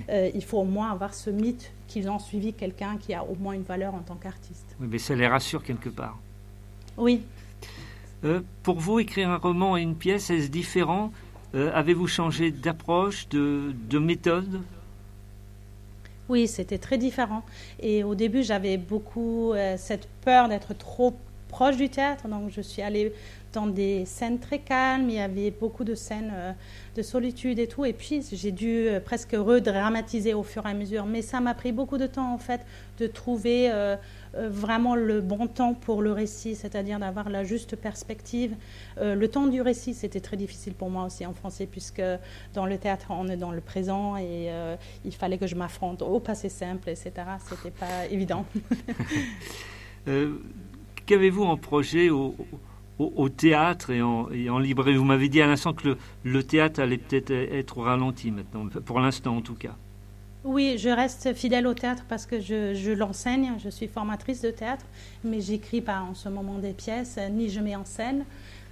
il 0.09 0.45
faut 0.45 0.59
au 0.59 0.65
moins 0.65 0.91
avoir 0.91 1.15
ce 1.15 1.31
mythe 1.31 1.73
qu'ils 1.89 2.09
ont 2.09 2.19
suivi 2.19 2.53
quelqu'un 2.53 2.97
qui 2.99 3.15
a 3.15 3.25
au 3.25 3.35
moins 3.35 3.55
une 3.55 3.63
valeur 3.63 3.95
en 3.95 4.01
tant 4.01 4.15
qu'artiste. 4.15 4.77
Oui, 4.81 4.89
mais 4.91 4.99
ça 4.99 5.15
les 5.15 5.27
rassure 5.27 5.63
quelque 5.63 5.89
part. 5.89 6.19
Oui. 6.97 7.23
Euh, 8.25 8.41
pour 8.63 8.79
vous, 8.79 8.99
écrire 8.99 9.31
un 9.31 9.39
roman 9.39 9.77
et 9.77 9.83
une 9.83 9.97
pièce, 9.97 10.31
est-ce 10.31 10.49
différent? 10.49 11.13
Euh, 11.55 11.73
Avez-vous 11.75 12.07
changé 12.07 12.51
d'approche, 12.51 13.29
de, 13.29 13.75
de 13.89 13.99
méthode? 13.99 14.61
Oui, 16.29 16.47
c'était 16.47 16.79
très 16.79 16.99
différent. 16.99 17.43
Et 17.81 18.05
au 18.05 18.15
début, 18.15 18.43
j'avais 18.43 18.77
beaucoup 18.77 19.53
euh, 19.53 19.77
cette 19.79 20.07
peur 20.25 20.49
d'être 20.49 20.75
trop 20.75 21.17
proche 21.49 21.77
du 21.77 21.89
théâtre. 21.89 22.29
Donc, 22.29 22.51
je 22.51 22.61
suis 22.61 22.83
allée 22.83 23.13
dans 23.53 23.67
des 23.67 24.05
scènes 24.05 24.39
très 24.39 24.59
calmes. 24.59 25.09
Il 25.09 25.17
y 25.17 25.21
avait 25.21 25.51
beaucoup 25.51 25.85
de 25.85 25.95
scènes 25.95 26.33
euh, 26.33 26.53
de 26.97 27.03
solitude 27.03 27.59
et 27.59 27.67
tout. 27.67 27.85
Et 27.85 27.93
puis, 27.93 28.23
j'ai 28.33 28.53
dû 28.53 28.89
euh, 28.89 29.01
presque 29.01 29.33
redramatiser 29.33 30.35
au 30.35 30.43
fur 30.43 30.67
et 30.67 30.71
à 30.71 30.75
mesure. 30.75 31.07
Mais 31.07 31.23
ça 31.23 31.41
m'a 31.41 31.55
pris 31.55 31.73
beaucoup 31.73 31.99
de 31.99 32.07
temps, 32.07 32.33
en 32.33 32.39
fait, 32.39 32.61
de 32.99 33.07
trouver 33.07 33.71
euh, 33.71 33.97
vraiment 34.35 34.95
le 34.95 35.21
bon 35.21 35.47
temps 35.49 35.75
pour 35.75 36.03
le 36.03 36.13
récit, 36.13 36.55
c'est-à-dire 36.55 36.99
d'avoir 36.99 37.29
la 37.29 37.43
juste 37.43 37.75
perspective. 37.75 38.55
le 39.01 39.27
temps 39.27 39.47
du 39.47 39.61
récit, 39.61 39.93
c'était 39.93 40.21
très 40.21 40.37
difficile 40.37 40.75
pour 40.75 40.89
moi 40.89 41.05
aussi 41.05 41.27
en 41.27 41.33
français, 41.33 41.67
puisque 41.67 42.03
dans 42.55 42.65
le 42.67 42.79
théâtre, 42.79 43.07
on 43.11 43.29
est 43.29 43.37
dans 43.37 43.51
le 43.51 43.61
présent 43.61 44.17
et 44.17 44.51
il 45.05 45.13
fallait 45.13 45.39
que 45.39 45.49
je 45.49 45.57
m'affronte 45.57 46.03
au 46.03 46.21
passé 46.21 46.49
simple, 46.49 46.91
etc. 46.91 47.13
C'était 47.49 47.73
pas 47.73 48.07
évident. 48.09 48.45
Qu'avez-vous 51.07 51.43
en 51.43 51.57
projet 51.57 52.11
au, 52.11 52.37
au, 53.01 53.29
théâtre 53.29 53.91
et 53.91 54.03
en, 54.03 54.31
et 54.31 54.51
en, 54.51 54.59
librairie. 54.59 54.97
Vous 54.97 55.05
m'avez 55.05 55.29
dit 55.29 55.41
à 55.41 55.47
l'instant 55.47 55.73
que 55.73 55.97
le, 56.25 56.43
théâtre 56.43 56.81
allait 56.81 56.99
peut-être 56.99 57.31
être 57.31 57.79
ralenti 57.79 58.31
maintenant, 58.31 58.67
pour 58.85 59.01
l'instant 59.01 59.37
en 59.37 59.43
tout 59.43 59.55
cas. 59.55 59.77
Oui, 60.43 60.77
je 60.79 60.89
reste 60.89 61.35
fidèle 61.35 61.67
au 61.67 61.75
théâtre 61.75 62.05
parce 62.09 62.25
que 62.25 62.41
je, 62.41 62.93
l'enseigne, 62.93 63.53
je 63.63 63.69
suis 63.69 63.89
formatrice 63.89 64.41
de 64.41 64.51
théâtre, 64.51 64.87
mais 65.23 65.41
j'écris 65.41 65.83
pas 65.83 66.01
en 66.01 66.15
ce 66.15 66.31
moment 66.31 66.59
des 66.59 66.73
pièces, 66.73 67.19
ni 67.31 67.51
je 67.51 67.61
mets 67.61 67.77
en 67.77 67.85
scène. 67.85 68.25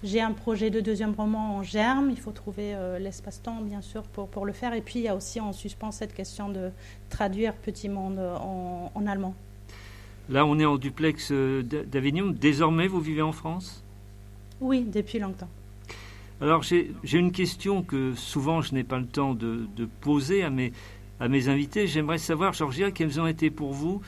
J'ai 0.03 0.21
un 0.21 0.33
projet 0.33 0.71
de 0.71 0.81
deuxième 0.81 1.13
roman 1.13 1.57
en 1.57 1.63
germe, 1.63 2.11
il 2.11 2.19
faut 2.19 2.31
trouver 2.31 2.73
euh, 2.75 2.99
l'espace-temps 2.99 3.61
bien 3.63 3.83
sûr 3.83 4.03
pour, 4.05 4.29
pour 4.29 4.47
le 4.47 4.53
faire. 4.53 4.73
Et 4.73 4.81
puis 4.81 5.01
il 5.01 5.03
y 5.03 5.09
a 5.09 5.17
aussi 5.17 5.41
en 5.41 5.53
suspens 5.53 5.91
cette 5.91 6.15
question 6.15 6.49
de 6.49 6.71
traduire 7.11 7.53
Petit 7.55 7.89
Monde 7.89 8.19
en, 8.19 8.91
en 8.95 9.07
allemand. 9.07 9.35
Là, 10.31 10.45
on 10.47 10.59
est 10.59 10.65
en 10.65 10.77
duplex 10.77 11.33
euh, 11.33 11.63
d'Avignon. 11.63 12.29
Désormais, 12.29 12.87
vous 12.87 13.01
vivez 13.01 13.23
en 13.23 13.33
France? 13.33 13.83
Oui, 14.61 14.85
depuis 14.85 15.19
longtemps. 15.19 15.49
Alors 16.41 16.63
j'ai 16.63 16.93
une 17.13 17.33
question 17.33 17.83
que 17.83 18.15
souvent 18.15 18.61
je 18.61 18.73
n'ai 18.73 18.85
pas 18.85 18.99
le 18.99 19.07
temps 19.07 19.35
de, 19.35 19.67
poser 20.01 20.45
à 20.45 20.51
mes, 20.51 20.73
invités. 21.21 21.87
J'aimerais 21.87 22.19
savoir, 22.19 22.53
Georgia, 22.53 22.93
quels 22.93 23.21
ont 23.21 23.27
été 23.27 23.51
pour 23.51 23.73
vous 23.73 24.01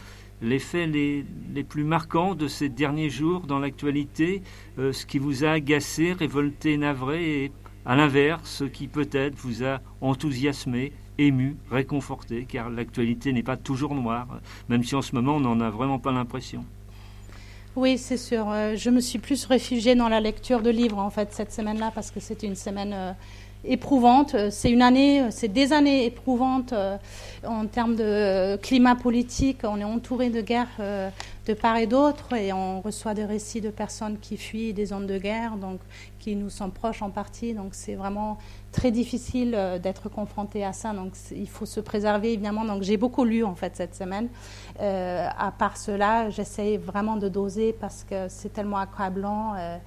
les 0.43 0.59
faits 0.59 0.89
les, 0.89 1.27
les 1.53 1.65
plus 1.65 1.85
marquants 1.85 2.35
de 2.35 2.49
ces 2.49 2.71
derniers 2.71 3.11
jours 3.11 3.43
dans 3.43 3.59
l'actualité, 3.59 4.43
euh, 4.79 4.91
ce 4.91 5.05
qui 5.05 5.19
vous 5.19 5.45
a 5.45 5.51
agacé, 5.51 6.15
révolté, 6.15 6.79
navré, 6.79 7.45
et 7.45 7.53
à 7.85 7.95
l'inverse, 7.95 8.49
ce 8.49 8.65
qui 8.65 8.89
peut-être 8.89 9.35
vous 9.35 9.65
a 9.65 9.81
enthousiasmé, 10.01 10.93
ému, 11.19 11.57
réconforté, 11.71 12.47
car 12.49 12.71
l'actualité 12.71 13.35
n'est 13.35 13.43
pas 13.43 13.59
toujours 13.59 13.95
noire, 13.95 14.41
même 14.71 14.83
si 14.83 14.95
en 14.95 15.03
ce 15.03 15.15
moment 15.15 15.37
on 15.37 15.41
n'en 15.41 15.61
a 15.61 15.69
vraiment 15.69 15.99
pas 15.99 16.13
l'impression. 16.13 16.65
Oui, 17.77 17.99
c'est 17.99 18.17
sûr. 18.17 18.51
Euh, 18.51 18.75
je 18.77 18.91
me 18.91 18.99
suis 19.01 19.21
plus 19.21 19.45
réfugiée 19.47 19.95
dans 19.95 20.09
la 20.09 20.21
lecture 20.21 20.61
de 20.61 20.71
livres 20.71 20.99
en 20.99 21.11
fait 21.11 21.33
cette 21.33 21.53
semaine-là 21.53 21.93
parce 21.95 22.11
que 22.11 22.19
c'était 22.19 22.49
une 22.49 22.57
semaine 22.57 22.93
euh, 22.93 23.13
éprouvante. 23.65 24.35
C'est 24.51 24.73
une 24.73 24.83
année, 24.83 25.31
c'est 25.31 25.47
des 25.47 25.73
années 25.73 26.05
éprouvantes 26.05 26.73
euh, 26.73 26.97
en 27.47 27.67
termes 27.67 27.95
de 27.95 28.57
climat 28.57 28.97
politique. 28.97 29.59
On 29.63 29.79
est 29.79 29.85
entouré 29.85 30.31
de 30.31 30.41
guerres 30.41 30.81
de 31.47 31.55
part 31.55 31.77
et 31.77 31.87
d'autre 31.87 32.35
et 32.35 32.53
on 32.53 32.81
reçoit 32.81 33.15
des 33.15 33.25
récits 33.25 33.61
de 33.61 33.71
personnes 33.71 34.19
qui 34.21 34.37
fuient 34.37 34.73
des 34.73 34.87
zones 34.87 35.07
de 35.07 35.19
guerre, 35.19 35.57
donc 35.57 35.81
qui 36.21 36.37
nous 36.37 36.51
sont 36.51 36.71
proches 36.71 37.03
en 37.03 37.11
partie. 37.11 37.55
Donc 37.55 37.75
c'est 37.75 37.97
vraiment 37.97 38.39
très 38.71 38.93
difficile 38.93 39.55
euh, 39.57 39.79
d'être 39.79 40.09
confronté 40.09 40.65
à 40.65 40.73
ça. 40.73 40.93
Donc 40.93 41.15
il 41.33 41.49
faut 41.49 41.67
se 41.67 41.81
préserver 41.81 42.35
évidemment. 42.35 42.65
Donc 42.65 42.83
j'ai 42.83 42.97
beaucoup 42.97 43.25
lu 43.25 43.43
en 43.43 43.57
fait 43.57 43.75
cette 43.75 43.97
semaine. 43.97 44.29
Euh, 44.81 45.27
à 45.37 45.51
part 45.51 45.77
cela, 45.77 46.31
j'essaie 46.31 46.77
vraiment 46.77 47.17
de 47.17 47.29
doser 47.29 47.73
parce 47.73 48.05
que 48.05 48.29
c'est 48.29 48.53
tellement 48.53 48.79
accablant. 48.79 49.55
Euh, 49.57 49.79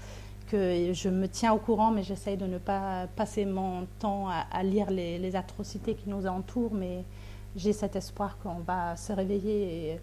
que 0.51 0.91
je 0.93 1.09
me 1.09 1.27
tiens 1.27 1.53
au 1.53 1.57
courant, 1.57 1.89
mais 1.89 2.03
j'essaie 2.03 2.37
de 2.37 2.45
ne 2.45 2.59
pas 2.59 3.07
passer 3.15 3.43
mon 3.43 3.87
temps 3.97 4.27
à, 4.27 4.61
lire 4.61 4.91
les, 4.91 5.35
atrocités 5.35 5.95
qui 5.95 6.09
nous 6.09 6.27
entourent, 6.27 6.75
mais 6.75 7.05
j'ai 7.55 7.73
cet 7.73 7.95
espoir 7.95 8.37
qu'on 8.37 8.59
va 8.59 8.95
se 8.95 9.11
réveiller 9.13 9.99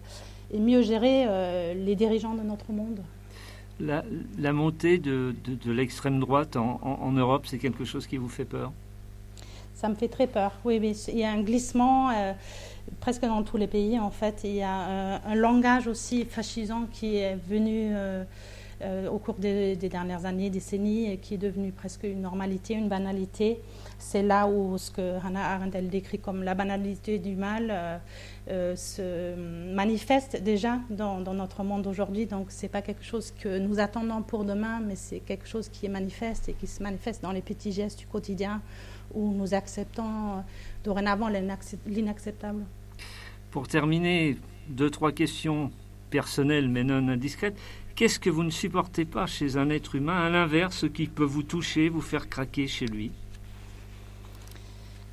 et, 0.51 0.59
mieux 0.59 0.81
gérer 0.81 1.73
les 1.75 1.95
dirigeants 1.95 2.33
de 2.33 2.41
notre 2.41 2.73
monde. 2.73 2.99
La, 4.37 4.53
montée 4.53 4.97
de, 4.97 5.33
l'extrême 5.65 6.19
droite 6.19 6.55
en, 6.55 7.11
Europe, 7.11 7.45
c'est 7.47 7.57
quelque 7.57 7.85
chose 7.85 8.07
qui 8.07 8.17
vous 8.17 8.29
fait 8.29 8.45
peur? 8.45 8.71
Ça 9.75 9.89
me 9.89 9.95
fait 9.95 10.07
très 10.07 10.27
peur, 10.27 10.51
oui, 10.63 10.77
oui. 10.79 10.95
Il 11.07 11.17
y 11.17 11.23
a 11.23 11.31
un 11.31 11.41
glissement 11.41 12.11
euh, 12.11 12.33
presque 12.99 13.23
dans 13.23 13.41
tous 13.41 13.57
les 13.57 13.65
pays, 13.65 13.99
en 13.99 14.11
fait. 14.11 14.41
Il 14.43 14.55
y 14.55 14.61
a 14.61 14.81
euh, 14.81 15.17
un 15.25 15.35
langage 15.35 15.87
aussi 15.87 16.25
fascisant 16.25 16.87
qui 16.91 17.17
est 17.17 17.35
venu 17.49 17.89
euh, 17.91 18.23
au 19.11 19.17
cours 19.19 19.35
des, 19.35 19.75
dernières 19.75 20.25
années, 20.25 20.49
décennies, 20.49 21.11
et 21.11 21.17
qui 21.17 21.35
est 21.35 21.37
devenu 21.37 21.71
presque 21.71 22.03
une 22.03 22.21
normalité, 22.21 22.73
une 22.73 22.89
banalité 22.89 23.59
c'est 24.01 24.23
là 24.23 24.47
où 24.47 24.77
ce 24.77 24.89
que 24.89 25.23
Hannah 25.23 25.53
Arendt 25.53 25.77
elle 25.77 25.89
décrit 25.89 26.17
comme 26.17 26.43
la 26.43 26.55
banalité 26.55 27.19
du 27.19 27.35
mal 27.35 27.67
euh, 27.69 27.97
euh, 28.49 28.75
se 28.75 29.35
manifeste 29.73 30.41
déjà 30.41 30.79
dans, 30.89 31.19
notre 31.21 31.63
monde 31.63 31.85
aujourd'hui. 31.85 32.25
Donc 32.25 32.47
c'est 32.49 32.67
pas 32.67 32.81
quelque 32.81 33.03
chose 33.03 33.31
que 33.31 33.59
nous 33.59 33.79
attendons 33.79 34.23
pour 34.23 34.43
demain, 34.43 34.79
mais 34.79 34.95
c'est 34.95 35.19
quelque 35.19 35.47
chose 35.47 35.69
qui 35.69 35.85
est 35.85 35.89
manifeste 35.89 36.49
et 36.49 36.53
qui 36.53 36.65
se 36.65 36.81
manifeste 36.81 37.21
dans 37.21 37.31
les 37.31 37.41
petits 37.43 37.71
gestes 37.71 37.99
du 37.99 38.07
quotidien 38.07 38.61
où 39.13 39.31
nous 39.31 39.53
acceptons 39.53 40.03
euh, 40.03 40.41
dorénavant 40.83 41.29
l'inacceptable. 41.85 42.63
Pour 43.51 43.67
terminer, 43.67 44.37
deux, 44.67 44.89
trois 44.89 45.11
questions 45.11 45.69
personnelles 46.09 46.67
mais 46.67 46.83
non 46.83 47.07
indiscrètes. 47.07 47.57
Qu'est-ce 47.95 48.19
que 48.19 48.29
vous 48.29 48.43
ne 48.43 48.49
supportez 48.49 49.05
pas 49.05 49.25
chez 49.25 49.57
un 49.57 49.69
être 49.69 49.95
humain, 49.95 50.25
à 50.25 50.29
l'inverse, 50.29 50.77
ce 50.77 50.85
qui 50.85 51.07
peut 51.07 51.23
vous 51.23 51.43
toucher, 51.43 51.89
vous 51.89 52.01
faire 52.01 52.29
craquer 52.29 52.67
chez 52.67 52.85
lui? 52.85 53.11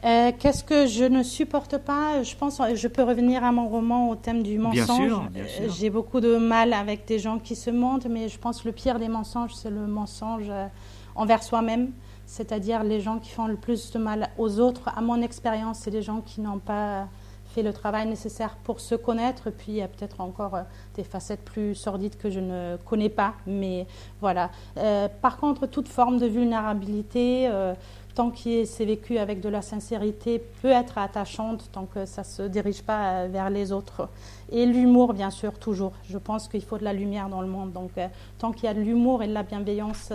Euh, 0.04 0.30
qu'est-ce 0.38 0.62
que 0.62 0.86
je 0.86 1.04
ne 1.04 1.24
supporte 1.24 1.78
pas? 1.78 2.22
Je 2.22 2.36
pense, 2.36 2.60
je 2.74 2.88
peux 2.88 3.02
revenir 3.02 3.42
à 3.42 3.50
mon 3.50 3.68
roman 3.68 4.10
au 4.10 4.14
thème 4.14 4.44
du 4.44 4.56
mensonge. 4.56 5.12
Euh, 5.36 5.68
j'ai 5.76 5.90
beaucoup 5.90 6.20
de 6.20 6.36
mal 6.36 6.72
avec 6.72 7.04
des 7.04 7.18
gens 7.18 7.40
qui 7.40 7.56
se 7.56 7.70
mentent, 7.70 8.06
mais 8.06 8.28
je 8.28 8.38
pense 8.38 8.62
que 8.62 8.68
le 8.68 8.72
pire 8.72 9.00
des 9.00 9.08
mensonges, 9.08 9.54
c'est 9.54 9.70
le 9.70 9.88
mensonge 9.88 10.46
euh, 10.48 10.68
envers 11.16 11.42
soi-même. 11.42 11.90
C'est-à-dire 12.26 12.84
les 12.84 13.00
gens 13.00 13.18
qui 13.18 13.30
font 13.30 13.48
le 13.48 13.56
plus 13.56 13.90
de 13.90 13.98
mal 13.98 14.30
aux 14.38 14.60
autres. 14.60 14.88
À 14.94 15.00
mon 15.00 15.20
expérience, 15.20 15.80
c'est 15.80 15.90
des 15.90 16.02
gens 16.02 16.20
qui 16.20 16.40
n'ont 16.42 16.60
pas 16.60 17.08
fait 17.48 17.62
le 17.62 17.72
travail 17.72 18.06
nécessaire 18.06 18.56
pour 18.64 18.80
se 18.80 18.94
connaître. 18.94 19.50
Puis 19.50 19.68
il 19.68 19.74
y 19.76 19.82
a 19.82 19.88
peut-être 19.88 20.20
encore 20.20 20.54
euh, 20.54 20.62
des 20.94 21.04
facettes 21.04 21.44
plus 21.44 21.74
sordides 21.74 22.16
que 22.16 22.30
je 22.30 22.40
ne 22.40 22.76
connais 22.84 23.08
pas. 23.08 23.34
Mais 23.46 23.86
voilà. 24.20 24.50
Euh, 24.76 25.08
par 25.20 25.38
contre, 25.38 25.66
toute 25.66 25.88
forme 25.88 26.18
de 26.18 26.26
vulnérabilité, 26.26 27.48
euh, 27.48 27.74
tant 28.14 28.30
que 28.30 28.64
c'est 28.64 28.84
vécu 28.84 29.18
avec 29.18 29.40
de 29.40 29.48
la 29.48 29.62
sincérité, 29.62 30.42
peut 30.62 30.70
être 30.70 30.98
attachante 30.98 31.70
tant 31.72 31.86
que 31.86 32.04
ça 32.04 32.22
ne 32.22 32.26
se 32.26 32.42
dirige 32.42 32.82
pas 32.82 33.26
vers 33.26 33.48
les 33.48 33.72
autres. 33.72 34.08
Et 34.50 34.66
l'humour, 34.66 35.14
bien 35.14 35.30
sûr, 35.30 35.58
toujours. 35.58 35.92
Je 36.08 36.18
pense 36.18 36.48
qu'il 36.48 36.62
faut 36.62 36.78
de 36.78 36.84
la 36.84 36.92
lumière 36.92 37.28
dans 37.28 37.42
le 37.42 37.48
monde. 37.48 37.72
Donc, 37.72 37.92
tant 38.38 38.52
qu'il 38.52 38.64
y 38.64 38.68
a 38.68 38.74
de 38.74 38.80
l'humour 38.80 39.22
et 39.22 39.28
de 39.28 39.34
la 39.34 39.42
bienveillance 39.42 40.10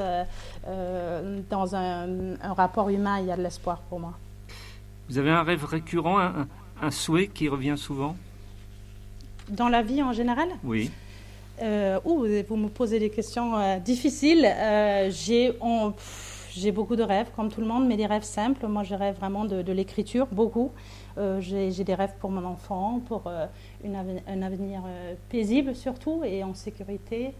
dans 1.50 1.76
un, 1.76 2.08
rapport 2.42 2.90
humain, 2.90 3.20
il 3.20 3.28
y 3.28 3.32
a 3.32 3.38
de 3.38 3.44
l'espoir 3.44 3.80
pour 3.90 4.00
moi. 4.00 4.14
Vous 5.08 5.18
avez 5.18 5.32
un 5.32 5.44
rêve 5.44 5.64
récurrent, 5.64 6.20
souhait 6.92 7.28
qui 7.28 7.50
revient 7.50 7.76
souvent 7.78 8.16
Dans 9.50 9.70
la 9.70 9.82
vie 9.82 10.02
en 10.02 10.14
général 10.14 10.50
Oui. 10.64 10.92
Euh, 11.62 12.00
vous 12.04 12.56
me 12.56 12.68
posez 12.68 13.00
des 13.00 13.10
questions 13.10 13.56
euh, 13.56 13.78
difficiles. 13.80 14.46
Euh, 14.46 15.10
j'ai 15.12 16.72
beaucoup 16.72 16.96
de 16.96 17.04
rêves, 17.04 17.30
comme 17.36 17.50
tout 17.50 17.62
le 17.62 17.68
monde, 17.68 17.88
mais 17.88 17.98
des 17.98 18.06
rêves 18.06 18.24
simples. 18.24 18.68
Moi, 18.68 18.84
je 18.84 18.96
rêve 18.96 19.16
vraiment 19.16 19.46
de, 19.46 19.72
l'écriture, 19.72 20.28
beaucoup. 20.32 20.72
Euh, 21.18 21.40
j'ai 21.42 21.84
des 21.84 21.96
rêves 21.96 22.14
pour 22.20 22.32
mon 22.32 22.46
enfant, 22.46 23.02
pour 23.08 23.32
une 23.84 23.96
un 24.28 24.42
avenir 24.42 24.84
paisible 25.30 25.76
surtout 25.76 26.24
et 26.24 26.44
en 26.44 26.54
sécurité. 26.54 27.34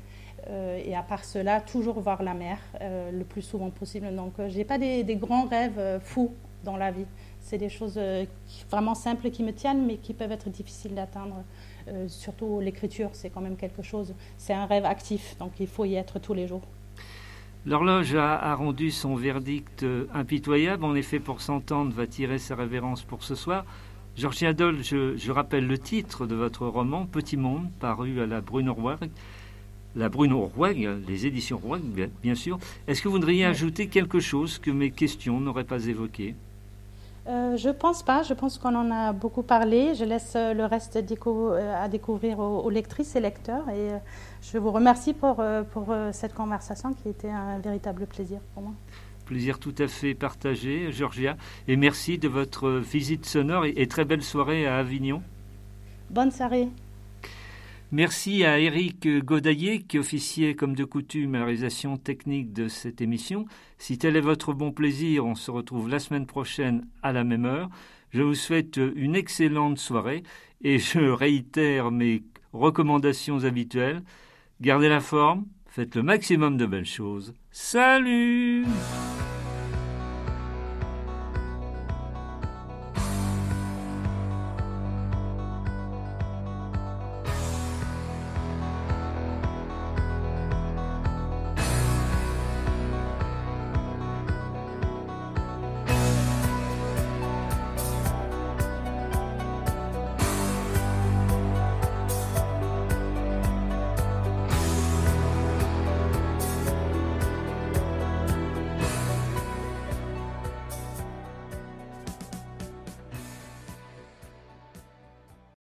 et 0.50 0.96
à 0.96 1.04
part 1.04 1.24
cela, 1.24 1.62
toujours 1.62 2.00
voir 2.00 2.24
la 2.24 2.34
mer 2.34 2.58
le 2.82 3.24
plus 3.24 3.44
souvent 3.44 3.70
possible. 3.70 4.14
Donc, 4.16 4.34
je 4.38 4.58
n'ai 4.58 4.66
pas 4.66 4.78
des, 4.78 5.04
des, 5.04 5.16
grands 5.16 5.46
rêves 5.46 6.00
fous 6.04 6.32
dans 6.64 6.78
la 6.78 6.92
vie. 6.92 7.06
C'est 7.44 7.58
des 7.58 7.70
choses 7.70 7.96
euh, 7.98 8.26
vraiment 8.72 8.96
simples 8.96 9.30
qui 9.30 9.44
me 9.44 9.52
tiennent, 9.52 9.86
mais 9.86 9.98
qui 9.98 10.14
peuvent 10.14 10.32
être 10.32 10.50
difficiles 10.50 10.96
d'atteindre. 10.96 11.44
Euh, 11.90 12.08
surtout 12.08 12.62
l'écriture, 12.62 13.10
c'est 13.12 13.30
quand 13.30 13.42
même 13.42 13.58
quelque 13.58 13.84
chose, 13.84 14.14
c'est 14.38 14.54
un 14.54 14.66
rêve 14.66 14.86
actif, 14.86 15.36
donc 15.38 15.52
il 15.60 15.68
faut 15.68 15.84
y 15.84 15.96
être 15.96 16.20
tous 16.20 16.34
les 16.34 16.48
jours. 16.48 16.62
L'horloge 17.66 18.16
a, 18.16 18.56
rendu 18.56 18.92
son 18.92 19.16
verdict 19.16 19.84
euh, 19.84 20.06
impitoyable. 20.14 20.84
En 20.84 20.96
effet, 20.96 21.20
pour 21.20 21.42
s'entendre, 21.42 21.94
va 21.94 22.08
tirer 22.08 22.38
sa 22.38 22.56
révérence 22.56 23.04
pour 23.04 23.24
ce 23.24 23.36
soir. 23.36 23.66
Georges 24.18 24.44
Adol, 24.44 24.84
je, 24.84 25.32
rappelle 25.32 25.66
le 25.68 25.78
titre 25.78 26.26
de 26.26 26.36
votre 26.36 26.68
roman, 26.68 27.06
Petit 27.06 27.38
Monde, 27.38 27.70
paru 27.80 28.22
à 28.22 28.26
la 28.26 28.42
Bruno 28.42 28.76
La 29.96 30.10
Bruno 30.10 30.52
les 31.08 31.26
éditions 31.26 31.58
Rouergue, 31.58 32.10
bien 32.22 32.36
sûr. 32.36 32.60
Est-ce 32.88 33.02
que 33.02 33.08
vous 33.08 33.16
voudriez 33.16 33.46
ajouter 33.46 33.88
quelque 33.88 34.20
chose 34.20 34.60
que 34.60 34.70
mes 34.70 34.92
questions 34.92 35.40
n'auraient 35.40 35.64
pas 35.64 35.86
évoqué 35.88 36.36
euh, 37.26 37.56
je 37.56 37.70
pense 37.70 38.04
pas. 38.04 38.24
Je 38.24 38.34
pense 38.34 38.58
qu'on 38.58 38.76
en 38.76 38.92
a 38.92 39.14
beaucoup 39.14 39.44
parlé. 39.44 39.96
Je 39.96 40.04
laisse 40.04 40.34
euh, 40.36 40.54
le 40.54 40.66
reste 40.66 40.98
euh, 40.98 41.84
à 41.84 41.88
découvrir 41.88 42.40
aux, 42.40 42.70
lectrices 42.70 43.16
et 43.16 43.22
lecteurs. 43.22 43.70
Et 43.70 43.90
je 44.42 44.58
vous 44.58 44.72
remercie 44.72 45.14
pour, 45.14 45.42
pour 45.72 45.96
cette 46.12 46.34
conversation 46.34 46.94
qui 46.94 47.10
était 47.10 47.30
un 47.30 47.60
véritable 47.60 48.06
plaisir 48.08 48.40
pour 48.54 48.64
moi. 48.64 48.74
Plaisir 49.26 49.58
tout 49.58 49.76
à 49.78 49.88
fait 49.88 50.16
partagé, 50.16 50.92
Georgia. 50.92 51.38
Et 51.68 51.78
merci 51.78 52.18
de 52.18 52.28
votre 52.28 52.70
visite 52.70 53.26
sonore 53.26 53.66
et 53.66 53.88
très 53.88 54.04
belle 54.04 54.24
soirée 54.24 54.68
à 54.68 54.78
Avignon. 54.78 55.22
Bonne 56.10 56.32
soirée. 56.32 56.68
Merci 57.94 58.44
à 58.44 58.58
Eric 58.58 59.08
Godaillé 59.24 59.84
qui 59.84 60.00
officiait 60.00 60.56
comme 60.56 60.74
de 60.74 60.84
coutume 60.84 61.36
à 61.36 61.38
la 61.38 61.46
réalisation 61.46 61.96
technique 61.96 62.52
de 62.52 62.68
cette 62.68 63.02
émission. 63.02 63.46
Si 63.78 64.00
tel 64.00 64.16
est 64.16 64.22
votre 64.22 64.52
bon 64.52 64.72
plaisir, 64.72 65.28
on 65.28 65.36
se 65.36 65.52
retrouve 65.52 65.90
la 65.90 66.00
semaine 66.00 66.26
prochaine 66.26 66.88
à 67.04 67.12
la 67.12 67.24
même 67.24 67.46
heure. 67.46 67.70
Je 68.10 68.24
vous 68.24 68.34
souhaite 68.34 68.80
une 68.96 69.16
excellente 69.16 69.78
soirée 69.78 70.24
et 70.64 70.80
je 70.80 71.02
réitère 71.02 71.92
mes 71.92 72.24
recommandations 72.52 73.44
habituelles. 73.44 74.02
Gardez 74.60 74.90
la 74.90 75.00
forme, 75.00 75.46
faites 75.68 75.94
le 75.94 76.02
maximum 76.02 76.58
de 76.58 76.66
belles 76.66 76.86
choses. 76.86 77.36
Salut 77.52 78.66